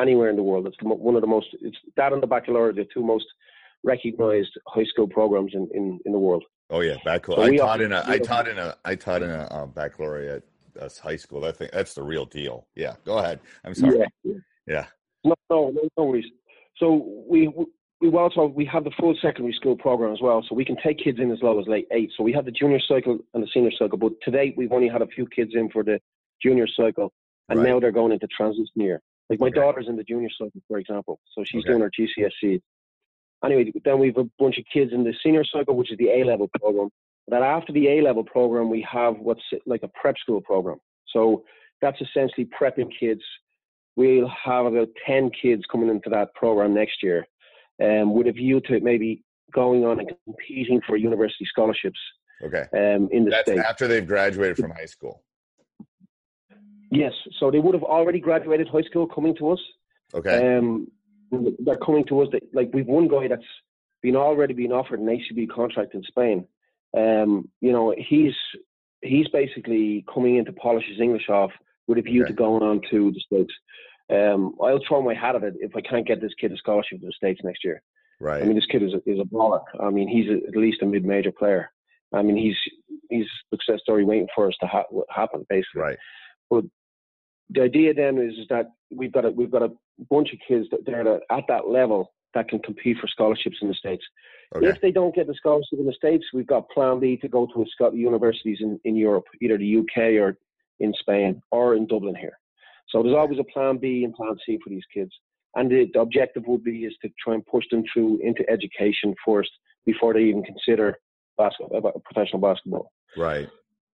anywhere 0.00 0.30
in 0.30 0.36
the 0.36 0.42
world. 0.42 0.66
It's 0.66 0.76
the, 0.80 0.88
one 0.88 1.14
of 1.16 1.20
the 1.20 1.26
most. 1.26 1.48
It's 1.60 1.76
that 1.96 2.12
and 2.12 2.22
the 2.22 2.26
baccalaureate, 2.26 2.76
the 2.76 2.86
two 2.92 3.02
most 3.02 3.26
recognized 3.84 4.50
high 4.68 4.84
school 4.84 5.08
programs 5.08 5.52
in, 5.54 5.68
in, 5.74 5.98
in 6.04 6.12
the 6.12 6.18
world. 6.18 6.44
Oh 6.70 6.80
yeah, 6.80 6.96
baccalaureate. 7.04 7.58
So 7.58 7.66
I 7.66 7.68
taught 7.68 7.80
in 7.80 7.92
a 7.92 8.04
I 8.06 8.18
taught 8.18 8.48
in 8.48 8.58
a 8.58 8.76
I 8.84 8.94
taught 8.94 9.22
in 9.22 9.30
a 9.30 9.48
um, 9.50 9.70
baccalaureate 9.70 10.44
that's 10.74 10.98
high 10.98 11.16
school. 11.16 11.44
I 11.44 11.52
think 11.52 11.72
that's 11.72 11.94
the 11.94 12.02
real 12.02 12.24
deal. 12.24 12.66
Yeah, 12.74 12.94
go 13.04 13.18
ahead. 13.18 13.40
I'm 13.64 13.74
sorry. 13.74 13.98
Yeah. 14.24 14.34
yeah. 14.66 14.86
No, 15.24 15.34
no, 15.50 15.70
no, 15.70 15.88
no 15.96 16.04
worries. 16.04 16.24
So 16.78 17.24
we 17.28 17.52
we 18.00 18.08
also 18.10 18.46
we 18.46 18.64
have 18.66 18.84
the 18.84 18.90
full 18.98 19.14
secondary 19.20 19.52
school 19.52 19.76
program 19.76 20.12
as 20.12 20.20
well, 20.20 20.44
so 20.48 20.54
we 20.54 20.64
can 20.64 20.76
take 20.82 20.98
kids 20.98 21.18
in 21.20 21.30
as 21.30 21.38
low 21.42 21.60
as 21.60 21.66
late 21.66 21.86
eight. 21.92 22.10
So 22.16 22.24
we 22.24 22.32
have 22.32 22.44
the 22.44 22.50
junior 22.50 22.80
cycle 22.88 23.18
and 23.34 23.42
the 23.42 23.48
senior 23.52 23.70
cycle, 23.78 23.98
but 23.98 24.12
today 24.22 24.54
we've 24.56 24.72
only 24.72 24.88
had 24.88 25.02
a 25.02 25.06
few 25.06 25.26
kids 25.26 25.52
in 25.54 25.68
for 25.70 25.84
the 25.84 26.00
junior 26.42 26.66
cycle, 26.66 27.12
and 27.48 27.60
right. 27.60 27.68
now 27.68 27.80
they're 27.80 27.92
going 27.92 28.12
into 28.12 28.26
transition 28.28 28.66
year. 28.74 29.00
Like 29.30 29.40
my 29.40 29.46
okay. 29.46 29.60
daughter's 29.60 29.88
in 29.88 29.96
the 29.96 30.04
junior 30.04 30.30
cycle, 30.36 30.60
for 30.68 30.78
example, 30.78 31.20
so 31.34 31.44
she's 31.44 31.60
okay. 31.60 31.70
doing 31.70 31.82
her 31.82 31.90
GCSE. 31.90 32.60
Anyway, 33.44 33.72
then 33.84 33.98
we've 33.98 34.16
a 34.16 34.24
bunch 34.38 34.58
of 34.58 34.64
kids 34.72 34.92
in 34.92 35.04
the 35.04 35.12
senior 35.22 35.44
cycle, 35.44 35.74
which 35.74 35.90
is 35.90 35.98
the 35.98 36.08
A 36.08 36.24
level 36.24 36.48
program. 36.60 36.88
Then 37.28 37.42
after 37.42 37.72
the 37.72 37.88
A 37.88 38.02
level 38.02 38.24
program, 38.24 38.70
we 38.70 38.86
have 38.90 39.18
what's 39.18 39.42
like 39.66 39.82
a 39.82 39.88
prep 39.88 40.16
school 40.18 40.40
program. 40.40 40.78
So 41.08 41.44
that's 41.80 42.00
essentially 42.00 42.48
prepping 42.60 42.90
kids. 42.98 43.22
We'll 43.96 44.30
have 44.44 44.66
about 44.66 44.88
10 45.06 45.30
kids 45.40 45.62
coming 45.70 45.88
into 45.88 46.08
that 46.10 46.34
program 46.34 46.74
next 46.74 47.02
year 47.02 47.26
um, 47.82 48.14
with 48.14 48.26
a 48.26 48.32
view 48.32 48.60
to 48.62 48.80
maybe 48.80 49.22
going 49.52 49.84
on 49.84 49.98
and 50.00 50.10
competing 50.24 50.80
for 50.86 50.96
university 50.96 51.44
scholarships. 51.44 51.98
Okay. 52.42 52.64
Um, 52.72 53.08
in 53.12 53.24
the 53.24 53.30
That's 53.30 53.50
States. 53.50 53.62
after 53.68 53.86
they've 53.86 54.06
graduated 54.06 54.56
from 54.56 54.70
high 54.70 54.86
school. 54.86 55.22
Yes. 56.90 57.12
So 57.38 57.50
they 57.50 57.58
would 57.58 57.74
have 57.74 57.84
already 57.84 58.20
graduated 58.20 58.68
high 58.68 58.82
school 58.82 59.06
coming 59.06 59.34
to 59.36 59.50
us. 59.50 59.60
Okay. 60.14 60.56
Um, 60.56 60.88
they're 61.60 61.76
coming 61.76 62.04
to 62.06 62.20
us. 62.20 62.28
That, 62.32 62.42
like 62.52 62.70
we've 62.72 62.86
one 62.86 63.08
guy 63.08 63.28
that's 63.28 63.42
been 64.02 64.16
already 64.16 64.54
been 64.54 64.72
offered 64.72 65.00
an 65.00 65.06
ACB 65.06 65.48
contract 65.50 65.94
in 65.94 66.02
Spain. 66.02 66.46
Um, 66.96 67.48
you 67.60 67.72
know, 67.72 67.94
he's 67.96 68.34
he's 69.00 69.28
basically 69.28 70.04
coming 70.12 70.36
in 70.36 70.44
to 70.44 70.52
polish 70.52 70.84
his 70.88 71.00
English 71.00 71.28
off 71.28 71.50
with 71.86 71.98
a 71.98 72.02
view 72.02 72.22
okay. 72.22 72.30
to 72.30 72.36
going 72.36 72.62
on 72.62 72.80
to 72.90 73.12
the 73.12 73.20
States. 73.20 73.52
Um, 74.10 74.54
I'll 74.62 74.80
throw 74.86 75.02
my 75.02 75.14
hat 75.14 75.36
at 75.36 75.42
it 75.42 75.54
if 75.58 75.74
I 75.74 75.80
can't 75.80 76.06
get 76.06 76.20
this 76.20 76.34
kid 76.40 76.52
a 76.52 76.56
scholarship 76.56 77.00
to 77.00 77.06
the 77.06 77.12
States 77.12 77.40
next 77.42 77.64
year. 77.64 77.82
Right. 78.20 78.42
I 78.42 78.44
mean, 78.44 78.54
this 78.54 78.66
kid 78.66 78.82
is 78.82 78.92
a, 78.92 78.98
is 79.10 79.18
a 79.18 79.24
baller. 79.24 79.62
I 79.80 79.90
mean, 79.90 80.06
he's 80.06 80.28
a, 80.28 80.46
at 80.46 80.56
least 80.56 80.82
a 80.82 80.86
mid-major 80.86 81.32
player. 81.32 81.70
I 82.12 82.22
mean, 82.22 82.36
he's 82.36 82.56
he's 83.08 83.26
success 83.50 83.80
story 83.80 84.04
waiting 84.04 84.28
for 84.34 84.48
us 84.48 84.54
to 84.60 84.66
ha- 84.66 84.84
happen, 85.08 85.46
basically. 85.48 85.82
Right. 85.82 85.98
But 86.50 86.64
the 87.50 87.62
idea 87.62 87.94
then 87.94 88.18
is, 88.18 88.34
is 88.34 88.46
that 88.50 88.66
we've 88.90 89.12
got 89.12 89.24
a 89.24 89.30
we've 89.30 89.50
got 89.50 89.62
a 89.62 89.70
bunch 90.10 90.32
of 90.32 90.38
kids 90.46 90.66
that 90.70 90.84
they're 90.84 91.20
at 91.30 91.44
that 91.48 91.68
level 91.68 92.12
that 92.34 92.48
can 92.48 92.58
compete 92.60 92.96
for 92.98 93.06
scholarships 93.08 93.58
in 93.60 93.68
the 93.68 93.74
states. 93.74 94.04
Okay. 94.56 94.66
If 94.66 94.80
they 94.80 94.90
don't 94.90 95.14
get 95.14 95.26
the 95.26 95.34
scholarship 95.34 95.78
in 95.78 95.86
the 95.86 95.92
states, 95.92 96.24
we've 96.32 96.46
got 96.46 96.68
Plan 96.70 97.00
B 97.00 97.16
to 97.18 97.28
go 97.28 97.46
to 97.46 97.62
a 97.62 97.96
universities 97.96 98.58
in, 98.60 98.78
in 98.84 98.96
Europe, 98.96 99.24
either 99.40 99.58
the 99.58 99.78
UK 99.78 100.20
or 100.20 100.36
in 100.80 100.92
Spain 100.98 101.42
or 101.50 101.74
in 101.74 101.86
Dublin 101.86 102.14
here. 102.14 102.38
So 102.88 103.02
there's 103.02 103.14
always 103.14 103.38
a 103.38 103.44
plan 103.44 103.78
B 103.78 104.04
and 104.04 104.14
plan 104.14 104.36
C 104.44 104.58
for 104.62 104.68
these 104.70 104.84
kids. 104.92 105.10
And 105.54 105.70
the, 105.70 105.88
the 105.92 106.00
objective 106.00 106.44
would 106.46 106.64
be 106.64 106.84
is 106.84 106.94
to 107.02 107.10
try 107.22 107.34
and 107.34 107.46
push 107.46 107.64
them 107.70 107.84
through 107.92 108.20
into 108.22 108.44
education 108.50 109.14
first 109.24 109.50
before 109.86 110.14
they 110.14 110.20
even 110.20 110.42
consider 110.42 110.98
basketball, 111.38 111.86
uh, 111.86 111.98
professional 112.04 112.40
basketball. 112.40 112.92
Right. 113.16 113.48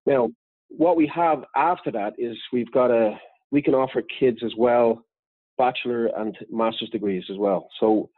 Now, 0.06 0.30
what 0.68 0.96
we 0.96 1.10
have 1.14 1.44
after 1.56 1.90
that 1.92 2.14
is 2.18 2.36
we've 2.52 2.70
got 2.72 2.90
a 2.90 3.18
we 3.50 3.62
can 3.62 3.74
offer 3.74 4.02
kids 4.20 4.38
as 4.44 4.52
well 4.56 5.02
bachelor 5.58 6.06
and 6.16 6.36
master's 6.50 6.90
degrees 6.90 7.24
as 7.30 7.36
well. 7.36 7.68
So 7.80 8.10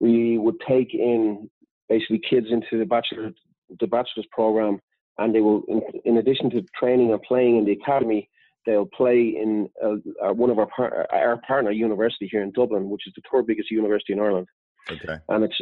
we 0.00 0.38
would 0.38 0.56
take 0.66 0.94
in 0.94 1.48
basically 1.88 2.20
kids 2.28 2.48
into 2.50 2.78
the 2.78 2.86
bachelor 2.86 3.32
the 3.80 3.86
bachelor's 3.86 4.26
program, 4.30 4.80
and 5.18 5.34
they 5.34 5.40
will, 5.40 5.62
in, 5.68 5.82
in 6.04 6.16
addition 6.18 6.50
to 6.50 6.64
training 6.78 7.12
and 7.12 7.22
playing 7.22 7.56
in 7.58 7.64
the 7.64 7.72
academy, 7.72 8.28
they'll 8.64 8.86
play 8.86 9.34
in 9.40 9.68
uh, 9.84 10.32
one 10.32 10.50
of 10.50 10.58
our 10.58 10.66
par- 10.66 11.06
our 11.12 11.40
partner 11.46 11.70
university 11.70 12.28
here 12.30 12.42
in 12.42 12.52
Dublin, 12.52 12.90
which 12.90 13.06
is 13.06 13.12
the 13.16 13.22
third 13.30 13.46
biggest 13.46 13.70
university 13.70 14.12
in 14.12 14.20
Ireland. 14.20 14.46
Okay. 14.90 15.16
And 15.28 15.44
it's 15.44 15.60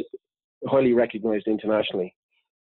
highly 0.67 0.93
recognised 0.93 1.47
internationally. 1.47 2.15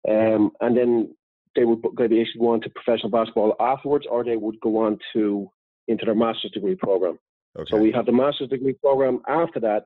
Um, 0.07 0.51
and 0.61 0.77
then 0.77 1.15
they 1.55 1.63
would 1.63 1.81
basically 1.81 2.39
go 2.39 2.49
on 2.49 2.61
to 2.61 2.69
professional 2.69 3.09
basketball 3.09 3.55
afterwards, 3.59 4.05
or 4.09 4.23
they 4.23 4.37
would 4.37 4.59
go 4.61 4.77
on 4.85 4.99
to 5.13 5.49
into 5.87 6.05
their 6.05 6.15
master's 6.15 6.51
degree 6.51 6.75
program. 6.75 7.17
Okay. 7.57 7.69
So 7.69 7.77
we 7.77 7.91
have 7.91 8.05
the 8.05 8.11
master's 8.11 8.49
degree 8.49 8.73
program 8.73 9.21
after 9.27 9.59
that, 9.61 9.85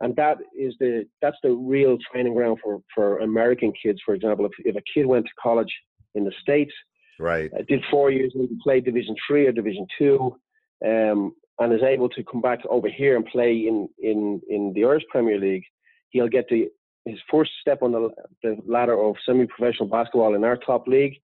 and 0.00 0.14
that 0.16 0.38
is 0.56 0.74
the 0.78 1.06
that's 1.20 1.36
the 1.42 1.50
real 1.50 1.98
training 2.12 2.34
ground 2.34 2.58
for 2.62 2.80
for 2.94 3.18
American 3.18 3.72
kids. 3.82 4.00
For 4.04 4.14
example, 4.14 4.46
if 4.46 4.52
if 4.58 4.76
a 4.76 4.82
kid 4.94 5.06
went 5.06 5.26
to 5.26 5.32
college 5.42 5.72
in 6.14 6.24
the 6.24 6.32
states 6.40 6.72
Right. 7.18 7.50
Uh, 7.52 7.62
did 7.68 7.84
four 7.90 8.10
years 8.10 8.32
and 8.34 8.48
played 8.60 8.84
Division 8.84 9.16
Three 9.26 9.46
or 9.46 9.52
Division 9.52 9.86
Two, 9.98 10.36
um, 10.84 11.34
and 11.58 11.72
is 11.72 11.82
able 11.82 12.08
to 12.10 12.22
come 12.22 12.40
back 12.40 12.60
over 12.68 12.88
here 12.88 13.16
and 13.16 13.26
play 13.26 13.66
in 13.66 13.88
in 13.98 14.40
in 14.48 14.72
the 14.74 14.84
Irish 14.84 15.04
Premier 15.10 15.38
League. 15.38 15.64
He'll 16.10 16.28
get 16.28 16.48
the 16.48 16.68
his 17.04 17.18
first 17.30 17.50
step 17.60 17.82
on 17.82 17.92
the, 17.92 18.10
the 18.42 18.56
ladder 18.66 19.00
of 19.00 19.16
semi-professional 19.24 19.88
basketball 19.88 20.34
in 20.34 20.44
our 20.44 20.58
top 20.58 20.86
league, 20.86 21.14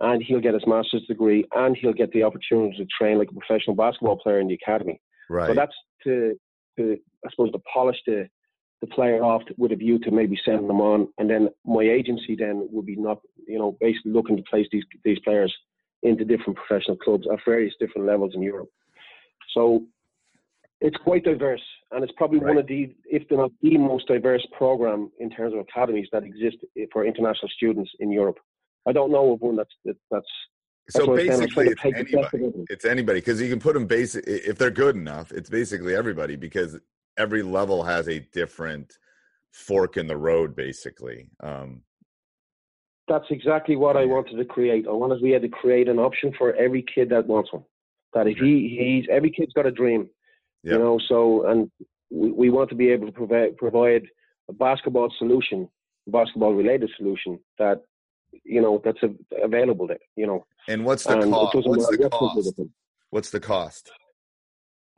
and 0.00 0.22
he'll 0.22 0.40
get 0.40 0.54
his 0.54 0.66
master's 0.66 1.06
degree, 1.06 1.44
and 1.54 1.76
he'll 1.76 1.92
get 1.92 2.12
the 2.12 2.22
opportunity 2.22 2.76
to 2.76 2.86
train 2.98 3.18
like 3.18 3.30
a 3.30 3.34
professional 3.34 3.74
basketball 3.74 4.18
player 4.18 4.40
in 4.40 4.48
the 4.48 4.54
academy. 4.54 5.00
Right. 5.28 5.48
So 5.48 5.54
that's 5.54 5.74
to 6.04 6.38
to 6.78 6.98
I 7.24 7.30
suppose 7.30 7.52
to 7.52 7.60
polish 7.72 7.98
the 8.06 8.28
the 8.80 8.86
player 8.88 9.22
off 9.24 9.42
with 9.56 9.72
a 9.72 9.76
view 9.76 9.98
to 10.00 10.10
maybe 10.10 10.38
sending 10.44 10.66
them 10.68 10.80
on, 10.80 11.08
and 11.18 11.30
then 11.30 11.48
my 11.64 11.82
agency 11.82 12.36
then 12.38 12.68
would 12.70 12.84
be 12.84 12.96
not, 12.96 13.18
you 13.48 13.58
know, 13.58 13.76
basically 13.80 14.12
looking 14.12 14.36
to 14.36 14.42
place 14.42 14.66
these 14.70 14.84
these 15.04 15.18
players 15.20 15.54
into 16.02 16.24
different 16.24 16.58
professional 16.58 16.96
clubs 16.96 17.26
at 17.32 17.38
various 17.44 17.74
different 17.80 18.06
levels 18.06 18.32
in 18.34 18.42
Europe. 18.42 18.68
So 19.54 19.84
it's 20.82 20.96
quite 20.98 21.24
diverse, 21.24 21.62
and 21.90 22.04
it's 22.04 22.12
probably 22.16 22.38
right. 22.38 22.48
one 22.48 22.58
of 22.58 22.66
the, 22.66 22.94
if 23.06 23.22
not 23.30 23.50
the 23.62 23.78
most 23.78 24.06
diverse 24.08 24.46
program 24.56 25.10
in 25.18 25.30
terms 25.30 25.54
of 25.54 25.60
academies 25.60 26.08
that 26.12 26.22
exist 26.22 26.58
for 26.92 27.06
international 27.06 27.48
students 27.56 27.90
in 27.98 28.12
Europe. 28.12 28.38
I 28.86 28.92
don't 28.92 29.10
know 29.10 29.32
of 29.32 29.40
one 29.40 29.56
that's 29.56 29.74
that's. 29.84 29.98
that's 30.10 30.26
so 30.88 31.16
basically, 31.16 31.68
it's 31.68 31.84
anybody. 31.84 32.52
It's 32.70 32.84
anybody 32.84 33.20
because 33.20 33.40
you 33.40 33.48
can 33.48 33.58
put 33.58 33.74
them 33.74 33.86
basic 33.86 34.24
if 34.26 34.56
they're 34.56 34.70
good 34.70 34.94
enough. 34.94 35.32
It's 35.32 35.50
basically 35.50 35.96
everybody 35.96 36.36
because 36.36 36.78
every 37.18 37.42
level 37.42 37.82
has 37.82 38.08
a 38.08 38.20
different 38.32 38.98
fork 39.52 39.96
in 39.96 40.06
the 40.06 40.16
road, 40.16 40.54
basically. 40.54 41.28
Um, 41.42 41.82
That's 43.08 43.24
exactly 43.30 43.74
what 43.74 43.96
I 43.96 44.04
wanted 44.04 44.36
to 44.36 44.44
create. 44.44 44.86
I 44.86 44.92
wanted 44.92 45.16
to 45.16 45.22
be 45.22 45.34
able 45.34 45.48
to 45.48 45.54
create 45.54 45.88
an 45.88 45.98
option 45.98 46.32
for 46.38 46.54
every 46.54 46.84
kid 46.94 47.08
that 47.10 47.26
wants 47.26 47.52
one. 47.52 47.64
That 48.14 48.28
if 48.28 48.38
he 48.38 48.76
he's 48.78 49.06
every 49.10 49.30
kid's 49.30 49.52
got 49.52 49.66
a 49.66 49.72
dream, 49.72 50.08
yep. 50.62 50.74
you 50.74 50.78
know. 50.78 51.00
So 51.08 51.46
and 51.46 51.70
we, 52.10 52.30
we 52.30 52.50
want 52.50 52.70
to 52.70 52.76
be 52.76 52.90
able 52.90 53.06
to 53.06 53.12
provide 53.12 53.56
provide 53.56 54.06
a 54.48 54.52
basketball 54.52 55.12
solution, 55.18 55.68
basketball 56.06 56.54
related 56.54 56.90
solution 56.96 57.40
that 57.58 57.82
you 58.44 58.60
know 58.60 58.80
that's 58.84 59.02
a, 59.02 59.10
available 59.44 59.88
there. 59.88 59.98
You 60.14 60.28
know. 60.28 60.46
And 60.68 60.84
what's 60.84 61.04
the 61.04 61.18
and 61.18 61.32
cost? 61.32 61.54
What's 61.54 61.88
the 61.88 62.08
cost? 62.10 62.60
What's 63.10 63.30
the 63.30 63.40
cost? 63.40 63.90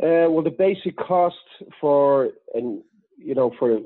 Uh, 0.02 0.30
well, 0.30 0.42
the 0.42 0.54
basic 0.56 0.96
cost 0.96 1.36
for 1.80 2.30
and 2.54 2.82
you 3.16 3.34
know 3.34 3.52
for 3.58 3.78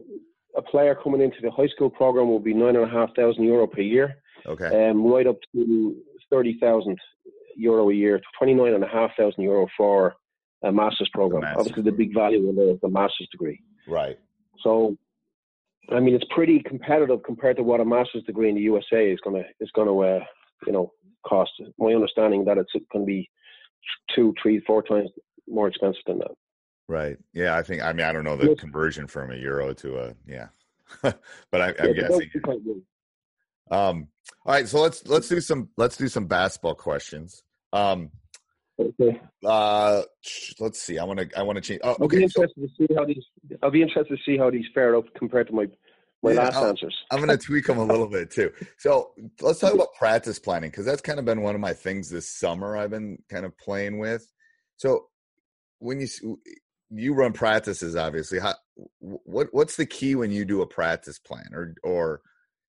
a 0.57 0.63
player 0.63 0.95
coming 0.95 1.23
into 1.23 1.39
the 1.43 1.51
high 1.51 1.69
school 1.69 1.91
program 1.91 2.29
will 2.29 2.41
be 2.41 2.55
nine 2.55 2.77
and 2.77 2.85
a 2.85 2.89
half 2.89 3.15
thousand 3.17 3.45
euro 3.45 3.67
per 3.67 3.81
year. 3.81 4.17
Okay. 4.47 4.91
Um, 4.91 5.05
right 5.05 5.27
up 5.27 5.39
to 5.55 5.97
thirty 6.31 6.59
thousand 6.61 6.99
euro 7.57 7.89
a 7.91 7.95
year, 7.95 8.21
twenty 8.39 8.55
nine 8.55 8.75
and 8.75 8.85
a 8.85 8.89
half 8.89 9.11
thousand 9.19 9.43
euro 9.43 9.67
for 9.77 10.15
a 10.63 10.71
master's 10.71 11.11
program. 11.13 11.43
Master's 11.43 11.61
Obviously, 11.61 11.83
the 11.83 11.93
big 11.93 12.15
value 12.15 12.49
in 12.49 12.57
the, 12.57 12.79
the 12.83 12.89
master's 12.89 13.29
degree. 13.33 13.61
Right. 13.89 14.19
So, 14.63 14.97
I 15.91 15.99
mean, 15.99 16.15
it's 16.15 16.25
pretty 16.31 16.61
competitive 16.61 17.23
compared 17.25 17.57
to 17.57 17.63
what 17.63 17.81
a 17.81 17.85
master's 17.85 18.23
degree 18.25 18.49
in 18.49 18.55
the 18.55 18.61
USA 18.63 19.11
is 19.11 19.19
gonna 19.25 19.45
is 19.61 19.71
gonna 19.75 19.97
uh, 19.97 20.21
you 20.67 20.73
know 20.73 20.93
cost. 21.27 21.51
My 21.79 21.93
understanding 21.93 22.45
that 22.45 22.59
it's 22.59 22.73
going 22.93 23.05
to 23.05 23.07
be 23.07 23.31
two, 24.15 24.35
three, 24.43 24.61
four 24.67 24.83
times 24.83 25.11
more 25.49 25.69
expensive 25.69 26.03
than 26.07 26.19
that. 26.19 26.33
Right. 26.89 27.17
Yeah. 27.33 27.57
I 27.57 27.63
think. 27.63 27.83
I 27.83 27.93
mean, 27.93 28.07
I 28.07 28.13
don't 28.13 28.25
know 28.25 28.37
the 28.37 28.51
yes. 28.51 28.61
conversion 28.61 29.07
from 29.07 29.31
a 29.31 29.37
euro 29.37 29.73
to 29.75 29.99
a 29.99 30.15
yeah, 30.27 30.49
but 31.03 31.15
I, 31.55 31.69
am 31.71 31.95
yeah, 31.95 32.09
guessing. 32.09 32.31
Um. 33.71 34.09
All 34.45 34.55
right. 34.55 34.69
So 34.69 34.81
let's 34.81 35.07
let's 35.07 35.29
do 35.29 35.41
some 35.41 35.69
let's 35.77 35.97
do 35.97 36.09
some 36.09 36.27
basketball 36.27 36.75
questions. 36.75 37.43
Um. 37.73 38.11
Okay. 38.79 39.21
Uh. 39.45 40.03
Let's 40.59 40.81
see. 40.81 40.99
I 40.99 41.05
want 41.05 41.21
to. 41.21 41.29
I 41.39 41.43
want 41.43 41.57
to 41.57 41.63
change. 41.63 41.81
Oh, 41.85 41.93
okay. 41.93 42.03
I'll 42.03 42.09
be 42.09 42.23
interested 42.23 42.51
so, 42.57 42.63
to 42.63 42.89
see 42.89 42.95
how 42.95 43.05
these. 43.05 43.25
I'll 43.63 43.71
be 43.71 43.83
interested 43.83 44.17
to 44.17 44.23
see 44.25 44.37
how 44.37 44.51
these 44.51 44.67
fare 44.75 44.97
up 44.97 45.05
compared 45.15 45.47
to 45.47 45.53
my 45.55 45.67
my 46.23 46.33
Yeah, 46.33 46.45
last 46.45 46.57
I'll- 46.57 46.67
answers. 46.67 46.97
I'm 47.11 47.19
going 47.25 47.37
to 47.37 47.45
tweak 47.45 47.67
them 47.67 47.79
a 47.79 47.85
little 47.85 48.07
bit 48.07 48.31
too. 48.31 48.53
So 48.79 49.13
let's 49.41 49.59
talk 49.59 49.75
about 49.75 49.95
practice 49.99 50.39
planning 50.39 50.71
because 50.71 50.85
that's 50.87 51.03
kind 51.03 51.19
of 51.19 51.25
been 51.25 51.43
one 51.43 51.55
of 51.55 51.61
my 51.61 51.73
things 51.73 52.09
this 52.09 52.29
summer. 52.29 52.77
I've 52.77 52.91
been 52.91 53.19
kind 53.31 53.45
of 53.45 53.57
playing 53.59 53.99
with. 53.99 54.31
So 54.77 55.07
when 55.79 56.01
you 56.01 56.39
you 56.91 57.15
run 57.15 57.33
practices, 57.33 57.97
obviously, 57.97 58.39
how, 58.39 58.55
what 59.01 59.49
what's 59.53 59.77
the 59.77 59.87
key 59.87 60.15
when 60.15 60.31
you 60.31 60.45
do 60.45 60.63
a 60.63 60.67
practice 60.67 61.19
plan, 61.19 61.47
or 61.53 61.75
or 61.83 62.21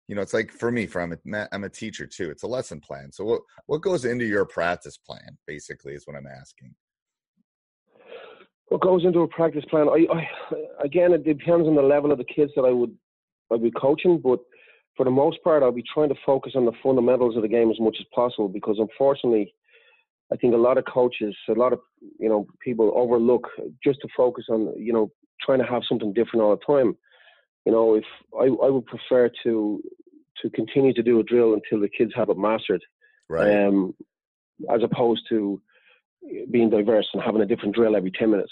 you 0.07 0.15
know, 0.15 0.21
it's 0.21 0.33
like 0.33 0.51
for 0.51 0.71
me, 0.71 0.85
for 0.85 1.01
I'm 1.01 1.13
a 1.13 1.47
I'm 1.51 1.63
a 1.63 1.69
teacher 1.69 2.07
too. 2.07 2.29
It's 2.31 2.43
a 2.43 2.47
lesson 2.47 2.79
plan. 2.79 3.11
So 3.11 3.23
what 3.25 3.41
what 3.67 3.81
goes 3.81 4.05
into 4.05 4.25
your 4.25 4.45
practice 4.45 4.97
plan? 4.97 5.37
Basically, 5.45 5.93
is 5.93 6.07
what 6.07 6.15
I'm 6.15 6.27
asking. 6.27 6.73
What 8.69 8.81
goes 8.81 9.05
into 9.05 9.19
a 9.19 9.27
practice 9.27 9.65
plan? 9.69 9.87
I, 9.89 10.07
I 10.11 10.27
again, 10.83 11.13
it 11.13 11.23
depends 11.23 11.67
on 11.67 11.75
the 11.75 11.81
level 11.81 12.11
of 12.11 12.17
the 12.17 12.23
kids 12.25 12.51
that 12.55 12.63
I 12.63 12.71
would 12.71 12.95
I'd 13.51 13.63
be 13.63 13.71
coaching, 13.71 14.19
but 14.23 14.39
for 14.95 15.03
the 15.05 15.11
most 15.11 15.43
part, 15.43 15.63
I'll 15.63 15.71
be 15.71 15.83
trying 15.93 16.09
to 16.09 16.15
focus 16.25 16.53
on 16.55 16.65
the 16.65 16.71
fundamentals 16.83 17.35
of 17.35 17.41
the 17.41 17.47
game 17.47 17.71
as 17.71 17.79
much 17.79 17.97
as 17.99 18.05
possible 18.13 18.47
because 18.47 18.77
unfortunately, 18.79 19.53
I 20.31 20.35
think 20.37 20.53
a 20.53 20.57
lot 20.57 20.77
of 20.77 20.85
coaches, 20.85 21.35
a 21.49 21.53
lot 21.53 21.73
of 21.73 21.79
you 22.19 22.29
know 22.29 22.47
people 22.63 22.91
overlook 22.95 23.47
just 23.83 23.99
to 24.01 24.07
focus 24.15 24.45
on 24.49 24.73
you 24.77 24.93
know 24.93 25.11
trying 25.41 25.59
to 25.59 25.65
have 25.65 25.83
something 25.87 26.13
different 26.13 26.43
all 26.43 26.55
the 26.55 26.73
time. 26.73 26.95
You 27.65 27.71
know, 27.71 27.95
if 27.95 28.05
I, 28.39 28.45
I 28.45 28.69
would 28.69 28.85
prefer 28.85 29.29
to 29.43 29.81
to 30.41 30.49
continue 30.51 30.93
to 30.93 31.03
do 31.03 31.19
a 31.19 31.23
drill 31.23 31.53
until 31.53 31.79
the 31.79 31.89
kids 31.89 32.11
have 32.15 32.29
it 32.29 32.37
mastered, 32.37 32.83
Right. 33.29 33.65
um, 33.65 33.93
as 34.73 34.81
opposed 34.83 35.21
to 35.29 35.61
being 36.51 36.69
diverse 36.69 37.07
and 37.13 37.21
having 37.21 37.41
a 37.41 37.45
different 37.45 37.75
drill 37.75 37.95
every 37.95 38.11
ten 38.11 38.31
minutes. 38.31 38.51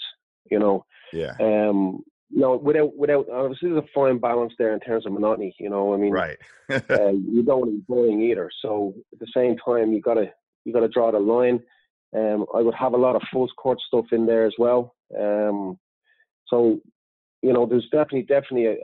You 0.50 0.58
know, 0.58 0.84
yeah. 1.12 1.34
um, 1.40 2.02
no, 2.32 2.56
without 2.56 2.96
without 2.96 3.28
obviously 3.30 3.70
there's 3.70 3.84
a 3.84 3.88
fine 3.94 4.18
balance 4.18 4.52
there 4.58 4.72
in 4.72 4.80
terms 4.80 5.06
of 5.06 5.12
monotony. 5.12 5.54
You 5.58 5.70
know, 5.70 5.92
I 5.92 5.96
mean, 5.98 6.12
Right. 6.12 6.38
uh, 6.70 7.10
you 7.10 7.42
don't 7.42 7.60
want 7.60 7.70
to 7.70 7.76
be 7.76 7.84
boring 7.86 8.22
either. 8.22 8.50
So 8.62 8.94
at 9.12 9.18
the 9.18 9.26
same 9.34 9.56
time, 9.64 9.92
you 9.92 10.00
gotta 10.00 10.32
you 10.64 10.72
gotta 10.72 10.88
draw 10.88 11.10
the 11.10 11.18
line. 11.18 11.60
Um, 12.16 12.46
I 12.54 12.60
would 12.60 12.74
have 12.74 12.94
a 12.94 12.98
lot 12.98 13.16
of 13.16 13.22
full 13.32 13.48
court 13.56 13.78
stuff 13.86 14.06
in 14.12 14.26
there 14.26 14.46
as 14.46 14.54
well. 14.58 14.94
Um, 15.18 15.78
so 16.48 16.80
you 17.42 17.52
know, 17.52 17.66
there's 17.66 17.88
definitely 17.90 18.22
definitely 18.22 18.66
a, 18.66 18.76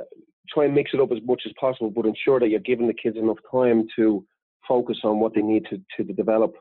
try 0.52 0.66
and 0.66 0.74
mix 0.74 0.90
it 0.92 1.00
up 1.00 1.12
as 1.12 1.18
much 1.24 1.42
as 1.46 1.52
possible, 1.58 1.90
but 1.90 2.06
ensure 2.06 2.40
that 2.40 2.48
you're 2.48 2.60
giving 2.60 2.86
the 2.86 2.94
kids 2.94 3.16
enough 3.16 3.38
time 3.50 3.86
to 3.96 4.24
focus 4.66 4.98
on 5.04 5.20
what 5.20 5.34
they 5.34 5.42
need 5.42 5.64
to 5.70 5.80
to 5.96 6.12
develop 6.12 6.54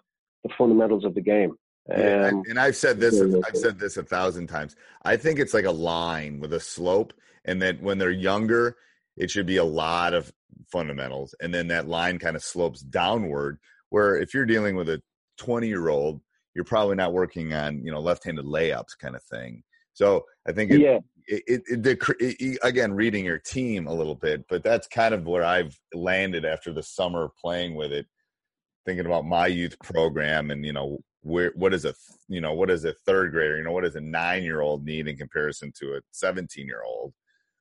the 0.43 0.49
fundamentals 0.57 1.03
of 1.03 1.15
the 1.15 1.21
game. 1.21 1.57
Yeah, 1.89 2.27
and 2.49 2.59
I've 2.59 2.75
said 2.75 2.99
this. 2.99 3.15
I've 3.47 3.55
said 3.57 3.79
this 3.79 3.97
a 3.97 4.03
thousand 4.03 4.47
times. 4.47 4.75
I 5.03 5.15
think 5.17 5.39
it's 5.39 5.53
like 5.53 5.65
a 5.65 5.71
line 5.71 6.39
with 6.39 6.53
a 6.53 6.59
slope, 6.59 7.13
and 7.45 7.61
that 7.61 7.81
when 7.81 7.97
they're 7.97 8.11
younger, 8.11 8.75
it 9.15 9.31
should 9.31 9.45
be 9.45 9.57
a 9.57 9.63
lot 9.63 10.13
of 10.13 10.31
fundamentals, 10.71 11.33
and 11.41 11.53
then 11.53 11.67
that 11.67 11.87
line 11.87 12.19
kind 12.19 12.35
of 12.35 12.43
slopes 12.43 12.81
downward. 12.81 13.57
Where 13.89 14.17
if 14.17 14.33
you're 14.33 14.45
dealing 14.45 14.75
with 14.75 14.89
a 14.89 15.01
20 15.37 15.67
year 15.67 15.87
old, 15.87 16.19
you're 16.55 16.65
probably 16.65 16.95
not 16.95 17.13
working 17.13 17.53
on 17.53 17.83
you 17.85 17.91
know 17.91 17.99
left-handed 18.01 18.45
layups 18.45 18.97
kind 18.99 19.15
of 19.15 19.23
thing. 19.23 19.63
So 19.93 20.25
I 20.47 20.51
think 20.51 20.71
it, 20.71 20.79
yeah, 20.81 20.99
it, 21.27 21.43
it, 21.47 21.61
it, 21.67 21.83
the, 21.83 21.95
cr- 21.95 22.11
it, 22.19 22.35
it- 22.39 22.59
again 22.63 22.93
reading 22.93 23.23
your 23.25 23.39
team 23.39 23.87
a 23.87 23.93
little 23.93 24.15
bit, 24.15 24.45
but 24.49 24.61
that's 24.63 24.87
kind 24.87 25.13
of 25.13 25.25
where 25.25 25.43
I've 25.43 25.79
landed 25.93 26.43
after 26.45 26.73
the 26.73 26.83
summer 26.83 27.29
playing 27.41 27.75
with 27.75 27.91
it, 27.93 28.05
thinking 28.85 29.05
about 29.05 29.25
my 29.25 29.47
youth 29.47 29.77
program 29.79 30.51
and 30.51 30.65
you 30.65 30.73
know 30.73 30.99
where 31.21 31.51
what 31.55 31.73
is 31.73 31.85
a 31.85 31.93
you 32.27 32.41
know 32.41 32.53
what 32.53 32.69
is 32.69 32.85
a 32.85 32.93
third 32.93 33.31
grader, 33.31 33.57
you 33.57 33.63
know 33.63 33.71
what 33.71 33.83
does 33.83 33.95
a 33.95 34.01
nine 34.01 34.43
year 34.43 34.61
old 34.61 34.85
need 34.85 35.07
in 35.07 35.17
comparison 35.17 35.71
to 35.79 35.95
a 35.95 36.01
17 36.11 36.65
year 36.65 36.83
old. 36.85 37.13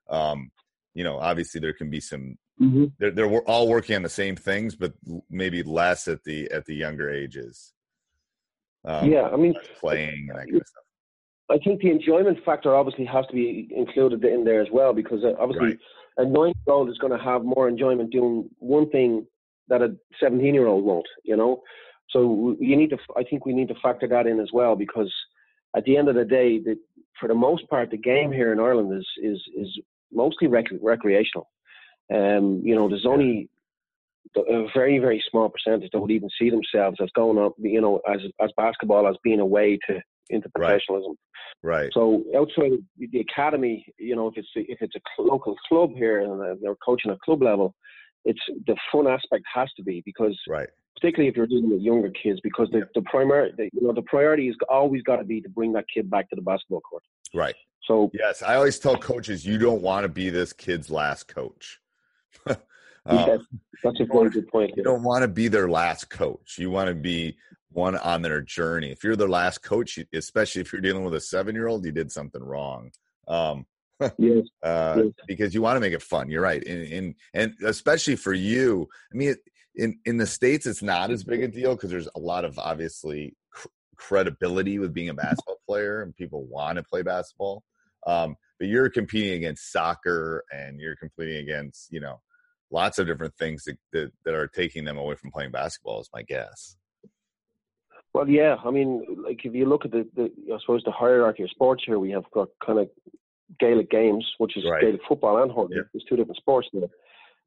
Um, 0.08 0.50
you 0.94 1.04
know, 1.04 1.18
obviously 1.18 1.60
there 1.60 1.72
can 1.72 1.90
be 1.90 2.00
some 2.00 2.38
Mhm. 2.60 2.92
they're 2.98 3.10
they're 3.10 3.42
all 3.42 3.68
working 3.68 3.96
on 3.96 4.02
the 4.02 4.08
same 4.08 4.34
things, 4.34 4.74
but 4.74 4.94
maybe 5.28 5.62
less 5.62 6.08
at 6.08 6.24
the 6.24 6.50
at 6.50 6.64
the 6.64 6.74
younger 6.74 7.10
ages. 7.10 7.74
Um, 8.84 9.10
yeah. 9.12 9.28
I 9.28 9.36
mean, 9.36 9.54
playing 9.78 10.28
and 10.30 10.38
that 10.38 10.46
kind 10.46 10.56
of 10.56 10.66
stuff. 10.66 10.84
I 11.50 11.58
think 11.58 11.80
the 11.80 11.90
enjoyment 11.90 12.42
factor 12.44 12.74
obviously 12.74 13.04
has 13.04 13.26
to 13.26 13.34
be 13.34 13.68
included 13.74 14.24
in 14.24 14.44
there 14.44 14.60
as 14.62 14.68
well 14.72 14.92
because 14.92 15.22
uh, 15.22 15.34
obviously 15.38 15.68
Right. 15.68 15.78
a 16.18 16.24
nine-year-old 16.24 16.88
is 16.88 16.98
going 16.98 17.12
to 17.16 17.22
have 17.22 17.44
more 17.44 17.68
enjoyment 17.68 18.10
doing 18.10 18.48
one 18.58 18.88
thing 18.90 19.26
that 19.68 19.82
a 19.82 19.94
seventeen-year-old 20.18 20.82
won't. 20.84 21.06
You 21.24 21.36
know, 21.36 21.62
so 22.10 22.56
you 22.60 22.76
need 22.76 22.90
to. 22.90 22.98
I 23.16 23.24
think 23.24 23.44
we 23.44 23.52
need 23.52 23.68
to 23.68 23.74
factor 23.82 24.08
that 24.08 24.26
in 24.26 24.40
as 24.40 24.50
well 24.52 24.76
because 24.76 25.12
at 25.76 25.84
the 25.84 25.96
end 25.96 26.08
of 26.08 26.14
the 26.14 26.24
day, 26.24 26.58
the, 26.58 26.76
for 27.18 27.28
the 27.28 27.34
most 27.34 27.68
part, 27.68 27.90
the 27.90 27.96
game 27.96 28.32
here 28.32 28.52
in 28.52 28.60
Ireland 28.60 28.92
is 28.96 29.06
is 29.22 29.42
is 29.56 29.80
mostly 30.12 30.48
rec- 30.48 30.66
recreational. 30.80 31.48
Um, 32.12 32.62
you 32.64 32.74
know, 32.74 32.88
there's 32.88 33.06
only 33.06 33.48
a 34.36 34.66
very 34.74 34.98
very 34.98 35.22
small 35.30 35.48
percentage 35.48 35.90
that 35.92 36.00
would 36.00 36.10
even 36.10 36.30
see 36.38 36.50
themselves 36.50 36.98
as 37.02 37.08
going 37.14 37.38
up, 37.38 37.54
you 37.58 37.80
know, 37.80 38.00
as 38.08 38.20
as 38.40 38.50
basketball 38.56 39.08
as 39.08 39.16
being 39.22 39.40
a 39.40 39.46
way 39.46 39.78
to 39.88 40.00
into 40.30 40.48
professionalism. 40.50 41.14
Right. 41.62 41.82
right. 41.82 41.90
So 41.92 42.24
outside 42.36 42.72
of 42.72 42.80
the 42.98 43.20
academy, 43.20 43.84
you 43.98 44.16
know, 44.16 44.28
if 44.28 44.34
it's 44.36 44.48
if 44.54 44.78
it's 44.80 44.94
a 44.96 45.22
local 45.22 45.56
club 45.68 45.92
here 45.94 46.20
and 46.20 46.58
they're 46.62 46.76
coaching 46.84 47.10
at 47.10 47.20
club 47.20 47.42
level, 47.42 47.74
it's 48.24 48.40
the 48.66 48.76
fun 48.92 49.06
aspect 49.06 49.44
has 49.52 49.68
to 49.76 49.82
be 49.82 50.02
because 50.04 50.38
Right. 50.48 50.68
Particularly 50.96 51.28
if 51.28 51.36
you're 51.36 51.46
dealing 51.46 51.70
with 51.70 51.80
younger 51.80 52.10
kids, 52.10 52.40
because 52.42 52.68
the 52.72 52.88
the 52.94 53.02
primary, 53.02 53.52
the, 53.56 53.64
you 53.72 53.82
know, 53.86 53.92
the 53.92 54.02
priority 54.02 54.46
has 54.46 54.56
always 54.68 55.02
got 55.02 55.16
to 55.16 55.24
be 55.24 55.40
to 55.40 55.48
bring 55.48 55.72
that 55.74 55.84
kid 55.92 56.10
back 56.10 56.28
to 56.30 56.36
the 56.36 56.42
basketball 56.42 56.80
court. 56.80 57.02
Right. 57.34 57.54
So 57.84 58.10
Yes, 58.12 58.42
I 58.42 58.56
always 58.56 58.78
tell 58.78 58.96
coaches 58.96 59.46
you 59.46 59.58
don't 59.58 59.82
want 59.82 60.04
to 60.04 60.08
be 60.08 60.30
this 60.30 60.52
kid's 60.52 60.90
last 60.90 61.28
coach. 61.28 61.80
Um, 63.08 63.18
yeah, 63.18 63.36
that's 63.84 64.00
a 64.00 64.04
very 64.04 64.30
good 64.30 64.48
point. 64.48 64.72
you 64.76 64.82
don't 64.82 65.04
want 65.04 65.22
to 65.22 65.28
be 65.28 65.46
their 65.46 65.68
last 65.68 66.10
coach. 66.10 66.58
You 66.58 66.72
want 66.72 66.88
to 66.88 66.94
be 66.96 67.36
one 67.70 67.96
on 67.98 68.20
their 68.20 68.40
journey. 68.40 68.90
If 68.90 69.04
you're 69.04 69.14
their 69.14 69.28
last 69.28 69.62
coach, 69.62 69.96
especially 70.12 70.60
if 70.62 70.72
you're 70.72 70.82
dealing 70.82 71.04
with 71.04 71.14
a 71.14 71.20
seven-year-old, 71.20 71.84
you 71.84 71.92
did 71.92 72.10
something 72.10 72.42
wrong. 72.42 72.90
Um, 73.28 73.64
Yes, 74.18 74.46
uh, 74.64 75.02
Yes. 75.04 75.12
because 75.28 75.54
you 75.54 75.62
want 75.62 75.76
to 75.76 75.80
make 75.80 75.92
it 75.92 76.02
fun. 76.02 76.28
You're 76.28 76.42
right, 76.42 76.66
and 76.66 76.92
and, 76.92 77.14
and 77.32 77.54
especially 77.64 78.16
for 78.16 78.32
you. 78.32 78.88
I 79.12 79.16
mean, 79.16 79.36
in 79.76 79.98
in 80.04 80.16
the 80.16 80.26
states, 80.26 80.66
it's 80.66 80.82
not 80.82 81.10
as 81.10 81.24
big 81.24 81.42
a 81.42 81.48
deal 81.60 81.74
because 81.74 81.90
there's 81.90 82.08
a 82.14 82.20
lot 82.20 82.44
of 82.44 82.58
obviously 82.58 83.36
cr- 83.50 83.68
credibility 83.96 84.78
with 84.78 84.92
being 84.92 85.08
a 85.08 85.14
basketball 85.24 85.60
player, 85.66 86.02
and 86.02 86.16
people 86.16 86.44
want 86.46 86.76
to 86.76 86.82
play 86.82 87.02
basketball. 87.02 87.62
Um, 88.06 88.36
but 88.58 88.68
you're 88.68 88.88
competing 88.88 89.34
against 89.34 89.70
soccer, 89.70 90.44
and 90.52 90.80
you're 90.80 90.96
competing 90.96 91.36
against 91.36 91.92
you 91.92 92.00
know 92.00 92.20
lots 92.70 92.98
of 92.98 93.06
different 93.06 93.34
things 93.36 93.62
that, 93.64 93.78
that, 93.92 94.12
that 94.24 94.34
are 94.34 94.48
taking 94.48 94.84
them 94.84 94.98
away 94.98 95.14
from 95.14 95.30
playing 95.30 95.52
basketball. 95.52 96.00
Is 96.00 96.10
my 96.12 96.22
guess. 96.22 96.76
Well, 98.12 98.28
yeah. 98.28 98.56
I 98.64 98.70
mean, 98.70 99.04
like 99.22 99.44
if 99.44 99.54
you 99.54 99.66
look 99.66 99.84
at 99.84 99.90
the, 99.90 100.08
the 100.16 100.32
I 100.54 100.58
suppose 100.60 100.82
the 100.84 100.90
hierarchy 100.90 101.42
of 101.42 101.50
sports 101.50 101.82
here, 101.84 101.98
we 101.98 102.12
have 102.12 102.24
got 102.32 102.48
kind 102.64 102.78
of 102.78 102.88
Gaelic 103.60 103.90
games, 103.90 104.26
which 104.38 104.56
is 104.56 104.64
Right. 104.64 104.80
Gaelic 104.80 105.02
football 105.06 105.42
and 105.42 105.52
hurling. 105.52 105.72
Yeah. 105.72 105.82
There's 105.92 106.04
two 106.08 106.16
different 106.16 106.38
sports 106.38 106.68
there. 106.72 106.88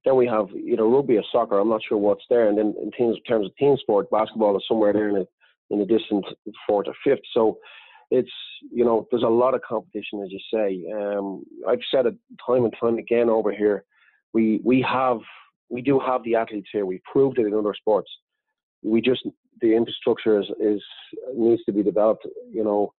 Then 0.06 0.16
we 0.16 0.28
have 0.28 0.48
either 0.52 0.86
rugby 0.86 1.18
or 1.18 1.24
soccer. 1.32 1.60
I'm 1.60 1.70
not 1.70 1.82
sure 1.88 1.98
what's 1.98 2.24
there. 2.30 2.48
And 2.48 2.58
then 2.58 2.74
in 2.82 2.92
terms, 2.92 3.18
terms 3.28 3.46
of 3.46 3.56
team 3.58 3.76
sport, 3.78 4.10
basketball 4.10 4.56
is 4.58 4.64
somewhere 4.68 4.94
there 4.94 5.10
in 5.10 5.18
a, 5.18 5.26
in 5.72 5.82
a 5.82 5.86
distant 5.86 6.26
fourth 6.68 6.88
or 6.88 6.96
fifth. 7.04 7.24
So 7.34 7.58
it's 8.12 8.32
you 8.72 8.84
know 8.84 9.08
there's 9.12 9.24
a 9.24 9.28
lot 9.28 9.54
of 9.54 9.62
competition, 9.62 10.24
as 10.24 10.32
you 10.32 10.40
say. 10.52 10.84
Um, 10.92 11.44
I've 11.68 11.80
said 11.92 12.06
it 12.06 12.16
time 12.46 12.64
and 12.64 12.74
time 12.80 12.98
again 12.98 13.30
over 13.30 13.52
here. 13.52 13.84
We 14.34 14.62
we 14.64 14.82
have 14.82 15.20
we 15.70 15.82
do 15.82 16.00
have 16.00 16.24
the 16.24 16.36
athletes 16.36 16.70
here. 16.72 16.86
We've 16.86 17.04
proved 17.12 17.40
it 17.40 17.46
in 17.46 17.54
other 17.54 17.74
sports. 17.76 18.10
We 18.84 19.02
just 19.02 19.28
the 19.62 19.76
infrastructure 19.76 20.40
is, 20.40 20.48
is 20.60 20.82
needs 21.36 21.64
to 21.66 21.72
be 21.72 21.84
developed. 21.84 22.26
You 22.52 22.64
know, 22.64 22.94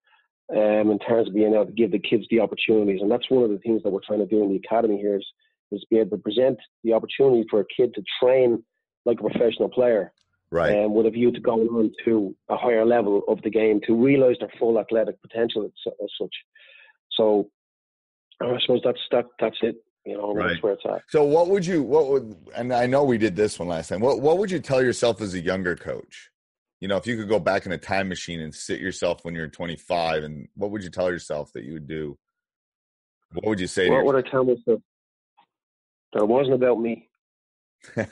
um, 0.52 0.90
in 0.90 0.98
terms 0.98 1.28
of 1.28 1.34
being 1.34 1.54
able 1.54 1.66
to 1.66 1.72
give 1.72 1.90
the 1.90 1.98
kids 1.98 2.24
the 2.30 2.40
opportunities, 2.40 3.00
and 3.02 3.10
that's 3.10 3.30
one 3.30 3.42
of 3.42 3.50
the 3.50 3.58
things 3.58 3.82
that 3.82 3.90
we're 3.90 4.00
trying 4.06 4.20
to 4.20 4.26
do 4.26 4.42
in 4.42 4.50
the 4.50 4.56
academy 4.64 4.98
here 4.98 5.16
is 5.16 5.26
is 5.72 5.84
be 5.90 5.98
able 5.98 6.16
to 6.16 6.22
present 6.22 6.58
the 6.84 6.92
opportunity 6.92 7.44
for 7.50 7.60
a 7.60 7.64
kid 7.76 7.94
to 7.94 8.02
train 8.22 8.62
like 9.04 9.18
a 9.20 9.28
professional 9.30 9.68
player, 9.68 10.12
Right. 10.50 10.72
and 10.76 10.92
with 10.92 11.06
a 11.06 11.10
view 11.10 11.30
to 11.32 11.40
going 11.40 11.68
on 11.68 11.92
to 12.04 12.34
a 12.48 12.56
higher 12.56 12.84
level 12.84 13.22
of 13.28 13.40
the 13.42 13.50
game 13.50 13.80
to 13.86 13.94
realise 13.94 14.36
their 14.40 14.52
full 14.58 14.78
athletic 14.78 15.20
potential 15.22 15.64
as, 15.64 15.92
as 16.02 16.10
such. 16.20 16.34
So 17.12 17.50
I 18.42 18.58
suppose 18.60 18.80
that's 18.84 18.98
that 19.12 19.26
that's 19.38 19.56
it. 19.62 19.76
You 20.06 20.16
know, 20.16 20.34
Right. 20.34 20.48
that's 20.50 20.62
where 20.62 20.72
it's 20.72 20.82
at. 20.86 21.02
So 21.08 21.24
what 21.24 21.48
would 21.48 21.64
you 21.66 21.82
what 21.82 22.08
would 22.08 22.36
and 22.56 22.72
I 22.72 22.86
know 22.86 23.04
we 23.04 23.18
did 23.18 23.36
this 23.36 23.58
one 23.58 23.68
last 23.68 23.88
time. 23.88 24.00
What 24.00 24.20
what 24.20 24.38
would 24.38 24.50
you 24.50 24.58
tell 24.60 24.82
yourself 24.82 25.20
as 25.20 25.34
a 25.34 25.40
younger 25.40 25.76
coach? 25.76 26.30
You 26.80 26.88
know, 26.88 26.96
if 26.96 27.06
you 27.06 27.16
could 27.16 27.28
go 27.28 27.38
back 27.38 27.66
in 27.66 27.72
a 27.72 27.78
time 27.78 28.08
machine 28.08 28.40
and 28.40 28.54
sit 28.54 28.80
yourself 28.80 29.22
when 29.24 29.34
you're 29.34 29.48
25 29.48 30.24
and 30.24 30.48
what 30.54 30.70
would 30.70 30.82
you 30.82 30.88
tell 30.88 31.10
yourself 31.10 31.52
that 31.52 31.64
you 31.64 31.74
would 31.74 31.86
do? 31.86 32.18
What 33.34 33.46
would 33.46 33.60
you 33.60 33.66
say 33.66 33.88
What 33.90 33.98
to 33.98 34.04
would 34.06 34.26
I 34.26 34.28
tell 34.30 34.44
myself? 34.44 34.80
That 36.12 36.22
it 36.22 36.28
wasn't 36.28 36.54
about 36.54 36.80
me. 36.80 37.08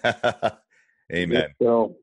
Amen. 1.13 1.55
Know, 1.61 1.97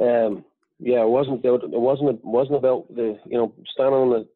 um, 0.00 0.44
yeah, 0.78 1.02
it 1.02 1.08
wasn't 1.08 1.44
about 1.44 1.64
it 1.64 1.70
wasn't 1.70 2.10
it 2.10 2.24
wasn't 2.24 2.56
about 2.56 2.92
the 2.94 3.18
you 3.26 3.38
know 3.38 3.54
standing 3.72 3.94
on 3.94 4.10
the 4.10 4.28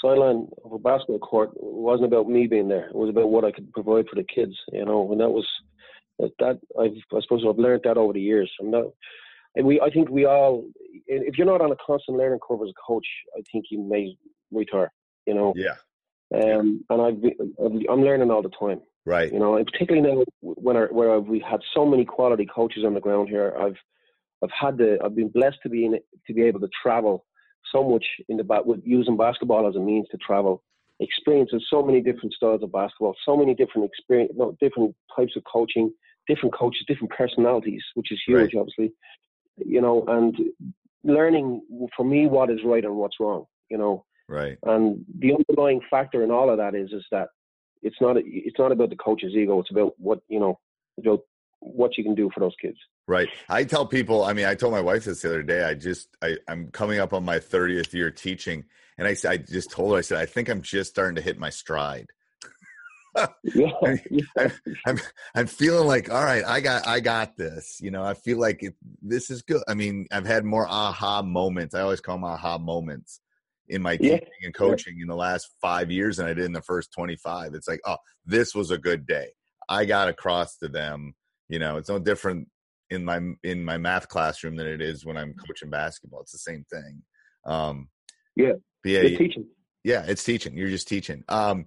sideline 0.00 0.48
of 0.64 0.72
a 0.72 0.78
basketball 0.78 1.18
court 1.18 1.50
It 1.56 1.62
wasn't 1.62 2.06
about 2.06 2.28
me 2.28 2.46
being 2.46 2.68
there. 2.68 2.88
It 2.88 2.94
was 2.94 3.10
about 3.10 3.30
what 3.30 3.44
I 3.44 3.50
could 3.50 3.72
provide 3.72 4.06
for 4.08 4.16
the 4.16 4.24
kids, 4.24 4.54
you 4.72 4.84
know. 4.84 5.10
And 5.10 5.20
that 5.20 5.30
was 5.30 5.46
that 6.18 6.60
I've 6.78 6.92
I 7.16 7.20
suppose 7.20 7.44
I've 7.48 7.58
learned 7.58 7.82
that 7.84 7.96
over 7.96 8.12
the 8.12 8.20
years. 8.20 8.50
And 8.60 8.72
that, 8.72 8.92
and 9.56 9.66
we 9.66 9.80
I 9.80 9.90
think 9.90 10.08
we 10.08 10.24
all 10.24 10.64
if 11.06 11.36
you're 11.36 11.46
not 11.46 11.60
on 11.60 11.72
a 11.72 11.76
constant 11.84 12.18
learning 12.18 12.40
curve 12.46 12.60
as 12.62 12.70
a 12.70 12.86
coach, 12.86 13.06
I 13.36 13.42
think 13.50 13.66
you 13.70 13.82
may 13.82 14.16
retire. 14.52 14.92
You 15.26 15.34
know. 15.34 15.52
Yeah. 15.56 15.74
Um, 16.34 16.84
and 16.90 17.00
I've, 17.00 17.22
I'm 17.58 18.02
learning 18.02 18.30
all 18.30 18.42
the 18.42 18.50
time. 18.50 18.82
Right. 19.06 19.32
You 19.32 19.38
know, 19.38 19.56
and 19.56 19.66
particularly 19.66 20.06
now 20.06 20.24
when 20.40 20.76
I, 20.76 20.82
where 20.84 21.18
we've 21.20 21.42
had 21.42 21.60
so 21.74 21.86
many 21.86 22.04
quality 22.04 22.46
coaches 22.46 22.84
on 22.84 22.94
the 22.94 23.00
ground 23.00 23.28
here, 23.28 23.54
I've 23.58 23.76
I've 24.42 24.50
had 24.58 24.76
the 24.78 24.98
I've 25.02 25.16
been 25.16 25.28
blessed 25.28 25.58
to 25.62 25.68
be 25.68 25.84
in, 25.86 25.98
to 26.26 26.34
be 26.34 26.42
able 26.42 26.60
to 26.60 26.68
travel 26.82 27.24
so 27.72 27.88
much 27.88 28.04
in 28.28 28.36
the 28.36 28.44
with 28.64 28.80
using 28.84 29.16
basketball 29.16 29.68
as 29.68 29.76
a 29.76 29.80
means 29.80 30.06
to 30.10 30.18
travel, 30.18 30.62
experiences 31.00 31.66
so 31.70 31.82
many 31.82 32.00
different 32.00 32.32
styles 32.34 32.62
of 32.62 32.72
basketball, 32.72 33.14
so 33.24 33.36
many 33.36 33.54
different 33.54 33.86
experience, 33.86 34.32
no, 34.36 34.56
different 34.60 34.94
types 35.14 35.36
of 35.36 35.42
coaching, 35.50 35.92
different 36.26 36.54
coaches, 36.54 36.84
different 36.86 37.12
personalities, 37.12 37.82
which 37.94 38.12
is 38.12 38.20
huge, 38.26 38.54
right. 38.54 38.60
obviously. 38.60 38.92
You 39.56 39.80
know, 39.80 40.04
and 40.06 40.36
learning 41.02 41.62
for 41.96 42.04
me 42.04 42.26
what 42.26 42.50
is 42.50 42.60
right 42.64 42.84
and 42.84 42.96
what's 42.96 43.16
wrong. 43.20 43.46
You 43.70 43.78
know, 43.78 44.04
right. 44.28 44.58
And 44.64 45.04
the 45.18 45.34
underlying 45.34 45.80
factor 45.90 46.22
in 46.22 46.30
all 46.30 46.50
of 46.50 46.58
that 46.58 46.74
is 46.74 46.92
is 46.92 47.04
that 47.10 47.28
it's 47.82 47.96
not 48.00 48.16
it's 48.18 48.58
not 48.58 48.72
about 48.72 48.90
the 48.90 48.96
coach's 48.96 49.34
ego. 49.34 49.60
It's 49.60 49.70
about 49.70 49.94
what 49.98 50.20
you 50.28 50.40
know 50.40 50.58
about 50.98 51.20
what 51.60 51.98
you 51.98 52.04
can 52.04 52.14
do 52.14 52.30
for 52.32 52.40
those 52.40 52.54
kids. 52.60 52.78
Right. 53.06 53.28
I 53.48 53.64
tell 53.64 53.86
people. 53.86 54.24
I 54.24 54.32
mean, 54.32 54.46
I 54.46 54.54
told 54.54 54.72
my 54.72 54.80
wife 54.80 55.04
this 55.04 55.22
the 55.22 55.28
other 55.28 55.42
day. 55.42 55.64
I 55.64 55.74
just 55.74 56.08
I, 56.22 56.36
I'm 56.46 56.70
coming 56.70 57.00
up 57.00 57.12
on 57.12 57.24
my 57.24 57.38
30th 57.38 57.92
year 57.92 58.10
teaching, 58.10 58.64
and 58.96 59.08
I 59.08 59.16
I 59.28 59.36
just 59.38 59.70
told 59.70 59.92
her 59.92 59.98
I 59.98 60.02
said 60.02 60.18
I 60.18 60.26
think 60.26 60.48
I'm 60.48 60.62
just 60.62 60.90
starting 60.90 61.16
to 61.16 61.22
hit 61.22 61.38
my 61.38 61.50
stride. 61.50 62.08
yeah, 63.42 63.70
I'm, 64.36 64.52
I'm, 64.86 65.00
I'm 65.34 65.46
feeling 65.48 65.88
like 65.88 66.08
all 66.08 66.22
right 66.22 66.44
i 66.44 66.60
got 66.60 66.86
i 66.86 67.00
got 67.00 67.36
this 67.36 67.80
you 67.80 67.90
know 67.90 68.04
i 68.04 68.14
feel 68.14 68.38
like 68.38 68.62
it, 68.62 68.74
this 69.02 69.30
is 69.30 69.42
good 69.42 69.62
i 69.66 69.74
mean 69.74 70.06
i've 70.12 70.26
had 70.26 70.44
more 70.44 70.68
aha 70.68 71.22
moments 71.22 71.74
i 71.74 71.80
always 71.80 72.00
call 72.00 72.16
them 72.16 72.24
aha 72.24 72.58
moments 72.58 73.20
in 73.68 73.82
my 73.82 73.96
teaching 73.96 74.28
and 74.42 74.54
coaching 74.54 74.94
yeah. 74.96 75.02
in 75.02 75.08
the 75.08 75.16
last 75.16 75.48
five 75.60 75.90
years 75.90 76.16
than 76.16 76.26
I 76.26 76.34
did 76.34 76.44
in 76.44 76.52
the 76.52 76.62
first 76.62 76.92
25. 76.92 77.54
It's 77.54 77.68
like, 77.68 77.80
oh, 77.86 77.96
this 78.24 78.54
was 78.54 78.70
a 78.70 78.78
good 78.78 79.06
day. 79.06 79.28
I 79.68 79.84
got 79.84 80.08
across 80.08 80.56
to 80.58 80.68
them. 80.68 81.14
You 81.48 81.58
know, 81.58 81.76
it's 81.76 81.88
no 81.88 81.98
different 81.98 82.48
in 82.90 83.04
my 83.04 83.20
in 83.42 83.64
my 83.64 83.78
math 83.78 84.08
classroom 84.08 84.56
than 84.56 84.66
it 84.66 84.80
is 84.80 85.04
when 85.04 85.16
I'm 85.16 85.34
coaching 85.34 85.70
basketball. 85.70 86.22
It's 86.22 86.32
the 86.32 86.38
same 86.38 86.64
thing. 86.70 87.02
Um, 87.46 87.88
yeah, 88.36 88.52
yeah, 88.84 89.00
it's 89.00 89.18
teaching. 89.18 89.46
Yeah, 89.84 90.04
it's 90.06 90.24
teaching. 90.24 90.56
You're 90.56 90.68
just 90.68 90.88
teaching. 90.88 91.24
Um, 91.28 91.66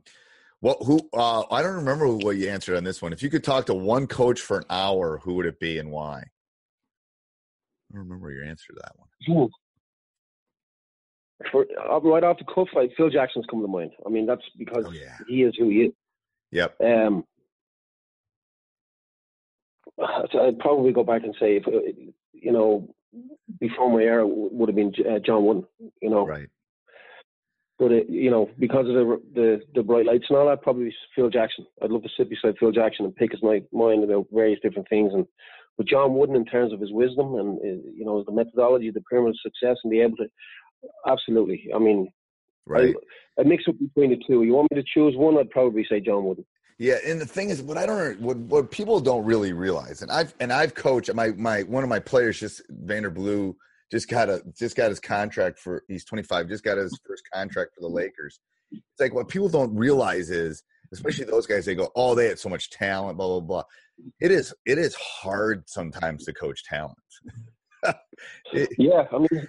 what? 0.60 0.78
Who? 0.84 1.10
Uh, 1.14 1.44
I 1.52 1.62
don't 1.64 1.78
remember 1.78 2.08
what 2.08 2.38
you 2.38 2.50
answered 2.50 2.78
on 2.78 2.84
this 2.84 3.02
one. 3.02 3.14
If 3.14 3.24
you 3.24 3.30
could 3.30 3.44
talk 3.44 3.68
to 3.68 3.74
one 3.74 4.08
coach 4.08 4.42
for 4.42 4.58
an 4.58 4.66
hour, 4.70 5.20
who 5.24 5.36
would 5.36 5.46
it 5.46 5.60
be 5.60 5.78
and 5.80 5.92
why? 5.92 6.20
I 6.20 7.94
don't 7.94 8.04
remember 8.04 8.32
your 8.32 8.46
answer 8.46 8.74
to 8.74 8.80
that 8.82 8.94
one 8.96 9.10
for 11.52 11.66
uh, 11.80 12.00
right 12.00 12.24
off 12.24 12.38
the 12.38 12.46
cuff, 12.54 12.68
like 12.74 12.92
Phil 12.98 13.10
Jackson's 13.10 13.46
come 13.50 13.62
to 13.62 13.68
mind. 13.68 13.92
I 14.06 14.10
mean, 14.10 14.26
that's 14.26 14.44
because 14.58 14.86
oh, 14.88 14.92
yeah. 14.92 15.18
he 15.28 15.44
is 15.44 15.54
who 15.58 15.70
he 15.70 15.76
is. 15.84 15.94
Yep. 16.52 16.76
Um, 16.84 17.24
I'd 20.00 20.60
probably 20.60 20.92
go 20.92 21.04
back 21.04 21.24
and 21.24 21.36
say, 21.40 21.58
if 21.58 21.68
uh, 21.68 21.80
you 22.34 22.52
know, 22.52 22.94
before 23.60 23.92
my 23.92 24.04
era 24.04 24.26
would 24.26 24.70
have 24.70 24.76
been 24.76 24.94
uh, 25.10 25.20
John 25.20 25.46
Wooden. 25.46 25.66
You 26.02 26.10
know, 26.10 26.28
right. 26.28 26.50
But 27.80 27.92
it, 27.92 28.10
you 28.10 28.30
know, 28.30 28.50
because 28.60 28.88
of 28.88 28.94
the, 28.94 29.22
the 29.34 29.62
the 29.76 29.84
bright 29.84 30.06
lights 30.06 30.26
and 30.30 30.38
all 30.38 30.48
that, 30.48 30.62
probably 30.62 30.94
Phil 31.16 31.30
Jackson. 31.30 31.66
I'd 31.82 31.90
love 31.90 32.04
to 32.04 32.10
sit 32.18 32.30
beside 32.30 32.58
Phil 32.60 32.72
Jackson 32.72 33.06
and 33.06 33.16
pick 33.16 33.32
his 33.32 33.42
mind 33.44 34.04
about 34.04 34.28
various 34.32 34.60
different 34.62 34.88
things. 34.90 35.14
And 35.14 35.26
with 35.78 35.88
John 35.88 36.16
Wooden, 36.16 36.36
in 36.36 36.46
terms 36.46 36.74
of 36.74 36.80
his 36.80 36.92
wisdom 36.92 37.36
and 37.36 37.60
you 37.96 38.06
know 38.06 38.24
the 38.24 38.32
methodology, 38.32 38.92
the 38.92 39.02
pyramid 39.10 39.32
of 39.32 39.40
success, 39.42 39.78
and 39.84 39.92
be 39.92 40.02
able 40.02 40.18
to 40.18 40.28
Absolutely. 41.08 41.70
I 41.74 41.80
mean, 41.80 42.12
right. 42.66 42.96
I, 43.38 43.42
a 43.42 43.46
mix 43.46 43.64
up 43.68 43.76
between 43.80 44.12
the 44.12 44.22
two. 44.28 44.44
You 44.44 44.54
want 44.54 44.72
me 44.72 44.82
to 44.82 44.88
choose 44.94 45.16
one? 45.16 45.38
I'd 45.38 45.50
probably 45.50 45.86
say 45.90 46.00
John 46.00 46.26
Wooden. 46.26 46.46
Yeah, 46.80 46.96
and 47.06 47.22
the 47.22 47.28
thing 47.28 47.52
is, 47.52 47.62
what 47.62 47.78
I 47.78 47.86
don't, 47.86 48.20
what 48.20 48.38
what 48.38 48.72
people 48.72 49.00
don't 49.00 49.24
really 49.24 49.54
realize, 49.54 50.02
and 50.02 50.12
I've 50.12 50.34
and 50.40 50.52
I've 50.52 50.74
coached 50.74 51.14
my 51.14 51.30
my 51.30 51.62
one 51.64 51.84
of 51.84 51.90
my 51.90 52.00
players, 52.00 52.40
just 52.40 52.64
Vander 52.70 53.12
Blue, 53.12 53.56
just 53.92 54.10
got 54.10 54.30
a 54.30 54.42
just 54.58 54.76
got 54.76 54.90
his 54.90 55.00
contract 55.00 55.60
for 55.60 55.84
he's 55.88 56.06
25, 56.06 56.48
just 56.48 56.64
got 56.64 56.78
his 56.78 56.98
first 57.06 57.24
contract 57.32 57.76
for 57.76 57.82
the 57.82 57.88
Lakers. 57.88 58.40
It's 58.72 59.00
like 59.00 59.14
what 59.14 59.28
people 59.28 59.50
don't 59.50 59.76
realize 59.76 60.32
is, 60.32 60.64
especially 60.92 61.26
those 61.26 61.46
guys, 61.46 61.66
they 61.66 61.76
go, 61.76 61.92
oh, 61.96 62.16
they 62.16 62.28
had 62.28 62.40
so 62.40 62.50
much 62.50 62.72
talent, 62.72 63.18
blah 63.18 63.28
blah 63.28 63.42
blah. 63.42 63.64
It 64.20 64.32
is 64.32 64.52
it 64.66 64.80
is 64.80 64.96
hard 64.96 65.70
sometimes 65.70 66.26
to 66.26 66.34
coach 66.34 66.64
talent. 66.64 66.98
it, 68.54 68.70
yeah, 68.80 69.04
I 69.12 69.20
mean, 69.20 69.48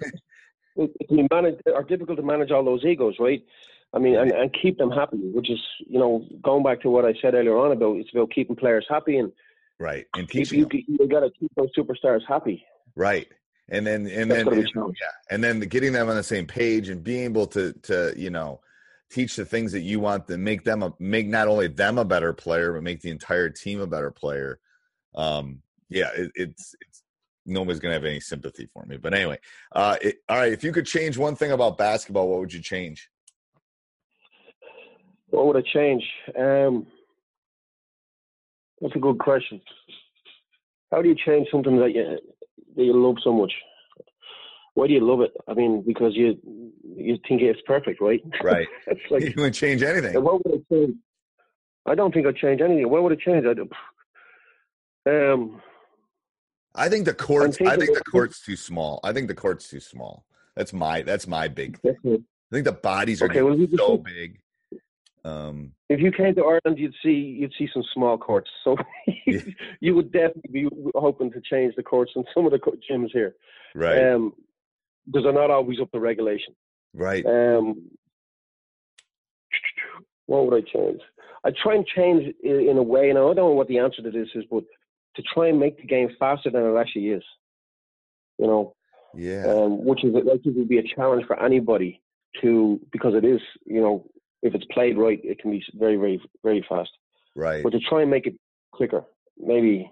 can 0.75 1.17
be 1.17 1.27
managed 1.31 1.61
are 1.73 1.83
difficult 1.83 2.17
to 2.17 2.23
manage 2.23 2.51
all 2.51 2.63
those 2.63 2.83
egos, 2.83 3.15
right? 3.19 3.43
I 3.93 3.99
mean, 3.99 4.15
and, 4.15 4.31
and 4.31 4.55
keep 4.59 4.77
them 4.77 4.89
happy, 4.89 5.17
which 5.17 5.51
is, 5.51 5.59
you 5.87 5.99
know, 5.99 6.25
going 6.41 6.63
back 6.63 6.81
to 6.81 6.89
what 6.89 7.05
I 7.05 7.13
said 7.21 7.35
earlier 7.35 7.57
on 7.57 7.71
about 7.71 7.97
it's 7.97 8.09
about 8.11 8.31
keeping 8.31 8.55
players 8.55 8.85
happy 8.89 9.17
and 9.17 9.31
right 9.79 10.05
and 10.15 10.27
teaching. 10.27 10.59
You, 10.59 10.67
you, 10.71 10.97
you 10.99 11.07
got 11.07 11.19
to 11.19 11.29
keep 11.39 11.51
those 11.55 11.69
superstars 11.77 12.21
happy. 12.27 12.65
Right, 12.95 13.27
and 13.69 13.85
then 13.85 14.07
and 14.07 14.31
That's 14.31 14.45
then 14.45 14.53
and, 14.53 14.71
yeah, 14.75 14.91
and 15.29 15.43
then 15.43 15.59
getting 15.61 15.93
them 15.93 16.09
on 16.09 16.15
the 16.15 16.23
same 16.23 16.47
page 16.47 16.89
and 16.89 17.03
being 17.03 17.23
able 17.25 17.47
to 17.47 17.73
to 17.83 18.13
you 18.17 18.29
know 18.29 18.61
teach 19.11 19.35
the 19.35 19.45
things 19.45 19.71
that 19.71 19.81
you 19.81 19.99
want 19.99 20.27
to 20.27 20.37
make 20.37 20.63
them 20.63 20.81
a, 20.81 20.93
make 20.97 21.27
not 21.27 21.47
only 21.47 21.67
them 21.67 21.99
a 21.99 22.05
better 22.05 22.33
player 22.33 22.73
but 22.73 22.81
make 22.81 23.01
the 23.01 23.11
entire 23.11 23.49
team 23.49 23.79
a 23.79 23.87
better 23.87 24.09
player. 24.09 24.59
Um, 25.13 25.61
yeah, 25.89 26.09
it, 26.15 26.31
it's 26.33 26.75
it's 26.81 27.03
nobody's 27.45 27.79
gonna 27.79 27.93
have 27.93 28.05
any 28.05 28.19
sympathy 28.19 28.67
for 28.73 28.85
me. 28.85 28.97
But 28.97 29.13
anyway, 29.13 29.39
uh, 29.73 29.97
it, 30.01 30.17
all 30.29 30.37
right. 30.37 30.51
If 30.51 30.63
you 30.63 30.71
could 30.71 30.85
change 30.85 31.17
one 31.17 31.35
thing 31.35 31.51
about 31.51 31.77
basketball, 31.77 32.29
what 32.29 32.39
would 32.39 32.53
you 32.53 32.61
change? 32.61 33.09
What 35.29 35.47
would 35.47 35.57
I 35.57 35.61
change? 35.61 36.03
Um, 36.37 36.85
that's 38.81 38.95
a 38.95 38.99
good 38.99 39.17
question. 39.17 39.61
How 40.91 41.01
do 41.01 41.09
you 41.09 41.15
change 41.15 41.47
something 41.51 41.77
that 41.79 41.93
you 41.93 42.19
that 42.75 42.83
you 42.83 42.93
love 42.93 43.15
so 43.23 43.33
much? 43.33 43.51
Why 44.75 44.87
do 44.87 44.93
you 44.93 44.99
love 44.99 45.21
it? 45.21 45.31
I 45.47 45.53
mean, 45.53 45.83
because 45.85 46.13
you 46.15 46.37
you 46.95 47.17
think 47.27 47.41
it's 47.41 47.61
perfect, 47.65 48.01
right? 48.01 48.21
Right. 48.43 48.67
it's 48.87 49.01
like 49.09 49.23
you 49.23 49.33
wouldn't 49.35 49.55
change 49.55 49.83
anything. 49.83 50.21
What 50.23 50.45
would 50.45 50.61
I 50.61 50.73
change? 50.73 50.95
I 51.85 51.95
don't 51.95 52.13
think 52.13 52.27
I'd 52.27 52.35
change 52.35 52.61
anything. 52.61 52.89
What 52.89 53.03
would 53.03 53.13
I 53.13 53.23
change? 53.23 53.45
I'd, 53.45 53.59
um, 55.11 55.61
I 56.75 56.89
think 56.89 57.05
the 57.05 57.13
court's. 57.13 57.59
I 57.61 57.77
think 57.77 57.95
the 57.95 58.03
court's 58.03 58.43
too 58.43 58.55
small. 58.55 58.99
I 59.03 59.13
think 59.13 59.27
the 59.27 59.35
court's 59.35 59.69
too 59.69 59.79
small. 59.79 60.25
That's 60.55 60.73
my. 60.73 61.01
That's 61.01 61.27
my 61.27 61.47
big 61.47 61.79
thing. 61.79 61.97
I 62.05 62.55
think 62.55 62.65
the 62.65 62.71
bodies 62.71 63.21
are 63.21 63.25
okay, 63.25 63.41
well, 63.41 63.57
so 63.75 63.97
big. 63.97 64.39
Um, 65.25 65.71
if 65.89 66.01
you 66.01 66.11
came 66.11 66.35
to 66.35 66.41
Ireland, 66.41 66.77
you'd 66.77 66.93
see 67.01 67.37
you'd 67.39 67.53
see 67.57 67.69
some 67.73 67.83
small 67.93 68.17
courts. 68.17 68.49
So 68.63 68.75
yeah. 69.25 69.39
you 69.79 69.95
would 69.95 70.11
definitely 70.11 70.51
be 70.51 70.69
hoping 70.95 71.31
to 71.31 71.41
change 71.41 71.75
the 71.75 71.83
courts 71.83 72.11
in 72.15 72.25
some 72.33 72.45
of 72.45 72.51
the 72.51 72.59
gyms 72.59 73.09
here, 73.13 73.35
right? 73.73 74.13
Um, 74.13 74.33
because 75.05 75.23
they're 75.23 75.33
not 75.33 75.51
always 75.51 75.79
up 75.79 75.91
to 75.91 75.99
regulation, 75.99 76.55
right? 76.93 77.25
Um, 77.25 77.89
what 80.25 80.45
would 80.45 80.63
I 80.63 80.71
change? 80.71 81.01
I 81.45 81.51
try 81.51 81.75
and 81.75 81.85
change 81.85 82.33
in 82.43 82.77
a 82.77 82.83
way, 82.83 83.09
and 83.09 83.17
I 83.17 83.21
don't 83.21 83.35
know 83.35 83.49
what 83.49 83.67
the 83.67 83.79
answer 83.79 84.01
to 84.01 84.11
this 84.11 84.29
is, 84.35 84.45
but 84.49 84.63
to 85.15 85.23
try 85.33 85.47
and 85.47 85.59
make 85.59 85.77
the 85.77 85.87
game 85.87 86.09
faster 86.19 86.49
than 86.49 86.63
it 86.63 86.77
actually 86.77 87.09
is. 87.09 87.23
You 88.39 88.47
know, 88.47 88.75
yeah, 89.13 89.45
um, 89.47 89.85
which 89.85 90.03
is 90.03 90.13
like 90.13 90.41
it 90.43 90.55
would 90.55 90.69
be 90.69 90.79
a 90.79 90.95
challenge 90.95 91.25
for 91.25 91.41
anybody 91.41 92.01
to 92.41 92.79
because 92.91 93.13
it 93.13 93.23
is 93.23 93.39
you 93.65 93.81
know 93.81 94.05
if 94.41 94.53
it's 94.55 94.65
played 94.71 94.97
right, 94.97 95.19
it 95.23 95.39
can 95.39 95.51
be 95.51 95.63
very 95.75 95.97
very 95.97 96.21
very 96.43 96.65
fast. 96.67 96.91
Right. 97.35 97.63
But 97.63 97.71
to 97.71 97.79
try 97.79 98.01
and 98.01 98.11
make 98.11 98.27
it 98.27 98.35
quicker, 98.71 99.03
maybe 99.37 99.89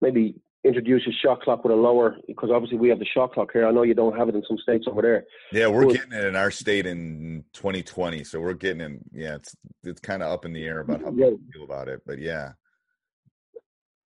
maybe 0.00 0.36
introduce 0.62 1.06
a 1.06 1.12
shot 1.12 1.40
clock 1.40 1.64
with 1.64 1.72
a 1.72 1.76
lower 1.76 2.16
because 2.26 2.50
obviously 2.52 2.76
we 2.76 2.88
have 2.88 2.98
the 2.98 3.06
shot 3.06 3.32
clock 3.32 3.50
here. 3.52 3.66
I 3.66 3.70
know 3.70 3.82
you 3.82 3.94
don't 3.94 4.16
have 4.16 4.28
it 4.28 4.34
in 4.34 4.42
some 4.46 4.58
states 4.58 4.86
over 4.88 5.00
there. 5.00 5.24
Yeah, 5.52 5.68
we're 5.68 5.86
but, 5.86 5.94
getting 5.94 6.12
it 6.12 6.24
in 6.24 6.36
our 6.36 6.50
state 6.50 6.86
in 6.86 7.44
2020, 7.54 8.24
so 8.24 8.40
we're 8.40 8.54
getting 8.54 8.80
in. 8.80 9.00
Yeah, 9.12 9.36
it's 9.36 9.56
it's 9.84 10.00
kind 10.00 10.22
of 10.22 10.30
up 10.30 10.44
in 10.44 10.52
the 10.52 10.64
air 10.64 10.80
about 10.80 11.00
how 11.00 11.12
yeah. 11.12 11.30
people 11.30 11.40
feel 11.52 11.64
about 11.64 11.88
it, 11.88 12.02
but 12.06 12.18
yeah. 12.18 12.52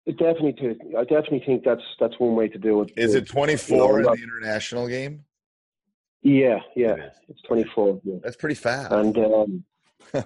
It 0.05 0.17
definitely, 0.17 0.77
I 0.95 1.01
definitely 1.01 1.43
think 1.45 1.63
that's 1.63 1.81
that's 1.99 2.19
one 2.19 2.35
way 2.35 2.47
to 2.47 2.59
do 2.59 2.81
it. 2.83 2.91
Is 2.95 3.15
it 3.15 3.27
24 3.27 3.99
in 3.99 4.05
the 4.05 4.11
international 4.13 4.87
game? 4.87 5.25
Yeah, 6.21 6.59
yeah, 6.75 6.95
it 6.95 7.13
it's 7.29 7.41
24. 7.43 8.01
Yeah. 8.03 8.15
That's 8.23 8.35
pretty 8.35 8.55
fast. 8.55 8.91
And 8.91 9.17
um, 9.17 9.63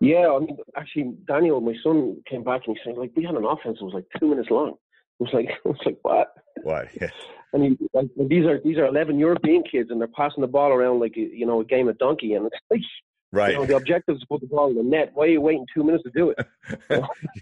yeah, 0.00 0.28
I 0.28 0.38
mean, 0.40 0.56
actually, 0.76 1.14
Daniel, 1.26 1.60
my 1.60 1.74
son, 1.82 2.22
came 2.28 2.44
back 2.44 2.62
and 2.66 2.76
he 2.76 2.82
said, 2.84 2.98
like, 2.98 3.12
we 3.16 3.24
had 3.24 3.34
an 3.34 3.44
offense 3.44 3.78
that 3.78 3.84
was 3.84 3.94
like 3.94 4.06
two 4.18 4.28
minutes 4.28 4.50
long. 4.50 4.72
I 4.72 4.74
was 5.18 5.30
like, 5.32 5.48
I 5.64 5.68
was 5.68 5.78
like, 5.86 5.98
what? 6.02 6.34
What? 6.62 6.88
Yeah. 7.00 7.10
And 7.54 7.64
he, 7.64 7.88
like, 7.94 8.08
these 8.16 8.46
are 8.46 8.60
these 8.60 8.78
are 8.78 8.86
11 8.86 9.18
European 9.18 9.62
kids, 9.62 9.90
and 9.90 10.00
they're 10.00 10.08
passing 10.08 10.40
the 10.40 10.46
ball 10.46 10.70
around 10.70 11.00
like 11.00 11.16
you 11.16 11.44
know 11.44 11.60
a 11.60 11.64
game 11.64 11.88
of 11.88 11.98
donkey, 11.98 12.34
and 12.34 12.46
it's 12.46 12.56
like 12.70 12.80
Right. 13.32 13.52
You 13.52 13.58
know, 13.60 13.66
the 13.66 13.76
objective 13.76 14.16
is 14.16 14.20
to 14.20 14.26
put 14.26 14.42
the 14.42 14.46
ball 14.46 14.68
in 14.70 14.76
the 14.76 14.82
net. 14.82 15.10
Why 15.14 15.24
are 15.24 15.28
you 15.28 15.40
waiting 15.40 15.66
two 15.74 15.82
minutes 15.82 16.04
to 16.04 16.10
do 16.10 16.30
it? 16.30 16.46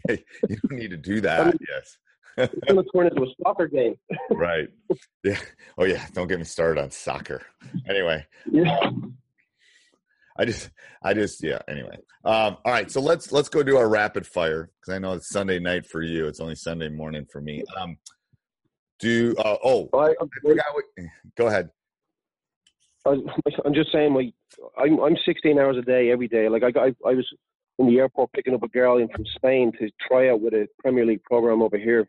you 0.49 0.57
don't 0.69 0.79
need 0.79 0.91
to 0.91 0.97
do 0.97 1.21
that. 1.21 1.47
mean- 1.47 1.59
yes. 1.69 1.99
It's 2.37 2.55
going 2.73 2.83
to 2.83 2.91
turn 2.95 3.07
into 3.09 3.23
a 3.25 3.27
soccer 3.43 3.67
game. 3.67 3.97
right. 4.31 4.69
Yeah. 5.25 5.39
Oh 5.77 5.85
yeah. 5.85 6.07
Don't 6.15 6.29
get 6.29 6.39
me 6.39 6.45
started 6.45 6.81
on 6.81 6.91
soccer. 6.91 7.43
Anyway, 7.89 8.25
Yeah. 8.51 8.91
I 10.39 10.45
just, 10.47 10.71
I 11.03 11.13
just, 11.13 11.43
yeah. 11.43 11.59
Anyway, 11.69 11.97
um, 12.25 12.57
all 12.65 12.73
right. 12.73 12.91
So 12.91 13.01
let's 13.01 13.31
let's 13.31 13.49
go 13.51 13.63
do 13.63 13.77
our 13.77 13.89
rapid 13.89 14.27
fire 14.27 14.71
because 14.81 14.95
I 14.95 14.99
know 14.99 15.13
it's 15.13 15.29
Sunday 15.29 15.59
night 15.59 15.85
for 15.87 16.03
you. 16.03 16.29
It's 16.29 16.41
only 16.41 16.55
Sunday 16.55 16.89
morning 16.89 17.27
for 17.31 17.43
me. 17.43 17.63
Um, 17.79 17.99
do 19.01 19.35
uh, 19.39 19.57
oh, 19.63 19.89
I, 19.93 20.11
I 20.11 20.15
forgot 20.43 20.65
what, 20.73 20.85
go 21.37 21.49
ahead. 21.49 21.71
I'm 23.65 23.75
just 23.75 23.93
saying, 23.93 24.15
like, 24.15 24.33
I'm 24.79 25.01
I'm 25.01 25.17
16 25.25 25.59
hours 25.59 25.77
a 25.77 25.83
day 25.83 26.11
every 26.11 26.29
day. 26.29 26.49
Like, 26.49 26.63
I 26.63 26.69
I, 26.69 26.87
I 27.07 27.15
was 27.15 27.27
in 27.79 27.87
the 27.87 27.99
airport 27.99 28.33
picking 28.33 28.55
up 28.55 28.63
a 28.63 28.69
girl 28.69 28.99
in 28.99 29.09
from 29.09 29.25
Spain 29.37 29.73
to 29.79 29.91
try 30.07 30.31
out 30.31 30.41
with 30.41 30.53
a 30.53 30.69
Premier 30.81 31.07
League 31.07 31.23
program 31.25 31.63
over 31.63 31.79
here 31.79 32.09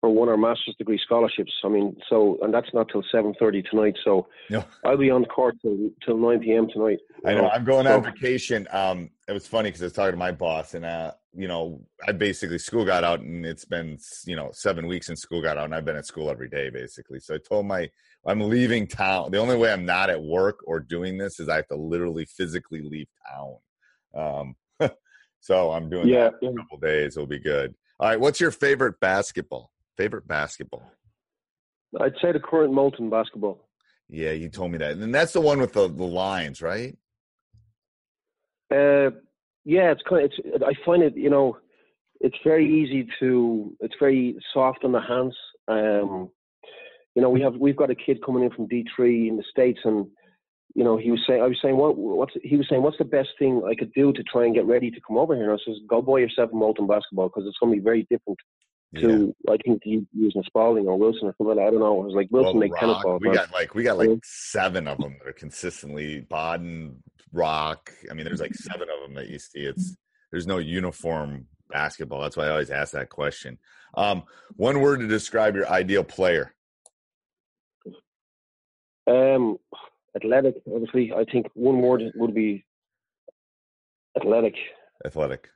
for 0.00 0.10
one 0.10 0.28
of 0.28 0.32
our 0.32 0.38
master's 0.38 0.74
degree 0.76 1.00
scholarships. 1.02 1.52
I 1.64 1.68
mean, 1.68 1.96
so 2.08 2.38
and 2.42 2.52
that's 2.52 2.72
not 2.72 2.88
till 2.90 3.02
7:30 3.14 3.68
tonight. 3.70 3.96
So 4.04 4.28
No. 4.48 4.64
I'll 4.84 4.96
be 4.96 5.10
on 5.10 5.24
court 5.24 5.56
till 5.62 5.90
till 6.04 6.16
9 6.16 6.40
p.m. 6.40 6.68
tonight. 6.70 6.98
I 7.24 7.34
know 7.34 7.48
I'm 7.48 7.64
going 7.64 7.86
on 7.86 8.02
vacation. 8.02 8.66
Um, 8.70 9.10
it 9.28 9.32
was 9.32 9.46
funny 9.46 9.68
because 9.68 9.82
I 9.82 9.86
was 9.86 9.92
talking 9.92 10.12
to 10.12 10.18
my 10.18 10.32
boss, 10.32 10.74
and 10.74 10.84
uh, 10.84 11.12
you 11.32 11.46
know, 11.46 11.80
I 12.06 12.12
basically 12.12 12.58
school 12.58 12.84
got 12.84 13.04
out, 13.04 13.20
and 13.20 13.46
it's 13.46 13.64
been 13.64 13.98
you 14.26 14.36
know 14.36 14.50
seven 14.52 14.86
weeks 14.86 15.06
since 15.06 15.20
school 15.20 15.42
got 15.42 15.56
out, 15.56 15.64
and 15.64 15.74
I've 15.74 15.84
been 15.84 15.96
at 15.96 16.06
school 16.06 16.30
every 16.30 16.48
day 16.48 16.70
basically. 16.70 17.20
So 17.20 17.34
I 17.34 17.38
told 17.38 17.66
my 17.66 17.88
I'm 18.26 18.40
leaving 18.40 18.86
town. 18.86 19.30
The 19.30 19.38
only 19.38 19.56
way 19.56 19.72
I'm 19.72 19.86
not 19.86 20.10
at 20.10 20.22
work 20.22 20.60
or 20.66 20.80
doing 20.80 21.18
this 21.18 21.40
is 21.40 21.48
I 21.48 21.56
have 21.56 21.68
to 21.68 21.76
literally 21.76 22.26
physically 22.26 22.82
leave 22.82 23.06
town. 23.30 24.54
Um, 24.80 24.90
so 25.40 25.70
I'm 25.70 25.88
doing 25.88 26.08
Yeah, 26.08 26.30
yeah. 26.42 26.50
a 26.50 26.54
couple 26.54 26.78
days. 26.78 27.16
It'll 27.16 27.26
be 27.26 27.38
good. 27.38 27.74
All 27.98 28.08
right, 28.08 28.20
what's 28.20 28.40
your 28.40 28.50
favorite 28.50 28.98
basketball? 29.00 29.70
Favorite 29.96 30.26
basketball? 30.26 30.90
I'd 32.00 32.14
say 32.22 32.32
the 32.32 32.40
current 32.40 32.72
Molten 32.72 33.10
basketball. 33.10 33.68
Yeah, 34.08 34.32
you 34.32 34.48
told 34.48 34.72
me 34.72 34.78
that, 34.78 34.92
and 34.92 35.14
that's 35.14 35.32
the 35.32 35.40
one 35.40 35.60
with 35.60 35.72
the 35.72 35.86
the 35.88 36.04
lines, 36.04 36.60
right? 36.60 36.96
Uh, 38.72 39.10
yeah, 39.70 39.92
it's 39.92 40.02
kind. 40.08 40.24
Of, 40.24 40.32
it's. 40.34 40.64
I 40.64 40.72
find 40.84 41.00
it. 41.00 41.16
You 41.16 41.30
know, 41.30 41.56
it's 42.20 42.36
very 42.42 42.66
easy 42.66 43.06
to. 43.20 43.72
It's 43.78 43.94
very 44.00 44.36
soft 44.52 44.82
on 44.82 44.90
the 44.90 45.00
hands. 45.00 45.36
Um, 45.68 46.28
you 47.14 47.22
know, 47.22 47.30
we 47.30 47.40
have 47.42 47.54
we've 47.54 47.76
got 47.76 47.88
a 47.88 47.94
kid 47.94 48.18
coming 48.26 48.42
in 48.42 48.50
from 48.50 48.66
D 48.66 48.84
three 48.96 49.28
in 49.28 49.36
the 49.36 49.44
states, 49.48 49.78
and 49.84 50.08
you 50.74 50.82
know, 50.82 50.96
he 50.96 51.12
was 51.12 51.20
saying, 51.24 51.40
I 51.40 51.46
was 51.46 51.58
saying, 51.62 51.76
what, 51.76 51.96
what's 51.96 52.34
he 52.42 52.56
was 52.56 52.66
saying, 52.68 52.82
what's 52.82 52.98
the 52.98 53.04
best 53.04 53.28
thing 53.38 53.62
I 53.64 53.76
could 53.76 53.92
do 53.92 54.12
to 54.12 54.22
try 54.24 54.44
and 54.44 54.54
get 54.54 54.66
ready 54.66 54.90
to 54.90 55.00
come 55.06 55.18
over 55.18 55.36
here? 55.36 55.50
And 55.50 55.60
I 55.60 55.64
says, 55.64 55.76
go 55.88 56.02
buy 56.02 56.18
yourself 56.18 56.50
a 56.52 56.56
molten 56.56 56.88
basketball 56.88 57.28
because 57.28 57.44
it's 57.46 57.58
going 57.58 57.72
to 57.72 57.78
be 57.78 57.84
very 57.84 58.08
different 58.10 58.38
to 58.96 59.34
I 59.48 59.56
think 59.64 59.82
you 59.84 60.06
using 60.12 60.42
Spalding 60.44 60.86
or 60.88 60.98
Wilson 60.98 61.28
or 61.28 61.34
something. 61.38 61.58
I 61.58 61.70
don't 61.70 61.78
know. 61.80 62.00
It 62.02 62.06
was 62.06 62.14
like 62.14 62.28
Wilson 62.30 62.54
Well, 62.58 62.60
make 62.68 62.74
tennis 62.74 62.94
Rock, 62.96 63.02
balls. 63.04 63.20
We 63.22 63.32
got 63.32 63.52
like 63.52 63.74
we 63.74 63.82
got 63.84 63.98
like 63.98 64.08
Yeah. 64.08 64.16
seven 64.24 64.88
of 64.88 64.98
them 64.98 65.16
that 65.20 65.28
are 65.28 65.32
consistently 65.32 66.20
Baden 66.28 67.02
Rock. 67.32 67.92
I 68.10 68.14
mean, 68.14 68.24
there's 68.24 68.40
like 68.40 68.54
seven 68.54 68.88
of 68.90 69.02
them 69.06 69.14
that 69.14 69.28
you 69.28 69.38
see. 69.38 69.60
It's 69.60 69.96
there's 70.32 70.46
no 70.46 70.58
uniform 70.58 71.46
basketball. 71.68 72.20
That's 72.22 72.36
why 72.36 72.46
I 72.46 72.50
always 72.50 72.70
ask 72.70 72.92
that 72.94 73.10
question. 73.10 73.58
Um, 73.94 74.24
one 74.56 74.80
word 74.80 75.00
to 75.00 75.06
describe 75.06 75.54
your 75.54 75.68
ideal 75.68 76.02
player. 76.04 76.54
Um, 79.06 79.58
athletic, 80.16 80.56
obviously. 80.72 81.12
I 81.12 81.24
think 81.30 81.46
one 81.54 81.80
word 81.80 82.02
would 82.14 82.34
be 82.34 82.64
athletic. 84.16 84.54
Athletic. 85.04 85.48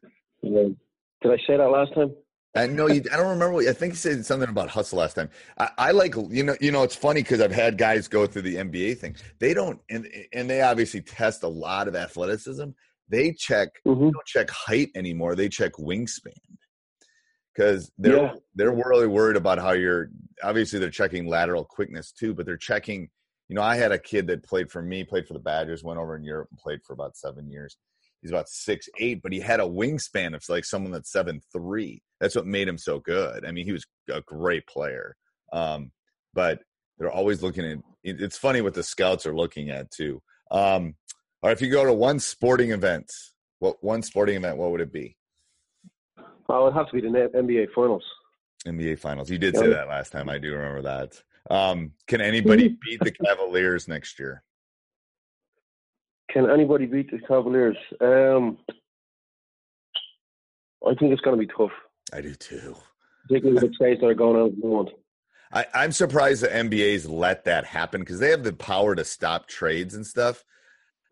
Yeah. 0.42 0.68
Did 1.22 1.32
I 1.32 1.36
say 1.46 1.56
that 1.56 1.68
last 1.70 1.94
time? 1.94 2.14
I 2.56 2.66
know 2.68 2.86
you. 2.88 3.02
I 3.12 3.16
don't 3.16 3.30
remember. 3.30 3.52
What, 3.52 3.66
I 3.66 3.72
think 3.72 3.94
you 3.94 3.96
said 3.96 4.24
something 4.24 4.48
about 4.48 4.70
hustle 4.70 4.98
last 4.98 5.14
time. 5.14 5.28
I, 5.58 5.70
I 5.76 5.90
like 5.90 6.14
you 6.30 6.44
know. 6.44 6.56
You 6.60 6.70
know, 6.70 6.82
it's 6.84 6.94
funny 6.94 7.22
because 7.22 7.40
I've 7.40 7.52
had 7.52 7.76
guys 7.78 8.06
go 8.06 8.26
through 8.26 8.42
the 8.42 8.56
NBA 8.56 8.98
thing. 8.98 9.16
They 9.40 9.54
don't, 9.54 9.80
and 9.90 10.06
and 10.32 10.48
they 10.48 10.62
obviously 10.62 11.00
test 11.00 11.42
a 11.42 11.48
lot 11.48 11.88
of 11.88 11.96
athleticism. 11.96 12.68
They 13.08 13.32
check 13.32 13.68
Mm-hmm. 13.86 14.04
they 14.04 14.10
don't 14.10 14.26
check 14.26 14.50
height 14.50 14.90
anymore. 14.94 15.34
They 15.34 15.48
check 15.48 15.72
wingspan 15.74 16.32
because 17.54 17.90
they're 17.98 18.16
Yeah. 18.16 18.34
they're 18.54 18.72
really 18.72 19.08
worried 19.08 19.36
about 19.36 19.58
how 19.58 19.72
you're. 19.72 20.10
Obviously, 20.42 20.78
they're 20.78 20.90
checking 20.90 21.26
lateral 21.26 21.64
quickness 21.64 22.12
too, 22.12 22.34
but 22.34 22.46
they're 22.46 22.56
checking. 22.56 23.08
You 23.48 23.56
know, 23.56 23.62
I 23.62 23.76
had 23.76 23.92
a 23.92 23.98
kid 23.98 24.26
that 24.28 24.42
played 24.44 24.70
for 24.70 24.80
me, 24.80 25.04
played 25.04 25.26
for 25.26 25.34
the 25.34 25.38
Badgers, 25.40 25.84
went 25.84 25.98
over 25.98 26.16
in 26.16 26.24
Europe 26.24 26.48
and 26.50 26.58
played 26.58 26.80
for 26.82 26.92
about 26.94 27.16
seven 27.16 27.50
years. 27.50 27.76
He's 28.24 28.30
about 28.30 28.48
six 28.48 28.88
eight, 28.98 29.20
but 29.22 29.34
he 29.34 29.40
had 29.40 29.60
a 29.60 29.64
wingspan 29.64 30.34
of 30.34 30.42
like 30.48 30.64
someone 30.64 30.90
that's 30.90 31.12
seven 31.12 31.42
three. 31.52 32.00
That's 32.20 32.34
what 32.34 32.46
made 32.46 32.66
him 32.66 32.78
so 32.78 32.98
good. 32.98 33.44
I 33.44 33.52
mean, 33.52 33.66
he 33.66 33.72
was 33.72 33.84
a 34.10 34.22
great 34.22 34.66
player. 34.66 35.14
Um, 35.52 35.92
but 36.32 36.60
they're 36.96 37.12
always 37.12 37.42
looking 37.42 37.66
at. 37.66 37.78
It's 38.02 38.38
funny 38.38 38.62
what 38.62 38.72
the 38.72 38.82
scouts 38.82 39.26
are 39.26 39.36
looking 39.36 39.68
at 39.68 39.90
too. 39.90 40.22
Um, 40.50 40.94
or 41.42 41.50
if 41.50 41.60
you 41.60 41.70
go 41.70 41.84
to 41.84 41.92
one 41.92 42.18
sporting 42.18 42.70
event, 42.70 43.12
what 43.58 43.76
one 43.84 44.02
sporting 44.02 44.36
event? 44.36 44.56
What 44.56 44.70
would 44.70 44.80
it 44.80 44.90
be? 44.90 45.18
Oh, 46.48 46.62
it 46.62 46.64
would 46.64 46.72
have 46.72 46.88
to 46.88 46.94
be 46.94 47.02
the 47.02 47.08
NBA 47.08 47.74
Finals. 47.74 48.04
NBA 48.66 48.98
Finals. 49.00 49.30
You 49.30 49.36
did 49.36 49.54
say 49.54 49.68
that 49.68 49.88
last 49.88 50.12
time. 50.12 50.30
I 50.30 50.38
do 50.38 50.50
remember 50.50 50.80
that. 50.80 51.22
Um, 51.50 51.92
can 52.06 52.22
anybody 52.22 52.74
beat 52.82 53.00
the 53.00 53.12
Cavaliers 53.12 53.86
next 53.86 54.18
year? 54.18 54.42
Can 56.30 56.50
anybody 56.50 56.86
beat 56.86 57.10
the 57.10 57.18
Cavaliers? 57.26 57.76
Um, 58.00 58.58
I 60.86 60.94
think 60.94 61.12
it's 61.12 61.20
going 61.22 61.38
to 61.38 61.46
be 61.46 61.52
tough, 61.56 61.70
I 62.12 62.20
do 62.20 62.34
too. 62.34 62.76
particularly 63.28 63.60
with 63.62 63.72
the 63.72 63.76
trades 63.76 64.00
that 64.00 64.06
are 64.08 64.14
going 64.14 64.40
on 64.40 64.48
at 64.48 64.60
the 64.60 64.66
moment. 64.66 64.90
I, 65.52 65.66
I'm 65.72 65.92
surprised 65.92 66.42
the 66.42 66.48
NBA's 66.48 67.08
let 67.08 67.44
that 67.44 67.64
happen 67.64 68.00
because 68.00 68.18
they 68.18 68.30
have 68.30 68.42
the 68.42 68.52
power 68.52 68.94
to 68.94 69.04
stop 69.04 69.48
trades 69.48 69.94
and 69.94 70.06
stuff 70.06 70.44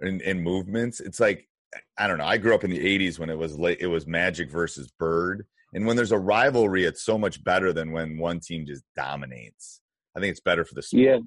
and, 0.00 0.20
and 0.22 0.42
movements. 0.42 1.00
It's 1.00 1.20
like 1.20 1.48
I 1.96 2.06
don't 2.06 2.18
know. 2.18 2.26
I 2.26 2.36
grew 2.36 2.54
up 2.54 2.64
in 2.64 2.70
the 2.70 2.78
'80s 2.98 3.18
when 3.18 3.30
it 3.30 3.38
was 3.38 3.58
late. 3.58 3.78
It 3.80 3.86
was 3.86 4.06
Magic 4.06 4.50
versus 4.50 4.90
Bird, 4.98 5.46
and 5.72 5.86
when 5.86 5.96
there's 5.96 6.12
a 6.12 6.18
rivalry, 6.18 6.84
it's 6.84 7.02
so 7.02 7.16
much 7.16 7.42
better 7.44 7.72
than 7.72 7.92
when 7.92 8.18
one 8.18 8.40
team 8.40 8.66
just 8.66 8.82
dominates. 8.94 9.80
I 10.14 10.20
think 10.20 10.32
it's 10.32 10.40
better 10.40 10.64
for 10.64 10.74
the 10.74 10.82
sport. 10.82 11.02
Yeah, 11.02 11.18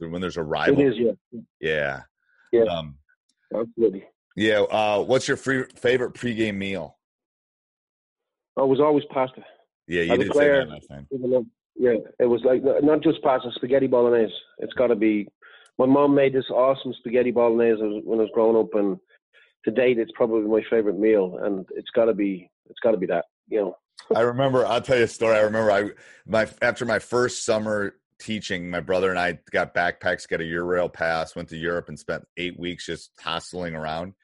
There's, 0.00 0.10
when 0.10 0.22
there's 0.22 0.38
a 0.38 0.40
it 0.40 0.44
rivalry. 0.44 0.86
is. 0.86 0.94
Yeah, 0.96 1.40
Yeah. 1.60 2.00
Yeah. 2.52 2.64
Um, 2.64 2.96
absolutely. 3.54 4.04
yeah. 4.36 4.60
Uh, 4.60 5.02
what's 5.02 5.28
your 5.28 5.36
free, 5.36 5.64
favorite 5.76 6.14
pregame 6.14 6.56
meal? 6.56 6.96
I 8.56 8.62
was 8.62 8.80
always 8.80 9.04
pasta. 9.10 9.42
Yeah, 9.86 10.02
you 10.02 10.16
did 10.18 10.34
say 10.34 10.48
that 10.48 10.68
last 10.68 10.88
time. 10.88 11.06
Yeah, 11.76 11.94
it 12.18 12.26
was 12.26 12.42
like 12.44 12.62
not 12.82 13.02
just 13.02 13.22
pasta, 13.22 13.50
spaghetti 13.54 13.86
bolognese. 13.86 14.32
It's 14.58 14.72
got 14.74 14.88
to 14.88 14.96
be. 14.96 15.28
My 15.78 15.86
mom 15.86 16.14
made 16.14 16.34
this 16.34 16.44
awesome 16.50 16.92
spaghetti 16.98 17.30
bolognese 17.30 18.02
when 18.04 18.18
I 18.18 18.22
was 18.22 18.30
growing 18.34 18.56
up, 18.56 18.74
and 18.74 18.98
to 19.64 19.70
date, 19.70 19.98
it's 19.98 20.12
probably 20.14 20.42
my 20.42 20.62
favorite 20.68 20.98
meal. 20.98 21.38
And 21.42 21.66
it's 21.74 21.90
got 21.94 22.04
to 22.04 22.14
be. 22.14 22.50
It's 22.68 22.78
got 22.82 22.90
to 22.90 22.98
be 22.98 23.06
that. 23.06 23.24
You 23.48 23.60
know. 23.60 23.76
I 24.14 24.20
remember. 24.20 24.66
I'll 24.66 24.82
tell 24.82 24.98
you 24.98 25.04
a 25.04 25.08
story. 25.08 25.36
I 25.36 25.40
remember. 25.40 25.70
I 25.72 25.90
my 26.26 26.46
after 26.60 26.84
my 26.84 26.98
first 26.98 27.44
summer 27.44 27.94
teaching, 28.20 28.70
my 28.70 28.80
brother 28.80 29.10
and 29.10 29.18
I 29.18 29.38
got 29.50 29.74
backpacks, 29.74 30.28
got 30.28 30.40
a 30.40 30.44
Eurail 30.44 30.92
pass, 30.92 31.34
went 31.34 31.48
to 31.48 31.56
Europe, 31.56 31.88
and 31.88 31.98
spent 31.98 32.24
eight 32.36 32.58
weeks 32.58 32.86
just 32.86 33.10
hustling 33.18 33.74
around. 33.74 34.14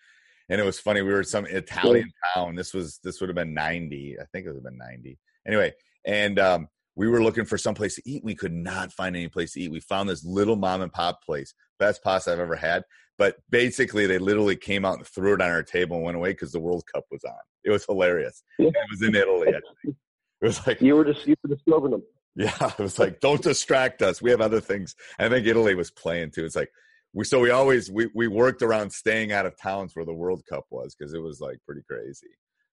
And 0.48 0.60
it 0.60 0.64
was 0.64 0.78
funny. 0.78 1.02
We 1.02 1.12
were 1.12 1.20
in 1.20 1.24
some 1.24 1.46
Italian 1.46 2.10
town. 2.34 2.54
This 2.54 2.72
was 2.72 3.00
this 3.02 3.20
would 3.20 3.28
have 3.28 3.36
been 3.36 3.54
ninety. 3.54 4.16
I 4.20 4.24
think 4.26 4.46
it 4.46 4.50
would 4.50 4.56
have 4.56 4.64
been 4.64 4.78
ninety. 4.78 5.18
Anyway, 5.46 5.72
and 6.04 6.38
um, 6.38 6.68
we 6.94 7.08
were 7.08 7.22
looking 7.22 7.44
for 7.44 7.58
some 7.58 7.74
place 7.74 7.96
to 7.96 8.02
eat. 8.04 8.24
We 8.24 8.34
could 8.34 8.52
not 8.52 8.92
find 8.92 9.16
any 9.16 9.28
place 9.28 9.52
to 9.52 9.60
eat. 9.60 9.72
We 9.72 9.80
found 9.80 10.08
this 10.08 10.24
little 10.24 10.56
mom 10.56 10.82
and 10.82 10.92
pop 10.92 11.22
place, 11.24 11.52
best 11.78 12.02
pasta 12.02 12.32
I've 12.32 12.40
ever 12.40 12.56
had. 12.56 12.84
But 13.18 13.36
basically, 13.50 14.06
they 14.06 14.18
literally 14.18 14.56
came 14.56 14.84
out 14.84 14.98
and 14.98 15.06
threw 15.06 15.34
it 15.34 15.40
on 15.40 15.50
our 15.50 15.62
table 15.62 15.96
and 15.96 16.04
went 16.04 16.16
away 16.16 16.30
because 16.30 16.52
the 16.52 16.60
World 16.60 16.84
Cup 16.92 17.04
was 17.10 17.24
on. 17.24 17.34
It 17.64 17.70
was 17.70 17.84
hilarious. 17.84 18.42
It 18.58 18.74
was 18.90 19.02
in 19.02 19.14
Italy. 19.14 19.48
I 19.48 19.60
think. 19.82 19.96
It 20.42 20.46
was 20.46 20.66
like, 20.66 20.80
You 20.80 20.96
were 20.96 21.04
just 21.04 21.26
you 21.26 21.34
were 21.42 21.54
disturbing 21.54 21.92
them. 21.92 22.02
Yeah, 22.36 22.70
it 22.78 22.78
was 22.78 22.98
like, 22.98 23.20
don't 23.20 23.42
distract 23.42 24.02
us. 24.02 24.22
We 24.22 24.30
have 24.30 24.40
other 24.40 24.60
things. 24.60 24.94
I 25.18 25.28
think 25.28 25.46
Italy 25.46 25.74
was 25.74 25.90
playing 25.90 26.30
too. 26.30 26.44
It's 26.44 26.56
like 26.56 26.70
we 27.12 27.24
so 27.24 27.40
we 27.40 27.50
always 27.50 27.90
we 27.90 28.08
we 28.14 28.28
worked 28.28 28.62
around 28.62 28.92
staying 28.92 29.32
out 29.32 29.46
of 29.46 29.56
towns 29.56 29.96
where 29.96 30.04
the 30.04 30.14
World 30.14 30.42
Cup 30.48 30.66
was 30.70 30.94
because 30.94 31.14
it 31.14 31.22
was 31.22 31.40
like 31.40 31.58
pretty 31.66 31.82
crazy. 31.88 32.28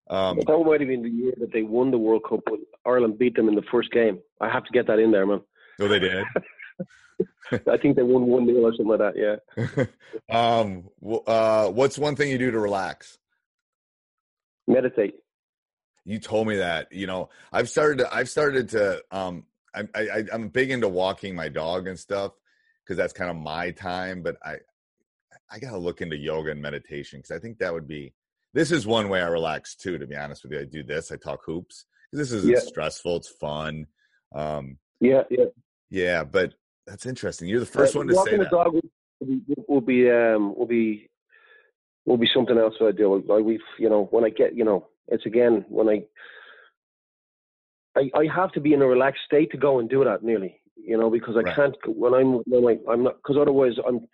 Um, 0.10 0.38
that 0.38 0.64
might 0.66 0.82
have 0.82 0.90
been 0.90 1.02
the 1.02 1.10
year 1.10 1.34
that 1.40 1.54
they 1.54 1.62
won 1.62 1.90
the 1.90 1.98
World 1.98 2.24
Cup, 2.28 2.42
but 2.46 2.60
Ireland 2.86 3.18
beat 3.18 3.36
them 3.36 3.48
in 3.48 3.56
the 3.56 3.64
first 3.72 3.92
game. 3.92 4.20
I 4.42 4.50
have 4.50 4.66
to 4.66 4.72
get 4.74 4.86
that 4.88 5.00
in 5.00 5.12
there, 5.12 5.26
man. 5.26 5.42
so 5.80 5.88
they 5.88 6.00
did. 6.00 6.26
I 7.52 7.78
think 7.78 7.96
they 7.96 8.04
won 8.04 8.26
one 8.26 8.46
0 8.46 8.62
or 8.62 8.72
something 8.72 8.88
like 8.88 9.00
that. 9.00 9.16
Yeah, 9.16 9.86
um, 10.64 10.90
uh, 11.26 11.70
what's 11.70 11.98
one 11.98 12.16
thing 12.16 12.30
you 12.30 12.38
do 12.38 12.52
to 12.52 12.60
relax? 12.60 13.18
meditate. 14.68 15.16
You 16.06 16.20
told 16.20 16.48
me 16.48 16.58
that. 16.58 16.92
You 16.92 17.08
know, 17.08 17.30
I've 17.52 17.70
started. 17.70 18.00
To, 18.00 18.14
I've 18.14 18.30
started 18.30 18.70
to. 18.70 19.04
Um, 19.12 19.46
I, 19.76 19.84
I, 19.96 20.24
I'm 20.32 20.50
big 20.50 20.72
into 20.72 20.88
walking 20.88 21.36
my 21.36 21.50
dog 21.50 21.88
and 21.88 21.98
stuff 21.98 22.34
because 22.84 22.98
that's 22.98 23.14
kind 23.14 23.30
of 23.30 23.36
my 23.38 23.72
time. 23.72 24.22
But 24.22 24.38
I, 24.44 24.58
I 25.52 25.60
got 25.60 25.72
to 25.72 25.78
look 25.78 26.02
into 26.02 26.18
yoga 26.18 26.52
and 26.52 26.62
meditation 26.62 27.20
because 27.20 27.36
I 27.36 27.40
think 27.40 27.60
that 27.60 27.74
would 27.74 27.88
be. 27.88 28.14
This 28.54 28.72
is 28.72 28.86
one 28.86 29.10
way 29.10 29.22
I 29.22 29.28
relax 29.28 29.76
too. 29.76 29.98
To 29.98 30.06
be 30.06 30.16
honest 30.16 30.44
with 30.44 30.52
you, 30.52 30.60
I 30.60 30.66
do 30.66 30.84
this. 30.84 31.12
I 31.12 31.16
talk 31.16 31.42
hoops. 31.46 31.86
This 32.12 32.32
isn't 32.32 32.52
Yeah. 32.54 32.60
stressful. 32.60 33.18
It's 33.18 33.30
fun. 33.30 33.88
Um, 34.36 34.78
Yeah, 35.00 35.24
yeah. 35.32 35.46
yeah, 35.90 36.24
but 36.24 36.54
that's 36.86 37.08
interesting. 37.08 37.48
You're 37.48 37.60
the 37.60 37.66
first 37.66 37.96
Uh, 37.96 38.00
one 38.00 38.08
to 38.08 38.14
say 38.14 38.18
walking 38.18 38.38
the 38.40 38.44
that. 38.44 38.52
dog 38.52 38.74
will 38.74 38.82
be 39.26 39.42
will 39.68 39.82
be 39.82 40.10
um 40.12 40.56
will 40.56 40.68
be 40.68 41.10
will 42.06 42.18
be 42.18 42.30
something 42.34 42.58
else 42.58 42.76
that 42.80 42.86
I 42.88 42.92
do. 42.92 43.24
Like 43.26 43.44
we've 43.44 43.60
you 43.80 43.90
know 43.90 44.06
when 44.12 44.24
I 44.24 44.30
get 44.30 44.56
you 44.56 44.66
know 44.66 44.90
it's 45.08 45.26
again 45.26 45.66
when 45.70 45.90
I 45.90 46.06
I 47.96 48.10
I 48.16 48.26
have 48.34 48.52
to 48.54 48.60
be 48.62 48.74
in 48.74 48.82
a 48.82 48.88
relaxed 48.88 49.22
state 49.26 49.52
to 49.52 49.58
go 49.58 49.80
and 49.80 49.90
do 49.90 50.04
that 50.04 50.24
nearly 50.24 50.60
you 50.76 50.98
know 50.98 51.10
because 51.10 51.36
I 51.38 51.44
Right. 51.44 51.56
can't 51.56 51.76
when 51.88 52.14
I'm 52.14 52.34
when 52.46 52.66
I, 52.66 52.92
I'm 52.92 53.04
not 53.04 53.18
because 53.18 53.38
otherwise 53.40 53.74
I'm 53.88 54.08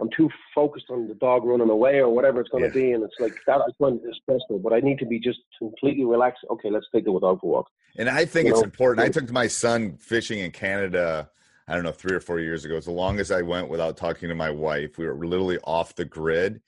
I'm 0.00 0.08
too 0.16 0.30
focused 0.54 0.86
on 0.90 1.08
the 1.08 1.14
dog 1.14 1.44
running 1.44 1.68
away 1.68 1.98
or 1.98 2.08
whatever 2.08 2.40
it's 2.40 2.48
going 2.50 2.62
to 2.62 2.68
Yeah. 2.68 2.82
be 2.82 2.92
and 2.92 3.02
it's 3.04 3.14
like 3.18 3.34
that 3.46 3.60
I 3.60 3.68
find 3.78 4.00
it 4.02 4.16
stressful 4.22 4.58
but 4.60 4.72
I 4.72 4.80
need 4.80 4.98
to 5.00 5.06
be 5.06 5.20
just 5.20 5.40
completely 5.58 6.04
relaxed. 6.04 6.44
Okay, 6.50 6.70
let's 6.70 6.86
take 6.92 7.04
the 7.04 7.18
dog 7.18 7.40
for 7.40 7.46
a 7.46 7.50
walk. 7.50 7.66
And 7.96 8.08
I 8.08 8.24
think 8.24 8.46
You 8.46 8.52
it's 8.52 8.60
know, 8.60 8.64
important. 8.64 9.06
I 9.06 9.10
took 9.10 9.30
my 9.30 9.46
son 9.46 9.96
fishing 9.98 10.38
in 10.38 10.52
Canada, 10.52 11.28
I 11.68 11.74
don't 11.74 11.84
know, 11.84 11.92
three 11.92 12.14
or 12.14 12.20
four 12.20 12.38
years 12.40 12.64
ago. 12.64 12.76
It's 12.76 12.86
the 12.86 12.92
longest 12.92 13.32
I 13.32 13.42
went 13.42 13.68
without 13.68 13.96
talking 13.96 14.28
to 14.28 14.34
my 14.34 14.50
wife. 14.50 14.96
We 14.96 15.06
were 15.06 15.14
literally 15.26 15.58
off 15.64 15.94
the 15.94 16.04
grid. 16.04 16.60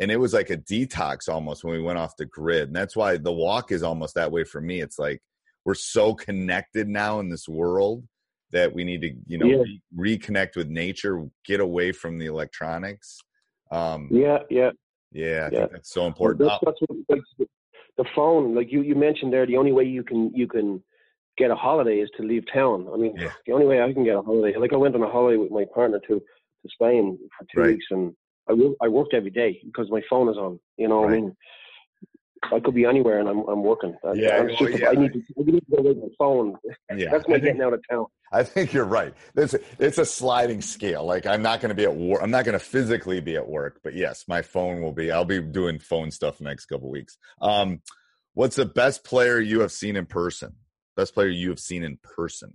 And 0.00 0.12
it 0.12 0.16
was 0.16 0.32
like 0.32 0.50
a 0.50 0.56
detox 0.56 1.28
almost 1.28 1.64
when 1.64 1.74
we 1.74 1.82
went 1.82 1.98
off 1.98 2.16
the 2.16 2.26
grid. 2.26 2.68
And 2.68 2.76
that's 2.76 2.94
why 2.94 3.16
the 3.16 3.32
walk 3.32 3.72
is 3.72 3.82
almost 3.82 4.14
that 4.14 4.30
way 4.30 4.44
for 4.44 4.60
me. 4.60 4.80
It's 4.80 4.98
like 4.98 5.20
we're 5.68 5.74
so 5.74 6.14
connected 6.14 6.88
now 6.88 7.20
in 7.20 7.28
this 7.28 7.46
world 7.46 8.02
that 8.52 8.72
we 8.72 8.84
need 8.84 9.02
to, 9.02 9.14
you 9.26 9.36
know, 9.36 9.44
Yeah. 9.44 9.64
re- 9.94 10.16
reconnect 10.16 10.56
with 10.56 10.66
nature, 10.66 11.28
get 11.44 11.60
away 11.60 11.92
from 11.92 12.16
the 12.18 12.24
electronics. 12.24 13.20
Um, 13.70 14.08
Yeah, 14.10 14.44
yeah. 14.48 14.70
yeah, 15.12 15.26
I 15.46 15.50
Yeah. 15.52 15.58
think 15.58 15.72
that's 15.72 15.90
so 15.90 16.06
important. 16.06 16.38
That's, 16.40 16.58
that's 16.64 16.80
what, 16.80 16.98
like, 17.10 17.22
the- 17.98 18.04
phone, 18.14 18.54
like 18.54 18.72
you, 18.72 18.80
you 18.80 18.94
mentioned 18.94 19.30
there, 19.30 19.44
the 19.44 19.58
only 19.58 19.72
way 19.72 19.84
you 19.84 20.02
can 20.02 20.32
you 20.34 20.46
can 20.46 20.82
get 21.36 21.50
a 21.50 21.54
holiday 21.54 21.98
is 21.98 22.10
to 22.16 22.22
leave 22.22 22.44
town. 22.50 22.88
I 22.94 22.96
mean, 22.96 23.14
Yeah. 23.18 23.32
the 23.46 23.52
only 23.52 23.66
way 23.66 23.82
I 23.82 23.92
can 23.92 24.04
get 24.04 24.16
a 24.16 24.22
holiday, 24.22 24.56
like 24.56 24.72
I 24.72 24.76
went 24.76 24.94
on 24.94 25.02
a 25.02 25.10
holiday 25.16 25.36
with 25.36 25.50
my 25.50 25.66
partner 25.66 26.00
to 26.08 26.14
to 26.62 26.68
Spain 26.76 27.18
for 27.36 27.44
two 27.52 27.60
Right. 27.60 27.70
weeks, 27.74 27.86
and 27.90 28.16
I 28.48 28.52
I 28.86 28.88
worked 28.88 29.12
every 29.12 29.34
day 29.42 29.60
because 29.68 29.90
my 29.90 30.02
phone 30.08 30.28
is 30.30 30.38
on. 30.38 30.58
You 30.78 30.88
know, 30.88 31.00
what 31.02 31.10
I 31.10 31.16
mean, 31.16 31.36
I 32.52 32.60
could 32.60 32.74
be 32.74 32.84
anywhere 32.84 33.18
and 33.20 33.28
I'm 33.28 33.40
I'm 33.48 33.62
working. 33.62 33.96
I- 34.04 34.12
Yeah, 34.12 34.36
I'm 34.38 34.46
well, 34.60 34.70
yeah. 34.70 34.88
I 34.90 34.92
need 34.92 35.12
to 35.12 35.22
I 35.38 35.42
need 35.42 35.60
to 35.60 35.76
go 35.76 35.82
with 35.82 35.96
my 35.98 36.08
phone. 36.18 36.56
yeah, 36.96 37.10
That's 37.10 37.24
I 37.26 37.28
my 37.28 37.34
think- 37.34 37.44
getting 37.44 37.62
out 37.62 37.72
of 37.74 37.82
town. 37.90 38.06
I 38.30 38.42
think 38.42 38.72
you're 38.74 38.84
right. 38.84 39.14
It's 39.36 39.54
it's 39.78 39.96
a 39.98 40.04
sliding 40.04 40.60
scale. 40.60 41.04
Like 41.04 41.24
I'm 41.26 41.40
not 41.42 41.60
going 41.60 41.70
to 41.70 41.74
be 41.74 41.84
at 41.84 41.96
work. 41.96 42.20
I'm 42.22 42.30
not 42.30 42.44
going 42.44 42.58
to 42.58 42.64
physically 42.64 43.20
be 43.20 43.36
at 43.36 43.48
work, 43.48 43.80
but 43.82 43.94
yes, 43.94 44.24
my 44.28 44.42
phone 44.42 44.82
will 44.82 44.92
be. 44.92 45.10
I'll 45.10 45.24
be 45.24 45.40
doing 45.40 45.78
phone 45.78 46.10
stuff 46.10 46.36
the 46.38 46.44
next 46.44 46.66
couple 46.66 46.90
weeks. 46.90 47.16
Um, 47.40 47.80
what's 48.34 48.56
the 48.56 48.66
best 48.66 49.02
player 49.02 49.40
you 49.40 49.60
have 49.60 49.72
seen 49.72 49.96
in 49.96 50.04
person? 50.06 50.56
Best 50.94 51.14
player 51.14 51.28
you 51.28 51.48
have 51.48 51.58
seen 51.60 51.82
in 51.82 51.96
person? 52.02 52.54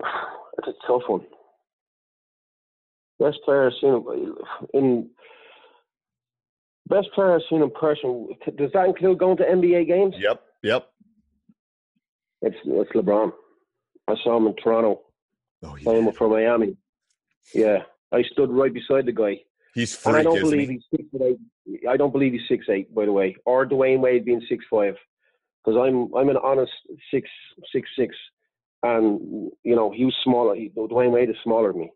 It's 0.58 0.66
a 0.68 0.86
tough 0.88 1.02
one. 1.06 1.24
Best 3.20 3.38
player 3.44 3.66
I've 3.66 3.72
seen 3.80 4.04
in 4.74 5.10
best 6.88 7.08
player 7.14 7.34
I've 7.34 7.42
seen 7.48 7.62
in 7.62 7.70
person. 7.70 8.28
Does 8.56 8.70
that 8.74 8.86
include 8.86 9.18
going 9.18 9.36
to 9.38 9.44
NBA 9.44 9.86
games? 9.86 10.14
Yep, 10.18 10.42
yep. 10.62 10.88
It's 12.42 12.56
it's 12.64 12.90
LeBron. 12.92 13.32
I 14.08 14.14
saw 14.22 14.36
him 14.36 14.46
in 14.46 14.54
Toronto. 14.56 15.02
Oh, 15.64 15.76
Saw 15.82 15.98
him 15.98 16.06
yeah. 16.06 16.10
from 16.12 16.30
Miami. 16.30 16.76
Yeah, 17.54 17.78
I 18.12 18.22
stood 18.32 18.50
right 18.50 18.72
beside 18.72 19.06
the 19.06 19.12
guy, 19.12 19.38
He's 19.74 20.04
and 20.06 20.16
I 20.16 20.22
don't 20.22 20.40
believe 20.40 20.68
he? 20.68 20.74
he's 20.74 20.84
six 20.90 21.08
eight. 21.22 21.86
I 21.88 21.96
don't 21.96 22.12
believe 22.12 22.32
he's 22.32 22.48
six 22.48 22.66
eight, 22.68 22.94
by 22.94 23.06
the 23.06 23.12
way, 23.12 23.36
or 23.44 23.66
Dwyane 23.66 24.00
Wade 24.00 24.24
being 24.24 24.42
six 24.48 24.64
five, 24.70 24.94
because 25.64 25.78
I'm 25.80 26.14
I'm 26.14 26.28
an 26.28 26.36
honest 26.42 26.72
six 27.12 27.28
six 27.72 27.88
six, 27.98 28.14
and 28.82 29.50
you 29.64 29.74
know 29.74 29.90
he 29.90 30.04
was 30.04 30.14
smaller. 30.22 30.54
He, 30.54 30.70
Dwyane 30.76 31.10
Wade 31.10 31.30
is 31.30 31.36
smaller 31.42 31.72
than 31.72 31.80
me. 31.80 31.90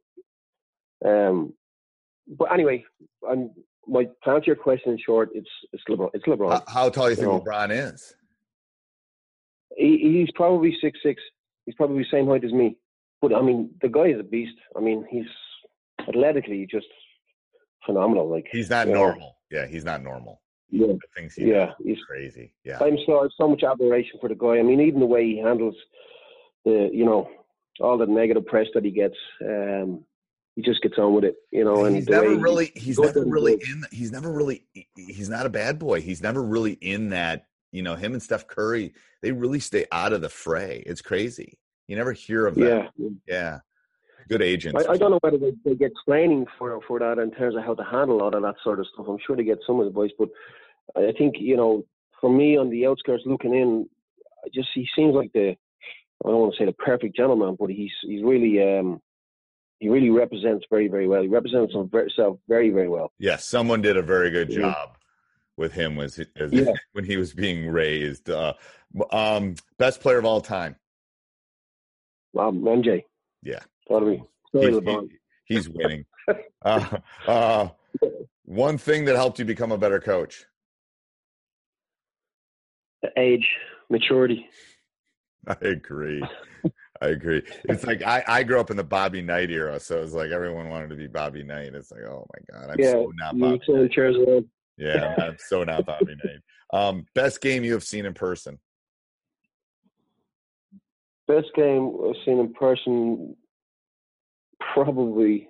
Um, 1.04 1.52
but 2.26 2.52
anyway, 2.52 2.84
I'm 3.28 3.50
my 3.86 4.04
to 4.04 4.30
answer 4.30 4.46
your 4.46 4.56
question 4.56 4.92
in 4.92 4.98
short, 5.04 5.30
it's 5.34 5.48
it's 5.72 5.82
LeBron. 5.88 6.10
It's 6.14 6.24
LeBron. 6.24 6.50
How, 6.50 6.62
how 6.72 6.88
tall 6.88 7.04
do 7.04 7.10
you 7.10 7.16
think 7.16 7.28
No. 7.28 7.40
LeBron 7.40 7.70
is? 7.70 8.14
he, 9.76 9.98
he's 9.98 10.30
probably 10.34 10.76
six 10.80 10.98
six. 11.02 11.22
He's 11.66 11.74
probably 11.74 11.98
the 11.98 12.08
same 12.10 12.26
height 12.26 12.44
as 12.44 12.52
me. 12.52 12.76
But 13.20 13.34
I 13.34 13.40
mean, 13.40 13.70
the 13.80 13.88
guy 13.88 14.06
is 14.06 14.20
a 14.20 14.24
beast. 14.24 14.56
I 14.76 14.80
mean, 14.80 15.06
he's 15.10 15.26
athletically 16.08 16.66
just 16.70 16.86
phenomenal. 17.86 18.28
Like 18.28 18.48
He's 18.50 18.70
not 18.70 18.86
you 18.88 18.94
know, 18.94 19.06
normal. 19.06 19.36
Yeah, 19.50 19.66
he's 19.66 19.84
not 19.84 20.02
normal. 20.02 20.40
Yeah, 20.70 20.86
The 20.86 20.98
things 21.16 21.34
he 21.34 21.50
yeah. 21.50 21.72
He's, 21.84 21.98
crazy. 22.06 22.52
Yeah, 22.64 22.78
I'm 22.80 22.96
so 23.06 23.28
so 23.36 23.48
much 23.48 23.62
admiration 23.62 24.18
for 24.20 24.28
the 24.28 24.34
guy. 24.34 24.58
I 24.58 24.62
mean, 24.62 24.80
even 24.80 25.00
the 25.00 25.06
way 25.06 25.26
he 25.26 25.38
handles 25.38 25.74
the 26.64 26.90
you 26.92 27.04
know 27.04 27.28
all 27.80 27.98
the 27.98 28.06
negative 28.06 28.46
press 28.46 28.66
that 28.74 28.84
he 28.84 28.90
gets. 28.90 29.16
Um, 29.42 30.04
he 30.56 30.62
just 30.62 30.82
gets 30.82 30.98
on 30.98 31.14
with 31.14 31.24
it, 31.24 31.36
you 31.50 31.64
know. 31.64 31.84
And 31.84 31.96
he's 31.96 32.08
never 32.08 32.36
really 32.36 32.72
he's 32.74 32.98
never 32.98 33.24
really 33.24 33.54
in 33.54 33.84
he's 33.90 34.12
never 34.12 34.30
really 34.30 34.66
he's 34.96 35.28
not 35.28 35.46
a 35.46 35.50
bad 35.50 35.78
boy. 35.78 36.00
He's 36.00 36.22
never 36.22 36.42
really 36.42 36.72
in 36.74 37.10
that 37.10 37.46
you 37.70 37.82
know 37.82 37.94
him 37.94 38.12
and 38.12 38.22
steph 38.22 38.46
curry 38.46 38.92
they 39.22 39.32
really 39.32 39.60
stay 39.60 39.86
out 39.92 40.12
of 40.12 40.20
the 40.20 40.28
fray. 40.28 40.82
It's 40.86 41.00
crazy. 41.00 41.58
You 41.88 41.96
never 41.96 42.12
hear 42.12 42.46
of 42.46 42.54
that. 42.56 42.90
Yeah, 42.96 43.08
yeah. 43.26 43.58
Good 44.28 44.42
agents 44.42 44.84
I, 44.88 44.92
I 44.92 44.96
don't 44.96 45.10
know 45.10 45.18
whether 45.20 45.38
they, 45.38 45.52
they 45.64 45.74
get 45.74 45.92
training 46.06 46.46
for 46.58 46.78
for 46.86 46.98
that 47.00 47.18
in 47.18 47.32
terms 47.32 47.56
of 47.56 47.64
how 47.64 47.74
to 47.74 47.84
handle 47.84 48.22
all 48.22 48.34
of 48.34 48.42
that 48.42 48.54
sort 48.62 48.78
of 48.78 48.86
stuff. 48.92 49.06
I'm 49.08 49.18
sure 49.26 49.36
they 49.36 49.44
get 49.44 49.58
some 49.66 49.80
advice, 49.80 50.10
but 50.18 50.28
I 50.96 51.12
think 51.16 51.36
you 51.38 51.56
know, 51.56 51.84
for 52.20 52.30
me 52.30 52.56
on 52.56 52.70
the 52.70 52.86
outskirts 52.86 53.24
looking 53.26 53.54
in, 53.54 53.88
I 54.44 54.48
just 54.54 54.68
he 54.74 54.86
seems 54.94 55.14
like 55.14 55.32
the 55.32 55.56
I 56.24 56.28
don't 56.28 56.38
want 56.40 56.54
to 56.54 56.58
say 56.58 56.66
the 56.66 56.72
perfect 56.72 57.16
gentleman, 57.16 57.56
but 57.58 57.70
he's 57.70 57.90
he's 58.02 58.22
really 58.22 58.62
um 58.62 59.00
he 59.82 59.88
really 59.88 60.10
represents 60.10 60.64
very 60.70 60.86
very 60.86 61.08
well. 61.08 61.22
He 61.22 61.28
represents 61.28 61.74
himself 61.74 62.38
very 62.48 62.70
very 62.70 62.88
well. 62.88 63.12
yes 63.18 63.44
someone 63.44 63.82
did 63.82 63.96
a 63.96 64.02
very 64.02 64.30
good 64.30 64.48
Yeah. 64.50 64.60
job 64.60 64.96
with 65.56 65.72
him 65.72 65.96
was 65.96 66.20
as, 66.36 66.52
Yeah. 66.52 66.72
when 66.92 67.04
he 67.04 67.16
was 67.16 67.34
being 67.34 67.68
raised 67.68 68.30
uh 68.30 68.54
um 69.10 69.56
best 69.78 70.00
player 70.00 70.18
of 70.18 70.24
all 70.24 70.40
time 70.40 70.76
Um, 72.38 72.62
MJ, 72.62 73.02
yeah 73.42 73.58
sorry, 73.88 74.22
he's, 74.52 74.78
he- 74.78 75.08
he's 75.44 75.68
winning 75.68 76.04
uh, 76.62 76.98
uh 77.26 77.68
one 78.44 78.78
thing 78.78 79.04
that 79.06 79.16
helped 79.16 79.40
you 79.40 79.44
become 79.44 79.72
a 79.72 79.78
better 79.78 79.98
coach 79.98 80.46
Age, 83.16 83.48
maturity. 83.90 84.46
I 85.48 85.56
agree. 85.60 86.22
I 87.02 87.08
agree. 87.08 87.42
It's 87.64 87.84
like 87.84 88.02
I, 88.02 88.22
I 88.28 88.42
grew 88.44 88.60
up 88.60 88.70
in 88.70 88.76
the 88.76 88.84
Bobby 88.84 89.22
Knight 89.22 89.50
era, 89.50 89.80
so 89.80 90.00
it's 90.00 90.12
like 90.12 90.30
everyone 90.30 90.68
wanted 90.68 90.90
to 90.90 90.96
be 90.96 91.08
Bobby 91.08 91.42
Knight. 91.42 91.74
It's 91.74 91.90
like, 91.90 92.02
oh 92.02 92.24
my 92.32 92.58
god, 92.58 92.70
I'm 92.70 92.78
yeah, 92.78 92.92
so 92.92 93.12
not 93.16 93.38
Bobby. 93.38 93.88
chairs. 93.88 94.16
Yeah, 94.76 95.16
I'm 95.18 95.36
so 95.38 95.64
not 95.64 95.84
Bobby 95.84 96.14
Knight. 96.22 96.40
Um, 96.72 97.06
best 97.14 97.40
game 97.40 97.64
you 97.64 97.72
have 97.72 97.82
seen 97.82 98.06
in 98.06 98.14
person? 98.14 98.58
Best 101.26 101.48
game 101.56 101.92
I've 102.08 102.14
seen 102.24 102.38
in 102.38 102.54
person, 102.54 103.36
probably. 104.72 105.48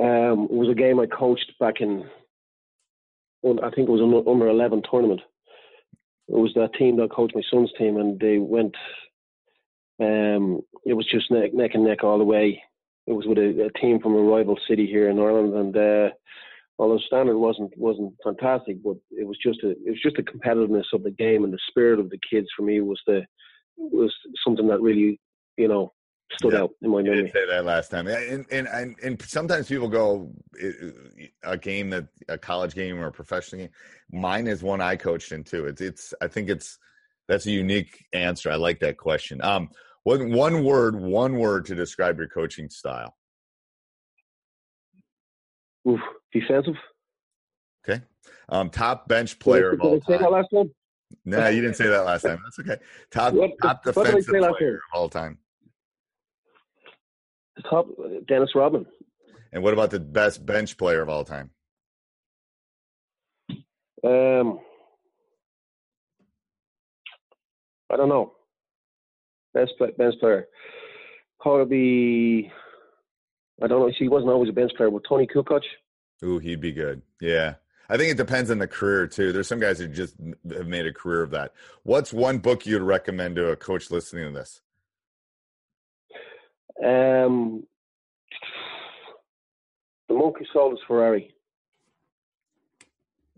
Um, 0.00 0.44
it 0.44 0.52
was 0.52 0.68
a 0.70 0.74
game 0.74 1.00
I 1.00 1.06
coached 1.06 1.52
back 1.58 1.80
in. 1.80 2.04
I 3.44 3.70
think 3.70 3.88
it 3.88 3.92
was 3.92 4.00
an 4.00 4.24
under 4.30 4.46
eleven 4.46 4.82
tournament. 4.88 5.20
It 6.28 6.36
was 6.38 6.52
that 6.54 6.74
team 6.78 6.96
that 6.98 7.10
coached 7.10 7.34
my 7.34 7.42
son's 7.50 7.72
team, 7.76 7.96
and 7.96 8.20
they 8.20 8.38
went. 8.38 8.76
Um, 10.00 10.60
it 10.84 10.94
was 10.94 11.06
just 11.06 11.30
neck, 11.30 11.52
neck 11.52 11.72
and 11.74 11.84
neck 11.84 12.02
all 12.02 12.18
the 12.18 12.24
way. 12.24 12.62
It 13.06 13.12
was 13.12 13.26
with 13.26 13.38
a, 13.38 13.66
a 13.66 13.78
team 13.80 14.00
from 14.00 14.14
a 14.14 14.22
rival 14.22 14.58
city 14.68 14.86
here 14.86 15.08
in 15.10 15.18
Ireland, 15.18 15.54
and 15.54 15.76
uh, 15.76 16.10
although 16.78 16.98
standard 16.98 17.36
wasn't 17.36 17.76
wasn't 17.76 18.14
fantastic, 18.24 18.82
but 18.82 18.96
it 19.10 19.26
was 19.26 19.36
just 19.44 19.62
a 19.62 19.70
it 19.70 19.90
was 19.90 20.00
just 20.02 20.16
the 20.16 20.22
competitiveness 20.22 20.84
of 20.92 21.02
the 21.02 21.10
game 21.10 21.44
and 21.44 21.52
the 21.52 21.58
spirit 21.68 21.98
of 21.98 22.08
the 22.10 22.18
kids 22.30 22.48
for 22.56 22.62
me 22.62 22.80
was 22.80 23.00
the 23.06 23.22
was 23.76 24.14
something 24.44 24.68
that 24.68 24.80
really 24.80 25.20
you 25.56 25.68
know 25.68 25.92
stood 26.32 26.52
Yeah. 26.52 26.60
out 26.60 26.70
in 26.82 26.90
my 26.90 27.02
memory. 27.02 27.30
say 27.32 27.46
that 27.46 27.64
last 27.64 27.90
time, 27.90 28.06
and 28.06 28.46
and 28.50 28.68
and, 28.68 28.96
and 29.02 29.20
sometimes 29.22 29.68
people 29.68 29.88
go 29.88 30.32
a 31.42 31.56
game 31.58 31.90
that 31.90 32.06
a 32.28 32.38
college 32.38 32.74
game 32.74 32.98
or 32.98 33.08
a 33.08 33.12
professional 33.12 33.62
game. 33.62 33.70
Mine 34.12 34.46
is 34.46 34.62
one 34.62 34.80
I 34.80 34.96
coached 34.96 35.32
in 35.32 35.42
too. 35.42 35.66
It's 35.66 35.80
it's 35.80 36.14
I 36.20 36.28
think 36.28 36.48
it's 36.48 36.78
that's 37.28 37.46
a 37.46 37.50
unique 37.50 38.04
answer. 38.12 38.50
I 38.50 38.56
like 38.56 38.78
that 38.80 38.96
question. 38.96 39.42
Um, 39.42 39.70
one 40.04 40.32
one 40.32 40.64
word, 40.64 40.96
one 40.96 41.34
word 41.38 41.66
to 41.66 41.74
describe 41.74 42.18
your 42.18 42.28
coaching 42.28 42.68
style. 42.70 43.16
Oof, 45.88 46.00
defensive. 46.32 46.74
Okay. 47.88 48.02
Um, 48.48 48.70
top 48.70 49.08
bench 49.08 49.38
player 49.38 49.70
of 49.72 49.80
did 49.80 49.86
I 49.86 49.88
all 49.90 50.00
say 50.00 50.12
that 50.18 50.18
time. 50.20 50.32
last 50.32 50.48
time? 50.54 50.70
No, 51.24 51.48
you 51.48 51.60
didn't 51.60 51.76
say 51.76 51.88
that 51.88 52.04
last 52.04 52.22
time. 52.22 52.38
That's 52.44 52.58
okay. 52.58 52.82
Top 53.10 53.34
What- 53.34 53.50
top 53.62 53.84
what 53.84 53.94
defensive 53.94 54.34
player 54.34 54.40
time? 54.40 54.74
of 54.74 54.80
all 54.98 55.08
time. 55.08 55.38
The 57.56 57.62
top 57.62 57.86
Dennis 58.28 58.50
Rodman. 58.54 58.86
And 59.52 59.62
what 59.62 59.72
about 59.72 59.90
the 59.90 60.00
best 60.00 60.46
bench 60.46 60.76
player 60.78 61.02
of 61.02 61.08
all 61.08 61.24
time? 61.24 61.50
Um, 64.04 64.60
I 67.90 67.96
don't 67.96 68.08
know. 68.08 68.32
Best 69.54 69.72
play, 69.78 69.90
bench 69.96 70.14
player. 70.20 70.46
Probably. 71.40 72.52
I 73.62 73.66
don't 73.66 73.80
know. 73.80 73.92
He 73.98 74.08
wasn't 74.08 74.30
always 74.30 74.50
a 74.50 74.52
bench 74.52 74.72
player, 74.76 74.90
but 74.90 75.02
Toni 75.08 75.26
Kukoc. 75.26 75.62
Ooh, 76.24 76.38
he'd 76.38 76.60
be 76.60 76.72
good. 76.72 77.02
Yeah. 77.20 77.54
I 77.88 77.96
think 77.96 78.12
it 78.12 78.16
depends 78.16 78.50
on 78.50 78.58
the 78.58 78.68
career 78.68 79.06
too. 79.08 79.32
There's 79.32 79.48
some 79.48 79.58
guys 79.58 79.78
who 79.80 79.88
just 79.88 80.14
have 80.52 80.68
made 80.68 80.86
a 80.86 80.92
career 80.92 81.22
of 81.22 81.30
that. 81.32 81.52
What's 81.82 82.12
one 82.12 82.38
book 82.38 82.64
you'd 82.64 82.82
recommend 82.82 83.36
to 83.36 83.48
a 83.48 83.56
coach 83.56 83.90
listening 83.90 84.32
to 84.32 84.38
this? 84.38 84.60
Um, 86.84 87.66
The 90.08 90.14
Monk 90.14 90.38
Who 90.38 90.44
Sold 90.52 90.72
His 90.72 90.80
Ferrari. 90.86 91.34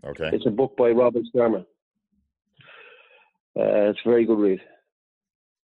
Okay. 0.04 0.30
It's 0.32 0.46
a 0.46 0.50
book 0.50 0.76
by 0.76 0.90
Robin 0.90 1.24
Sharma. 1.34 1.64
Uh, 3.58 3.90
it's 3.90 4.00
a 4.04 4.08
very 4.08 4.26
good 4.26 4.38
read. 4.38 4.60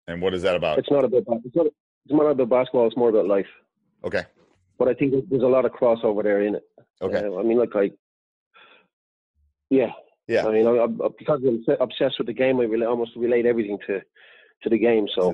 And 0.09 0.21
what 0.21 0.33
is 0.33 0.41
that 0.41 0.55
about? 0.55 0.79
It's 0.79 0.89
not 0.89 1.05
about 1.05 1.23
it's 1.45 1.55
not 1.55 1.67
it's 1.67 2.13
not 2.13 2.31
about 2.31 2.49
basketball. 2.49 2.87
It's 2.87 2.97
more 2.97 3.09
about 3.09 3.27
life. 3.27 3.45
Okay. 4.03 4.23
But 4.79 4.87
I 4.87 4.93
think 4.93 5.13
there's 5.29 5.43
a 5.43 5.47
lot 5.47 5.65
of 5.65 5.71
crossover 5.71 6.23
there 6.23 6.41
in 6.41 6.55
it. 6.55 6.63
Okay. 7.01 7.23
Uh, 7.25 7.37
I 7.37 7.43
mean, 7.43 7.59
like 7.59 7.75
I, 7.75 7.91
yeah, 9.69 9.91
Yeah. 10.27 10.47
I 10.47 10.51
mean, 10.51 10.65
I, 10.65 10.71
I'm, 10.83 10.97
because 11.17 11.41
I'm 11.45 11.63
obsessed 11.79 12.17
with 12.17 12.27
the 12.27 12.33
game, 12.33 12.59
I 12.59 12.63
really 12.63 12.85
almost 12.85 13.11
relate 13.15 13.45
everything 13.45 13.77
to 13.87 13.99
to 14.63 14.69
the 14.69 14.79
game. 14.79 15.07
So 15.15 15.33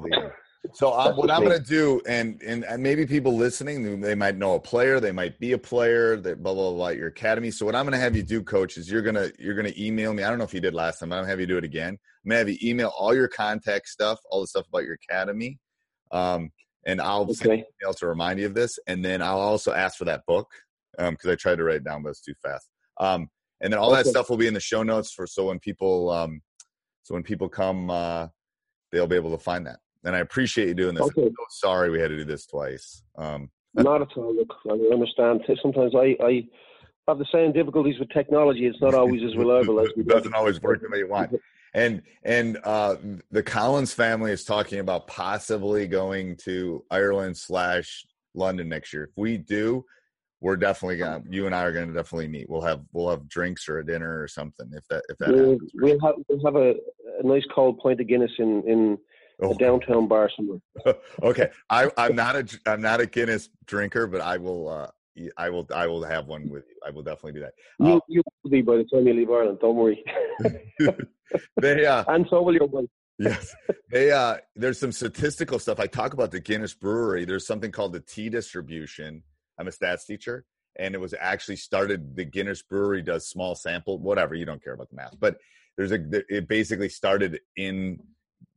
So 0.73 0.93
um, 0.93 1.15
what 1.15 1.31
I'm 1.31 1.43
going 1.43 1.57
to 1.57 1.63
do, 1.63 2.01
and, 2.07 2.41
and 2.41 2.63
and 2.65 2.81
maybe 2.81 3.05
people 3.05 3.35
listening, 3.35 4.01
they 4.01 4.15
might 4.15 4.37
know 4.37 4.55
a 4.55 4.59
player, 4.59 4.99
they 4.99 5.11
might 5.11 5.39
be 5.39 5.53
a 5.53 5.57
player, 5.57 6.17
that 6.17 6.41
blah 6.43 6.53
blah 6.53 6.71
blah. 6.71 6.87
at 6.89 6.97
Your 6.97 7.07
academy. 7.07 7.51
So 7.51 7.65
what 7.65 7.75
I'm 7.75 7.85
going 7.85 7.93
to 7.93 7.99
have 7.99 8.15
you 8.15 8.23
do, 8.23 8.43
coach, 8.43 8.77
is 8.77 8.89
you're 8.89 9.01
gonna 9.01 9.29
you're 9.39 9.55
gonna 9.55 9.73
email 9.77 10.13
me. 10.13 10.23
I 10.23 10.29
don't 10.29 10.37
know 10.37 10.43
if 10.45 10.53
you 10.53 10.61
did 10.61 10.73
last 10.73 10.99
time. 10.99 11.11
I'm 11.11 11.19
gonna 11.19 11.29
have 11.29 11.39
you 11.39 11.47
do 11.47 11.57
it 11.57 11.63
again. 11.63 11.97
I'm 12.25 12.29
gonna 12.29 12.39
have 12.39 12.49
you 12.49 12.57
email 12.63 12.91
all 12.97 13.13
your 13.13 13.27
contact 13.27 13.87
stuff, 13.87 14.19
all 14.29 14.41
the 14.41 14.47
stuff 14.47 14.67
about 14.67 14.83
your 14.83 14.97
academy, 15.09 15.59
um, 16.11 16.51
and 16.85 17.01
I'll 17.01 17.31
send 17.33 17.51
an 17.51 17.65
email 17.81 17.93
to 17.93 18.07
remind 18.07 18.39
you 18.39 18.45
of 18.45 18.53
this. 18.53 18.79
And 18.87 19.03
then 19.03 19.21
I'll 19.21 19.39
also 19.39 19.73
ask 19.73 19.97
for 19.97 20.05
that 20.05 20.21
book 20.27 20.47
because 20.97 21.29
I 21.29 21.35
tried 21.35 21.57
to 21.57 21.63
write 21.63 21.77
it 21.77 21.83
down, 21.83 22.03
but 22.03 22.09
it's 22.09 22.21
too 22.21 22.33
fast. 22.41 22.69
Um, 22.99 23.29
and 23.61 23.71
then 23.71 23.79
all 23.79 23.91
that 23.91 24.05
stuff 24.05 24.29
will 24.29 24.37
be 24.37 24.47
in 24.47 24.53
the 24.53 24.59
show 24.59 24.83
notes 24.83 25.11
for 25.11 25.25
so 25.27 25.47
when 25.47 25.59
people 25.59 26.09
um, 26.09 26.41
so 27.03 27.13
when 27.13 27.23
people 27.23 27.47
come, 27.47 27.89
uh, 27.89 28.27
they'll 28.91 29.07
be 29.07 29.15
able 29.15 29.31
to 29.31 29.43
find 29.43 29.67
that. 29.67 29.79
And 30.05 30.15
I 30.15 30.19
appreciate 30.19 30.67
you 30.67 30.73
doing 30.73 30.95
this. 30.95 31.03
Okay. 31.03 31.23
I'm 31.23 31.29
so 31.29 31.45
sorry 31.49 31.89
we 31.89 31.99
had 31.99 32.09
to 32.09 32.17
do 32.17 32.25
this 32.25 32.45
twice. 32.45 33.03
Um, 33.17 33.49
not 33.73 34.01
at 34.01 34.07
all. 34.15 34.33
Look, 34.35 34.53
I 34.69 34.93
understand. 34.93 35.41
Sometimes 35.61 35.93
I 35.95 36.15
I 36.23 36.43
have 37.07 37.17
the 37.17 37.25
same 37.31 37.51
difficulties 37.51 37.99
with 37.99 38.09
technology. 38.09 38.65
It's 38.65 38.81
not 38.81 38.93
always 38.93 39.21
as 39.23 39.35
reliable 39.35 39.79
as 39.79 39.89
we 39.95 40.03
it 40.03 40.07
doesn't 40.15 40.33
always 40.33 40.61
work 40.61 40.81
the 40.81 40.89
way 40.89 40.99
you 40.99 41.07
want. 41.07 41.35
And 41.73 42.03
and 42.23 42.57
uh, 42.63 42.95
the 43.31 43.43
Collins 43.43 43.91
family 43.91 44.31
is 44.31 44.45
talking 44.45 44.79
about 44.79 45.07
possibly 45.07 45.89
going 45.89 46.37
to 46.37 46.85
Ireland 46.89 47.35
slash 47.35 48.05
London 48.33 48.69
next 48.69 48.93
year. 48.93 49.03
If 49.03 49.09
we 49.17 49.37
do, 49.37 49.83
we're 50.39 50.55
definitely 50.55 50.95
gonna. 50.95 51.21
You 51.29 51.47
and 51.47 51.53
I 51.53 51.63
are 51.63 51.73
gonna 51.73 51.87
definitely 51.91 52.29
meet. 52.29 52.49
We'll 52.49 52.61
have 52.61 52.79
we'll 52.93 53.09
have 53.09 53.27
drinks 53.27 53.67
or 53.67 53.79
a 53.79 53.85
dinner 53.85 54.21
or 54.21 54.29
something. 54.29 54.71
If 54.71 54.87
that 54.87 55.03
if 55.09 55.17
that 55.17 55.27
We'll, 55.27 55.51
happens. 55.51 55.71
we'll 55.75 55.99
have 55.99 56.15
we'll 56.29 56.45
have 56.45 56.55
a, 56.55 56.75
a 57.19 57.27
nice 57.27 57.43
cold 57.53 57.77
pint 57.79 57.99
of 57.99 58.07
Guinness 58.07 58.31
in 58.39 58.63
in 58.65 58.97
Oh, 59.41 59.51
a 59.51 59.55
downtown 59.55 60.07
bar 60.07 60.29
somewhere. 60.35 60.59
okay, 61.23 61.49
I, 61.69 61.89
I'm 61.97 62.15
not 62.15 62.35
a 62.35 62.59
I'm 62.65 62.81
not 62.81 63.01
a 63.01 63.05
Guinness 63.05 63.49
drinker, 63.65 64.07
but 64.07 64.21
I 64.21 64.37
will 64.37 64.69
uh, 64.69 64.87
I 65.37 65.49
will 65.49 65.67
I 65.73 65.87
will 65.87 66.03
have 66.03 66.27
one 66.27 66.49
with 66.49 66.65
you. 66.69 66.75
I 66.85 66.91
will 66.91 67.03
definitely 67.03 67.33
do 67.33 67.39
that. 67.41 67.53
You 67.79 67.95
Uh, 67.95 67.99
you 68.07 68.23
will 68.43 68.51
be 68.51 68.61
by 68.61 68.77
the 68.77 68.85
time 68.85 69.07
you 69.07 69.13
leave 69.13 69.29
Ireland. 69.29 69.59
Don't 69.61 69.75
worry. 69.75 70.03
they 71.61 71.85
uh, 71.85 72.03
and 72.07 72.25
so 72.29 72.41
will 72.41 72.53
your 72.53 72.67
wife. 72.67 72.85
yes 73.17 73.55
they 73.91 74.11
uh 74.11 74.35
there's 74.55 74.77
some 74.77 74.91
statistical 74.91 75.57
stuff 75.57 75.79
i 75.79 75.87
talk 75.87 76.13
about 76.13 76.31
the 76.31 76.39
guinness 76.39 76.73
brewery 76.73 77.23
there's 77.23 77.47
something 77.47 77.71
called 77.71 77.93
the 77.93 77.99
t 78.01 78.29
distribution 78.29 79.23
i'm 79.57 79.67
a 79.67 79.71
stats 79.71 80.05
teacher 80.05 80.43
and 80.77 80.93
it 80.93 80.97
was 80.99 81.13
actually 81.19 81.55
started 81.55 82.15
the 82.17 82.25
guinness 82.25 82.61
brewery 82.61 83.01
does 83.01 83.27
small 83.27 83.55
sample 83.55 83.97
whatever 83.99 84.35
you 84.35 84.45
don't 84.45 84.61
care 84.61 84.73
about 84.73 84.89
the 84.89 84.95
math 84.97 85.17
but 85.17 85.37
there's 85.77 85.93
a 85.93 85.99
it 86.27 86.47
basically 86.47 86.89
started 86.89 87.39
in 87.55 87.97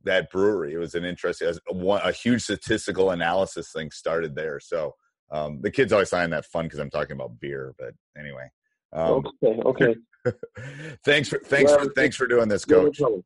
that 0.08 0.30
brewery 0.30 0.72
it 0.74 0.78
was 0.78 0.94
an 0.94 1.04
interesting 1.04 1.46
was 1.46 1.60
a, 1.68 1.74
one- 1.74 2.00
a 2.04 2.12
huge 2.12 2.42
statistical 2.42 3.10
analysis 3.10 3.70
thing 3.72 3.90
started 3.90 4.34
there 4.34 4.58
so 4.58 4.94
um 5.30 5.60
the 5.62 5.70
kids 5.70 5.92
always 5.92 6.08
find 6.08 6.32
that 6.32 6.44
fun 6.46 6.64
because 6.64 6.78
i'm 6.78 6.90
talking 6.90 7.12
about 7.12 7.38
beer 7.38 7.74
but 7.78 7.92
anyway 8.18 8.48
um 8.92 9.22
okay, 9.42 9.60
okay. 9.70 9.94
thanks 11.04 11.28
for 11.28 11.38
thanks 11.40 11.70
Well, 11.70 11.84
for 11.86 11.92
thanks 11.94 12.16
for 12.16 12.26
doing 12.26 12.48
this 12.48 12.66
No 12.66 12.84
coach 12.84 12.98
problem. 12.98 13.24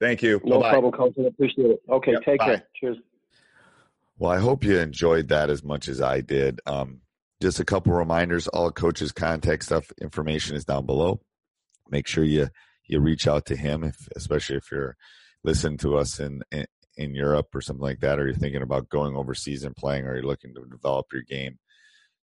thank 0.00 0.22
you 0.22 0.40
No 0.44 0.56
Bye-bye. 0.60 0.70
problem, 0.70 0.92
Coach. 0.92 1.14
I 1.18 1.22
appreciate 1.28 1.70
it. 1.70 1.80
Okay, 1.88 2.12
Yep, 2.12 2.22
take 2.24 2.38
bye. 2.40 2.46
care. 2.46 2.62
Cheers. 2.80 2.96
Well, 4.18 4.30
I 4.32 4.38
hope 4.38 4.64
you 4.64 4.78
enjoyed 4.78 5.28
that 5.28 5.50
as 5.50 5.62
much 5.62 5.88
as 5.88 6.00
I 6.00 6.20
did. 6.20 6.60
Um, 6.66 7.00
just 7.40 7.60
a 7.60 7.64
couple 7.64 7.92
reminders: 7.92 8.48
all 8.48 8.70
coaches' 8.72 9.12
contact 9.12 9.64
stuff 9.64 9.90
information 10.00 10.56
is 10.56 10.64
down 10.64 10.86
below. 10.86 11.20
Make 11.90 12.06
sure 12.06 12.24
you 12.24 12.48
you 12.86 13.00
reach 13.00 13.26
out 13.28 13.46
to 13.46 13.56
him, 13.56 13.84
if 13.84 13.96
especially 14.16 14.56
if 14.56 14.70
you're 14.70 14.96
listening 15.44 15.78
to 15.78 15.96
us 15.96 16.20
in, 16.20 16.42
in 16.50 16.66
in 16.96 17.14
Europe 17.14 17.54
or 17.54 17.60
something 17.60 17.82
like 17.82 18.00
that, 18.00 18.18
or 18.18 18.26
you're 18.26 18.34
thinking 18.34 18.62
about 18.62 18.88
going 18.88 19.16
overseas 19.16 19.64
and 19.64 19.74
playing, 19.76 20.04
or 20.04 20.14
you're 20.14 20.24
looking 20.24 20.54
to 20.54 20.64
develop 20.70 21.06
your 21.12 21.22
game. 21.22 21.58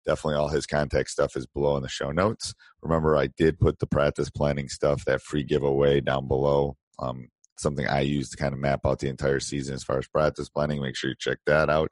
Definitely, 0.06 0.36
all 0.36 0.50
his 0.50 0.66
contact 0.66 1.10
stuff 1.10 1.36
is 1.36 1.46
below 1.48 1.76
in 1.76 1.84
the 1.84 1.90
show 1.90 2.12
notes. 2.12 2.54
Remember, 2.82 3.18
I 3.18 3.28
did 3.28 3.60
put 3.60 3.80
the 3.80 3.88
practice 3.88 4.30
planning 4.30 4.70
stuff, 4.70 5.06
that 5.06 5.22
free 5.22 5.44
giveaway, 5.44 6.02
down 6.02 6.28
below. 6.28 6.78
Um, 7.00 7.30
something 7.58 7.88
I 7.88 8.02
use 8.02 8.30
to 8.30 8.38
kind 8.38 8.54
of 8.54 8.60
map 8.60 8.82
out 8.86 9.00
the 9.00 9.10
entire 9.10 9.40
season 9.40 9.76
as 9.76 9.84
far 9.84 9.98
as 9.98 10.08
practice 10.08 10.50
planning. 10.50 10.82
Make 10.82 10.96
sure 10.96 11.10
you 11.10 11.16
check 11.20 11.40
that 11.46 11.70
out. 11.70 11.92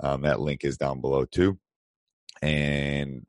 Um, 0.00 0.22
that 0.22 0.40
link 0.40 0.64
is 0.64 0.76
down 0.76 1.00
below 1.00 1.24
too. 1.24 1.58
And 2.42 3.26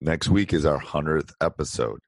next 0.00 0.28
week 0.28 0.52
is 0.52 0.66
our 0.66 0.78
hundredth 0.78 1.32
episode. 1.40 2.00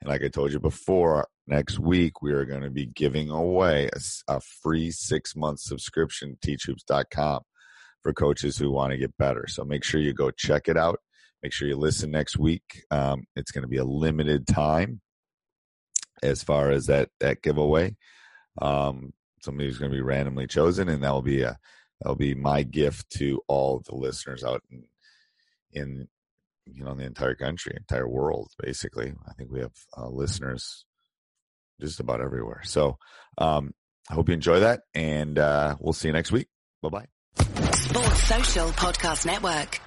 And 0.00 0.10
like 0.10 0.22
I 0.22 0.28
told 0.28 0.52
you 0.52 0.60
before, 0.60 1.26
next 1.46 1.78
week 1.78 2.22
we 2.22 2.32
are 2.32 2.44
going 2.44 2.62
to 2.62 2.70
be 2.70 2.86
giving 2.86 3.30
away 3.30 3.88
a 4.28 4.40
free 4.40 4.90
six 4.90 5.34
month 5.34 5.60
subscription 5.60 6.36
to 6.40 6.56
teachhoops.com 6.56 7.42
for 8.02 8.12
coaches 8.12 8.58
who 8.58 8.70
want 8.70 8.92
to 8.92 8.98
get 8.98 9.16
better. 9.18 9.46
So 9.48 9.64
make 9.64 9.84
sure 9.84 10.00
you 10.00 10.12
go 10.12 10.30
check 10.30 10.68
it 10.68 10.76
out. 10.76 11.00
Make 11.42 11.52
sure 11.52 11.68
you 11.68 11.76
listen 11.76 12.10
next 12.10 12.38
week. 12.38 12.84
Um, 12.90 13.24
it's 13.36 13.50
going 13.50 13.62
to 13.62 13.68
be 13.68 13.76
a 13.76 13.84
limited 13.84 14.46
time 14.46 15.00
as 16.22 16.42
far 16.42 16.70
as 16.70 16.86
that 16.86 17.10
that 17.20 17.42
giveaway. 17.42 17.96
Um, 18.60 19.12
somebody's 19.42 19.78
going 19.78 19.90
to 19.90 19.96
be 19.96 20.02
randomly 20.02 20.46
chosen, 20.46 20.88
and 20.88 21.02
that 21.02 21.12
will 21.12 21.22
be 21.22 21.42
a 21.42 21.56
that'll 22.00 22.16
be 22.16 22.34
my 22.34 22.62
gift 22.62 23.10
to 23.10 23.40
all 23.48 23.82
the 23.86 23.94
listeners 23.94 24.44
out 24.44 24.62
in 24.70 24.84
in 25.72 26.08
you 26.66 26.84
know 26.84 26.92
in 26.92 26.98
the 26.98 27.04
entire 27.04 27.34
country, 27.34 27.74
entire 27.76 28.08
world. 28.08 28.50
Basically, 28.62 29.12
I 29.28 29.32
think 29.34 29.50
we 29.50 29.60
have 29.60 29.72
uh, 29.96 30.08
listeners 30.08 30.84
just 31.80 32.00
about 32.00 32.20
everywhere. 32.20 32.62
So 32.64 32.98
um, 33.38 33.72
I 34.10 34.14
hope 34.14 34.28
you 34.28 34.34
enjoy 34.34 34.60
that, 34.60 34.80
and 34.94 35.38
uh, 35.38 35.76
we'll 35.80 35.92
see 35.92 36.08
you 36.08 36.12
next 36.12 36.32
week. 36.32 36.48
Bye 36.82 36.88
bye. 36.88 37.06
Sports 37.72 38.22
Social 38.22 38.68
Podcast 38.70 39.26
Network. 39.26 39.80